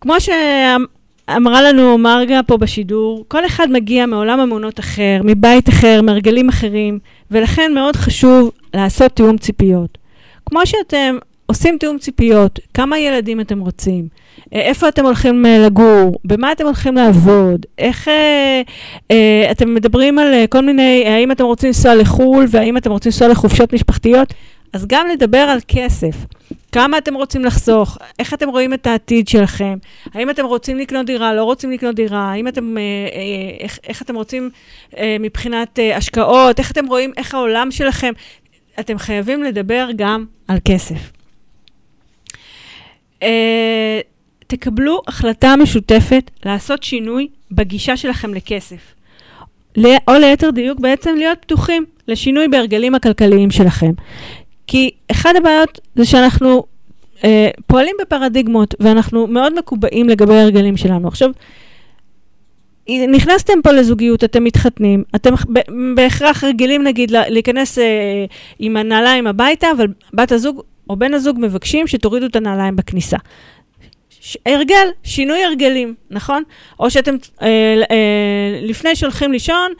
כמו 0.00 0.14
שאמרה 0.20 1.62
לנו 1.62 1.98
מרגה 1.98 2.40
פה 2.42 2.56
בשידור, 2.56 3.24
כל 3.28 3.46
אחד 3.46 3.66
מגיע 3.70 4.06
מעולם 4.06 4.40
אמונות 4.40 4.80
אחר, 4.80 5.20
מבית 5.24 5.68
אחר, 5.68 6.02
מהרגלים 6.02 6.48
אחרים, 6.48 6.98
ולכן 7.30 7.72
מאוד 7.74 7.96
חשוב 7.96 8.50
לעשות 8.74 9.12
תיאום 9.12 9.38
ציפיות. 9.38 9.98
כמו 10.46 10.60
שאתם 10.66 11.16
עושים 11.46 11.78
תיאום 11.78 11.98
ציפיות, 11.98 12.58
כמה 12.74 12.98
ילדים 12.98 13.40
אתם 13.40 13.60
רוצים, 13.60 14.08
אה, 14.54 14.60
איפה 14.60 14.88
אתם 14.88 15.04
הולכים 15.04 15.46
אה, 15.46 15.58
לגור, 15.58 16.18
במה 16.24 16.52
אתם 16.52 16.64
הולכים 16.64 16.94
לעבוד, 16.94 17.66
איך 17.78 18.08
אה, 18.08 18.62
אה, 19.10 19.48
אתם 19.50 19.74
מדברים 19.74 20.18
על 20.18 20.46
כל 20.50 20.60
מיני, 20.60 21.04
האם 21.06 21.32
אתם 21.32 21.44
רוצים 21.44 21.66
לנסוע 21.66 21.94
לחו"ל 21.94 22.46
והאם 22.50 22.76
אתם 22.76 22.90
רוצים 22.90 23.10
לנסוע 23.10 23.28
לחופשות 23.28 23.72
משפחתיות, 23.72 24.34
אז 24.72 24.86
גם 24.86 25.06
לדבר 25.08 25.38
על 25.38 25.58
כסף. 25.68 26.16
כמה 26.72 26.98
אתם 26.98 27.14
רוצים 27.14 27.44
לחסוך, 27.44 27.98
איך 28.18 28.34
אתם 28.34 28.48
רואים 28.48 28.74
את 28.74 28.86
העתיד 28.86 29.28
שלכם, 29.28 29.78
האם 30.14 30.30
אתם 30.30 30.44
רוצים 30.44 30.78
לקנות 30.78 31.06
דירה, 31.06 31.34
לא 31.34 31.44
רוצים 31.44 31.70
לקנות 31.70 31.94
דירה, 31.94 32.32
האם 32.32 32.48
אתם, 32.48 32.78
אה, 32.78 32.82
אה, 32.82 33.56
איך, 33.60 33.78
איך 33.88 34.02
אתם 34.02 34.14
רוצים 34.14 34.50
אה, 34.96 35.16
מבחינת 35.20 35.78
אה, 35.78 35.96
השקעות, 35.96 36.58
איך 36.58 36.70
אתם 36.70 36.86
רואים, 36.86 37.12
איך 37.16 37.34
העולם 37.34 37.70
שלכם, 37.70 38.12
אתם 38.80 38.98
חייבים 38.98 39.42
לדבר 39.42 39.88
גם 39.96 40.24
על 40.48 40.58
כסף. 40.64 41.13
אה, 43.24 44.00
תקבלו 44.46 45.02
החלטה 45.06 45.56
משותפת 45.56 46.30
לעשות 46.44 46.82
שינוי 46.82 47.28
בגישה 47.50 47.96
שלכם 47.96 48.34
לכסף. 48.34 48.94
או 50.08 50.12
ליתר 50.20 50.50
דיוק, 50.50 50.80
בעצם 50.80 51.14
להיות 51.16 51.38
פתוחים 51.40 51.84
לשינוי 52.08 52.48
בהרגלים 52.48 52.94
הכלכליים 52.94 53.50
שלכם. 53.50 53.92
כי 54.66 54.90
אחת 55.10 55.36
הבעיות 55.36 55.80
זה 55.94 56.04
שאנחנו 56.04 56.64
אה, 57.24 57.50
פועלים 57.66 57.96
בפרדיגמות, 58.00 58.74
ואנחנו 58.80 59.26
מאוד 59.26 59.58
מקובעים 59.58 60.08
לגבי 60.08 60.34
ההרגלים 60.34 60.76
שלנו. 60.76 61.08
עכשיו, 61.08 61.30
נכנסתם 62.88 63.62
פה 63.62 63.72
לזוגיות, 63.72 64.24
אתם 64.24 64.44
מתחתנים, 64.44 65.04
אתם 65.14 65.34
בהכרח 65.96 66.44
רגילים 66.44 66.82
נגיד 66.82 67.10
להיכנס 67.10 67.78
אה, 67.78 68.24
עם 68.58 68.76
הנעליים 68.76 69.26
הביתה, 69.26 69.66
אבל 69.76 69.86
בת 70.14 70.32
הזוג 70.32 70.62
או 70.90 70.96
בן 70.96 71.14
הזוג 71.14 71.36
מבקשים 71.40 71.86
שתורידו 71.86 72.26
את 72.26 72.36
הנעליים 72.36 72.76
בכניסה. 72.76 73.16
ש- 74.20 74.36
הרגל, 74.46 74.88
שינוי 75.02 75.44
הרגלים, 75.44 75.94
נכון? 76.10 76.42
או 76.80 76.90
שאתם 76.90 77.14
אה, 77.42 77.48
אה, 77.90 78.60
לפני 78.62 78.96
שהולכים 78.96 79.32
לישון, 79.32 79.72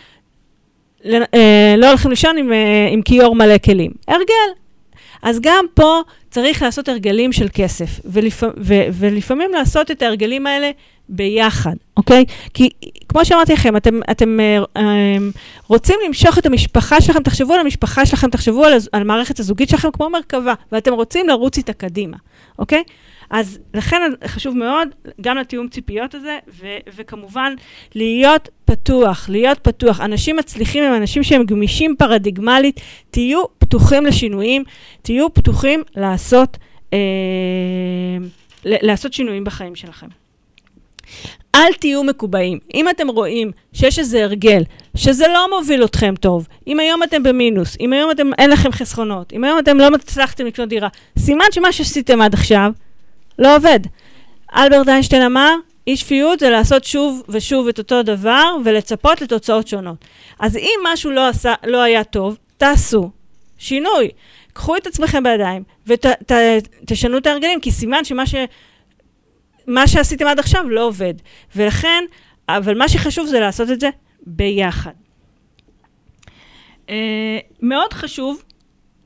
אה, 1.35 1.75
לא 1.79 1.89
הולכים 1.89 2.11
לישון 2.11 2.39
עם, 2.39 2.53
אה, 2.53 2.89
עם 2.91 3.03
כיור 3.03 3.35
מלא 3.35 3.59
כלים. 3.59 3.91
הרגל. 4.09 4.51
אז 5.23 5.41
גם 5.43 5.65
פה 5.75 6.01
צריך 6.31 6.63
לעשות 6.63 6.89
הרגלים 6.89 7.33
של 7.33 7.47
כסף, 7.55 8.01
ולפ, 8.05 8.43
ו, 8.57 8.75
ולפעמים 8.93 9.53
לעשות 9.53 9.91
את 9.91 10.03
ההרגלים 10.03 10.47
האלה 10.47 10.71
ביחד, 11.09 11.75
אוקיי? 11.97 12.25
כי 12.55 12.71
כמו 13.09 13.25
שאמרתי 13.25 13.53
לכם, 13.53 13.77
אתם, 13.77 14.01
אתם 14.11 14.41
אה, 14.41 14.59
אה, 14.77 15.17
רוצים 15.67 15.97
למשוך 16.07 16.39
את 16.39 16.47
המשפחה 16.47 17.01
שלכם, 17.01 17.23
תחשבו 17.23 17.55
על 17.55 17.61
המשפחה 17.61 18.07
שלכם, 18.07 18.31
תחשבו 18.31 18.65
על, 18.65 18.73
על 18.93 19.01
המערכת 19.01 19.41
הזוגית 19.41 19.69
שלכם 19.69 19.91
כמו 19.91 20.11
מרכבה, 20.11 20.55
ואתם 20.73 20.93
רוצים 20.93 21.29
לרוץ 21.29 21.57
איתה 21.57 21.73
קדימה, 21.73 22.17
אוקיי? 22.59 22.83
אז 23.31 23.59
לכן 23.75 24.03
חשוב 24.27 24.57
מאוד 24.57 24.89
גם 25.21 25.37
לתיאום 25.37 25.69
ציפיות 25.69 26.15
הזה, 26.15 26.39
ו- 26.61 26.79
וכמובן 26.97 27.55
להיות 27.95 28.49
פתוח, 28.65 29.29
להיות 29.29 29.59
פתוח. 29.59 30.01
אנשים 30.01 30.37
מצליחים 30.37 30.85
הם 30.85 30.95
אנשים 30.95 31.23
שהם 31.23 31.45
גמישים 31.45 31.95
פרדיגמלית, 31.99 32.81
תהיו 33.11 33.45
פתוחים 33.59 34.07
לשינויים, 34.07 34.65
תהיו 35.03 35.35
פתוחים 35.35 35.83
לעשות, 35.97 36.59
אה, 36.93 36.99
לעשות 38.65 39.13
שינויים 39.13 39.45
בחיים 39.45 39.75
שלכם. 39.75 40.07
אל 41.55 41.73
תהיו 41.73 42.05
מקובעים. 42.05 42.59
אם 42.75 42.89
אתם 42.89 43.09
רואים 43.09 43.51
שיש 43.73 43.99
איזה 43.99 44.25
הרגל, 44.25 44.63
שזה 44.97 45.29
לא 45.29 45.59
מוביל 45.59 45.85
אתכם 45.85 46.15
טוב, 46.21 46.49
אם 46.67 46.81
היום 46.81 47.03
אתם 47.03 47.23
במינוס, 47.23 47.77
אם 47.81 47.93
היום 47.93 48.11
אתם, 48.11 48.31
אין 48.39 48.51
לכם 48.51 48.73
חסכונות, 48.73 49.33
אם 49.33 49.45
היום 49.45 49.59
אתם 49.59 49.79
לא 49.79 49.91
מצלחתם 49.91 50.47
לקנות 50.47 50.69
דירה, 50.69 50.89
סימן 51.19 51.45
שמה 51.53 51.73
שעשיתם 51.73 52.21
עד 52.21 52.35
עכשיו 52.35 52.71
לא 53.39 53.57
עובד. 53.57 53.81
אלברט 54.57 54.89
איינשטיין 54.89 55.23
אמר, 55.23 55.55
אי 55.87 55.97
שפיות 55.97 56.41
זה 56.41 56.51
לעשות 56.51 56.85
שוב 56.85 57.23
ושוב 57.29 57.69
את 57.69 57.79
אותו 57.79 58.03
דבר 58.03 58.57
ולצפות 58.65 59.21
לתוצאות 59.21 59.69
שונות. 59.69 60.05
אז 60.41 60.57
אם 60.57 60.81
משהו 60.85 61.11
לא, 61.11 61.29
עשה, 61.29 61.55
לא 61.67 61.83
היה 61.83 62.05
טוב, 62.05 62.39
תעשו 62.57 63.11
שינוי. 63.59 64.09
קחו 64.53 64.77
את 64.77 64.87
עצמכם 64.87 65.23
בידיים 65.23 65.63
ותשנו 65.87 67.19
את 67.19 67.27
ההרגלים, 67.27 67.61
כי 67.61 67.71
סימן 67.71 68.05
שמה 68.05 68.27
ש... 68.27 68.35
מה 69.67 69.87
שעשיתם 69.87 70.27
עד 70.27 70.39
עכשיו 70.39 70.69
לא 70.69 70.87
עובד. 70.87 71.15
ולכן, 71.57 72.05
אבל 72.49 72.79
מה 72.79 72.89
שחשוב 72.89 73.27
זה 73.27 73.41
לעשות 73.41 73.71
את 73.71 73.81
זה 73.81 73.89
ביחד. 74.27 74.91
Uh, 76.87 76.91
מאוד 77.63 77.93
חשוב 77.93 78.43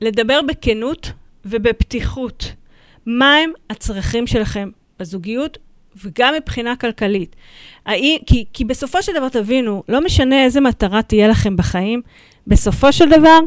לדבר 0.01 0.39
בכנות 0.41 1.11
ובפתיחות. 1.45 2.53
מהם 3.05 3.51
הצרכים 3.69 4.27
שלכם 4.27 4.69
בזוגיות 4.99 5.57
וגם 6.03 6.33
מבחינה 6.33 6.75
כלכלית. 6.75 7.35
כי, 8.25 8.45
כי 8.53 8.65
בסופו 8.65 9.03
של 9.03 9.11
דבר, 9.13 9.29
תבינו, 9.29 9.83
לא 9.89 10.01
משנה 10.01 10.43
איזה 10.43 10.61
מטרה 10.61 11.01
תהיה 11.01 11.27
לכם 11.27 11.55
בחיים, 11.55 12.01
בסופו 12.47 12.93
של 12.93 13.09
דבר, 13.09 13.39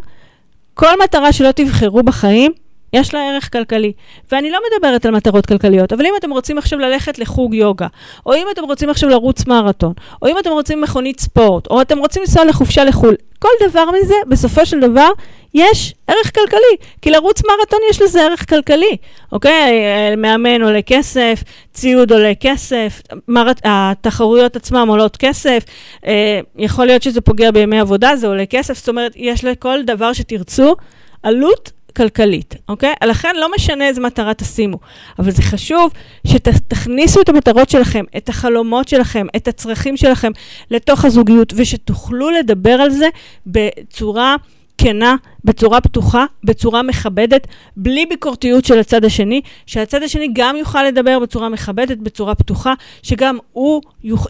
כל 0.74 0.92
מטרה 1.04 1.32
שלא 1.32 1.52
תבחרו 1.52 2.02
בחיים, 2.02 2.52
יש 2.92 3.14
לה 3.14 3.20
ערך 3.30 3.52
כלכלי. 3.52 3.92
ואני 4.32 4.50
לא 4.50 4.58
מדברת 4.66 5.06
על 5.06 5.12
מטרות 5.14 5.46
כלכליות, 5.46 5.92
אבל 5.92 6.06
אם 6.06 6.12
אתם 6.18 6.30
רוצים 6.30 6.58
עכשיו 6.58 6.78
ללכת 6.78 7.18
לחוג 7.18 7.54
יוגה, 7.54 7.86
או 8.26 8.34
אם 8.34 8.46
אתם 8.52 8.64
רוצים 8.64 8.90
עכשיו 8.90 9.08
לרוץ 9.08 9.46
מרתון, 9.46 9.92
או 10.22 10.28
אם 10.28 10.38
אתם 10.38 10.50
רוצים 10.50 10.80
מכונית 10.80 11.20
ספורט, 11.20 11.66
או 11.66 11.80
אתם 11.82 11.98
רוצים 11.98 12.22
לנסוע 12.22 12.44
לחופשה 12.44 12.84
לחו"ל, 12.84 13.14
כל 13.38 13.48
דבר 13.68 13.84
מזה, 13.90 14.14
בסופו 14.28 14.66
של 14.66 14.80
דבר, 14.80 15.08
יש 15.54 15.94
ערך 16.06 16.34
כלכלי. 16.34 16.76
כי 17.02 17.10
לרוץ 17.10 17.42
מרתון 17.46 17.78
יש 17.90 18.02
לזה 18.02 18.22
ערך 18.22 18.48
כלכלי, 18.48 18.96
אוקיי? 19.32 19.80
מאמן 20.16 20.62
עולה 20.62 20.82
כסף, 20.82 21.42
ציוד 21.72 22.12
עולה 22.12 22.32
כסף, 22.40 23.02
מרת... 23.28 23.60
התחרויות 23.64 24.56
עצמן 24.56 24.88
עולות 24.88 25.16
כסף, 25.16 25.64
אה, 26.06 26.40
יכול 26.56 26.86
להיות 26.86 27.02
שזה 27.02 27.20
פוגע 27.20 27.50
בימי 27.50 27.80
עבודה, 27.80 28.16
זה 28.16 28.26
עולה 28.26 28.46
כסף, 28.46 28.78
זאת 28.78 28.88
אומרת, 28.88 29.12
יש 29.16 29.44
לכל 29.44 29.78
דבר 29.82 30.12
שתרצו 30.12 30.76
עלות 31.22 31.72
כלכלית, 31.96 32.54
אוקיי? 32.68 32.94
לכן 33.04 33.36
לא 33.36 33.48
משנה 33.56 33.88
איזה 33.88 34.00
מטרה 34.00 34.34
תשימו, 34.34 34.78
אבל 35.18 35.30
זה 35.30 35.42
חשוב 35.42 35.92
שתכניסו 36.26 37.20
את 37.20 37.28
המטרות 37.28 37.70
שלכם, 37.70 38.04
את 38.16 38.28
החלומות 38.28 38.88
שלכם, 38.88 39.26
את 39.36 39.48
הצרכים 39.48 39.96
שלכם 39.96 40.30
לתוך 40.70 41.04
הזוגיות, 41.04 41.52
ושתוכלו 41.56 42.30
לדבר 42.30 42.72
על 42.72 42.90
זה 42.90 43.08
בצורה... 43.46 44.36
כנה, 44.78 45.16
בצורה 45.44 45.80
פתוחה, 45.80 46.24
בצורה 46.44 46.82
מכבדת, 46.82 47.46
בלי 47.76 48.06
ביקורתיות 48.06 48.64
של 48.64 48.78
הצד 48.78 49.04
השני, 49.04 49.40
שהצד 49.66 50.02
השני 50.02 50.28
גם 50.32 50.56
יוכל 50.56 50.82
לדבר 50.82 51.18
בצורה 51.18 51.48
מכבדת, 51.48 51.98
בצורה 51.98 52.34
פתוחה, 52.34 52.74
שגם 53.02 53.38
הוא 53.52 53.82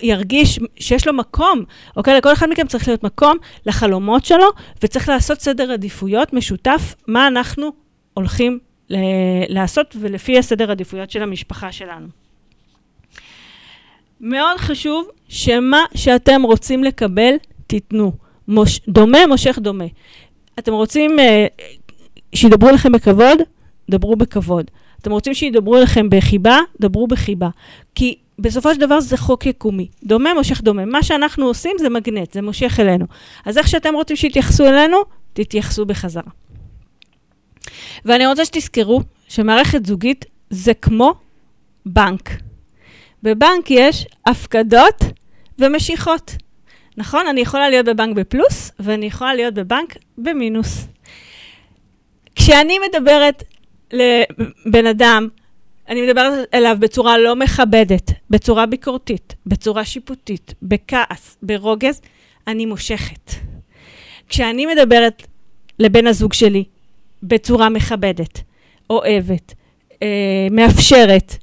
ירגיש 0.03 0.61
שיש 0.77 1.07
לו 1.07 1.13
מקום, 1.13 1.65
אוקיי? 1.97 2.17
לכל 2.17 2.33
אחד 2.33 2.49
מכם 2.49 2.67
צריך 2.67 2.89
להיות 2.89 3.05
מקום 3.05 3.37
לחלומות 3.67 4.25
שלו, 4.25 4.47
וצריך 4.83 5.09
לעשות 5.09 5.41
סדר 5.41 5.73
עדיפויות 5.73 6.33
משותף, 6.33 6.95
מה 7.07 7.27
אנחנו 7.27 7.73
הולכים 8.15 8.59
לעשות, 9.49 9.97
ולפי 10.01 10.39
הסדר 10.39 10.71
עדיפויות 10.71 11.11
של 11.11 11.23
המשפחה 11.23 11.73
שלנו. 11.73 12.07
מאוד 14.21 14.57
חשוב 14.59 15.09
שמה 15.29 15.81
שאתם 15.95 16.43
רוצים 16.43 16.85
לקבל, 16.85 17.35
תיתנו. 17.67 18.13
מוש, 18.49 18.81
דומה 18.89 19.27
מושך 19.27 19.59
דומה. 19.59 19.85
אתם 20.59 20.73
רוצים 20.73 21.17
uh, 21.19 21.63
שידברו 22.35 22.71
לכם 22.71 22.93
בכבוד? 22.93 23.39
דברו 23.91 24.17
בכבוד. 24.17 24.71
אתם 25.01 25.13
רוצים 25.13 25.35
שידברו 25.35 25.77
לכם 25.77 26.11
בחיבה? 26.11 26.59
דברו 26.81 27.07
בחיבה. 27.07 27.49
כי 27.95 28.17
בסופו 28.39 28.75
של 28.75 28.81
דבר 28.81 29.01
זה 29.01 29.17
חוק 29.17 29.47
יקומי. 29.47 29.89
דומה 30.05 30.35
מושך 30.35 30.61
דומה. 30.61 30.85
מה 30.85 31.03
שאנחנו 31.03 31.47
עושים 31.47 31.77
זה 31.79 31.89
מגנט, 31.89 32.33
זה 32.33 32.43
מושך 32.43 32.81
אלינו. 32.81 33.07
אז 33.45 33.59
איך 33.59 33.69
שאתם 33.69 33.95
רוצים 33.95 34.17
שיתייחסו 34.17 34.67
אלינו, 34.67 34.97
תתייחסו 35.33 35.87
בחזרה. 35.87 36.31
ואני 38.05 38.27
רוצה 38.27 38.45
שתזכרו 38.45 39.03
שמערכת 39.29 39.87
זוגית 39.87 40.25
זה 40.51 40.75
כמו 40.75 41.15
בנק. 41.87 42.31
בבנק 43.23 43.71
יש 43.71 44.07
הפקדות 44.27 45.05
ומשיכות. 45.59 46.37
נכון? 46.97 47.27
אני 47.27 47.41
יכולה 47.41 47.71
להיות 47.71 47.87
בבנק 47.87 48.17
בפלוס, 48.17 48.73
ואני 48.81 49.07
יכולה 49.07 49.35
להיות 49.35 49.55
בבנק 49.55 49.97
במינוס. 50.19 50.89
כשאני 52.35 52.79
מדברת 52.89 53.43
לבן 53.93 54.87
אדם, 54.87 55.29
אני 55.89 56.03
מדברת 56.03 56.55
אליו 56.55 56.77
בצורה 56.81 57.19
לא 57.19 57.37
מכבדת, 57.37 58.11
בצורה 58.31 58.67
ביקורתית, 58.67 59.35
בצורה 59.47 59.85
שיפוטית, 59.85 60.55
בכעס, 60.63 61.37
ברוגז, 61.43 62.01
אני 62.47 62.67
מושכת. 62.67 63.31
כשאני 64.29 64.67
מדברת 64.67 65.23
לבן 65.79 66.07
הזוג 66.07 66.33
שלי 66.33 66.65
בצורה 67.23 67.69
מכבדת, 67.69 68.41
אוהבת, 68.91 69.55
אה, 70.03 70.49
מאפשרת, 70.51 71.37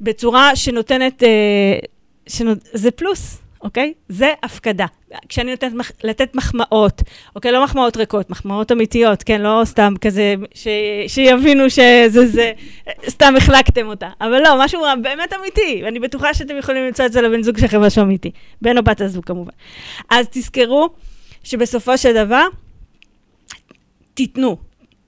בצורה 0.00 0.56
שנותנת, 0.56 1.22
אה, 1.22 1.78
שנות, 2.26 2.58
זה 2.72 2.90
פלוס. 2.90 3.43
אוקיי? 3.64 3.92
זה 4.08 4.32
הפקדה. 4.42 4.86
כשאני 5.28 5.50
נותנת 5.50 5.72
מח... 5.72 5.92
לתת 6.04 6.34
מחמאות, 6.34 7.02
אוקיי? 7.36 7.52
לא 7.52 7.64
מחמאות 7.64 7.96
ריקות, 7.96 8.30
מחמאות 8.30 8.72
אמיתיות, 8.72 9.22
כן? 9.22 9.40
לא 9.40 9.60
סתם 9.64 9.94
כזה, 10.00 10.34
ש... 10.54 10.68
שיבינו 11.06 11.70
שזה 11.70 12.26
זה, 12.26 12.52
סתם 13.08 13.34
החלקתם 13.36 13.86
אותה. 13.86 14.08
אבל 14.20 14.42
לא, 14.42 14.64
משהו 14.64 14.80
באמת 15.02 15.32
אמיתי, 15.32 15.80
ואני 15.84 16.00
בטוחה 16.00 16.34
שאתם 16.34 16.56
יכולים 16.56 16.84
למצוא 16.84 17.06
את 17.06 17.12
זה 17.12 17.20
לבן 17.20 17.42
זוג 17.42 17.58
שלכם 17.58 17.80
משהו 17.80 18.02
אמיתי. 18.02 18.30
בן 18.62 18.78
או 18.78 18.82
בת 18.82 19.00
הזוג 19.00 19.24
כמובן. 19.24 19.52
אז 20.10 20.26
תזכרו 20.30 20.88
שבסופו 21.44 21.98
של 21.98 22.24
דבר, 22.24 22.46
תיתנו, 24.14 24.56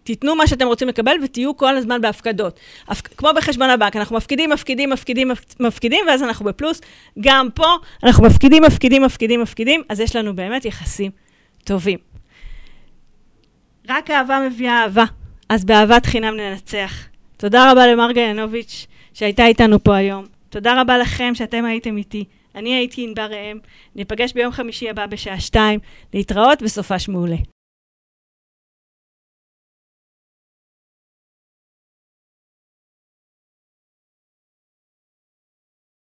תיתנו 0.07 0.37
מה 0.37 0.47
שאתם 0.47 0.67
רוצים 0.67 0.89
לקבל 0.89 1.17
ותהיו 1.23 1.57
כל 1.57 1.77
הזמן 1.77 2.01
בהפקדות. 2.01 2.61
הפ... 2.89 3.01
כמו 3.01 3.29
בחשבון 3.37 3.71
הבנק, 3.71 3.97
אנחנו 3.97 4.17
מפקידים, 4.17 4.51
מפקידים, 4.51 4.91
מפקידים, 4.91 5.31
מפקידים, 5.61 6.05
ואז 6.09 6.23
אנחנו 6.23 6.45
בפלוס. 6.45 6.81
גם 7.21 7.49
פה 7.55 7.67
אנחנו 8.03 8.25
מפקידים, 8.25 8.63
מפקידים, 8.63 9.03
מפקידים, 9.03 9.41
מפקידים, 9.41 9.83
אז 9.89 10.01
יש 10.01 10.17
לנו 10.17 10.37
באמת 10.37 10.65
יחסים 10.65 11.11
טובים. 11.65 11.99
רק 13.89 14.11
אהבה 14.11 14.49
מביאה 14.49 14.83
אהבה, 14.83 15.05
אז 15.49 15.65
באהבת 15.65 16.07
חינם 16.07 16.37
ננצח. 16.37 16.93
תודה 17.37 17.73
רבה 17.73 17.87
למרגה 17.87 18.21
ינוביץ' 18.21 18.87
שהייתה 19.15 19.47
איתנו 19.47 19.85
פה 19.85 19.97
היום. 19.97 20.25
תודה 20.51 20.81
רבה 20.81 20.99
לכם 20.99 21.35
שאתם 21.35 21.65
הייתם 21.65 21.97
איתי. 21.97 22.25
אני 22.55 22.75
הייתי 22.75 23.05
ענבר 23.05 23.27
ראם, 23.31 23.59
ניפגש 23.95 24.33
ביום 24.33 24.53
חמישי 24.53 24.91
הבא 24.91 25.07
בשעה 25.07 25.41
שתיים, 25.41 25.81
להתראות 26.15 26.63
וסופש 26.63 27.09
מעולה. 27.09 27.56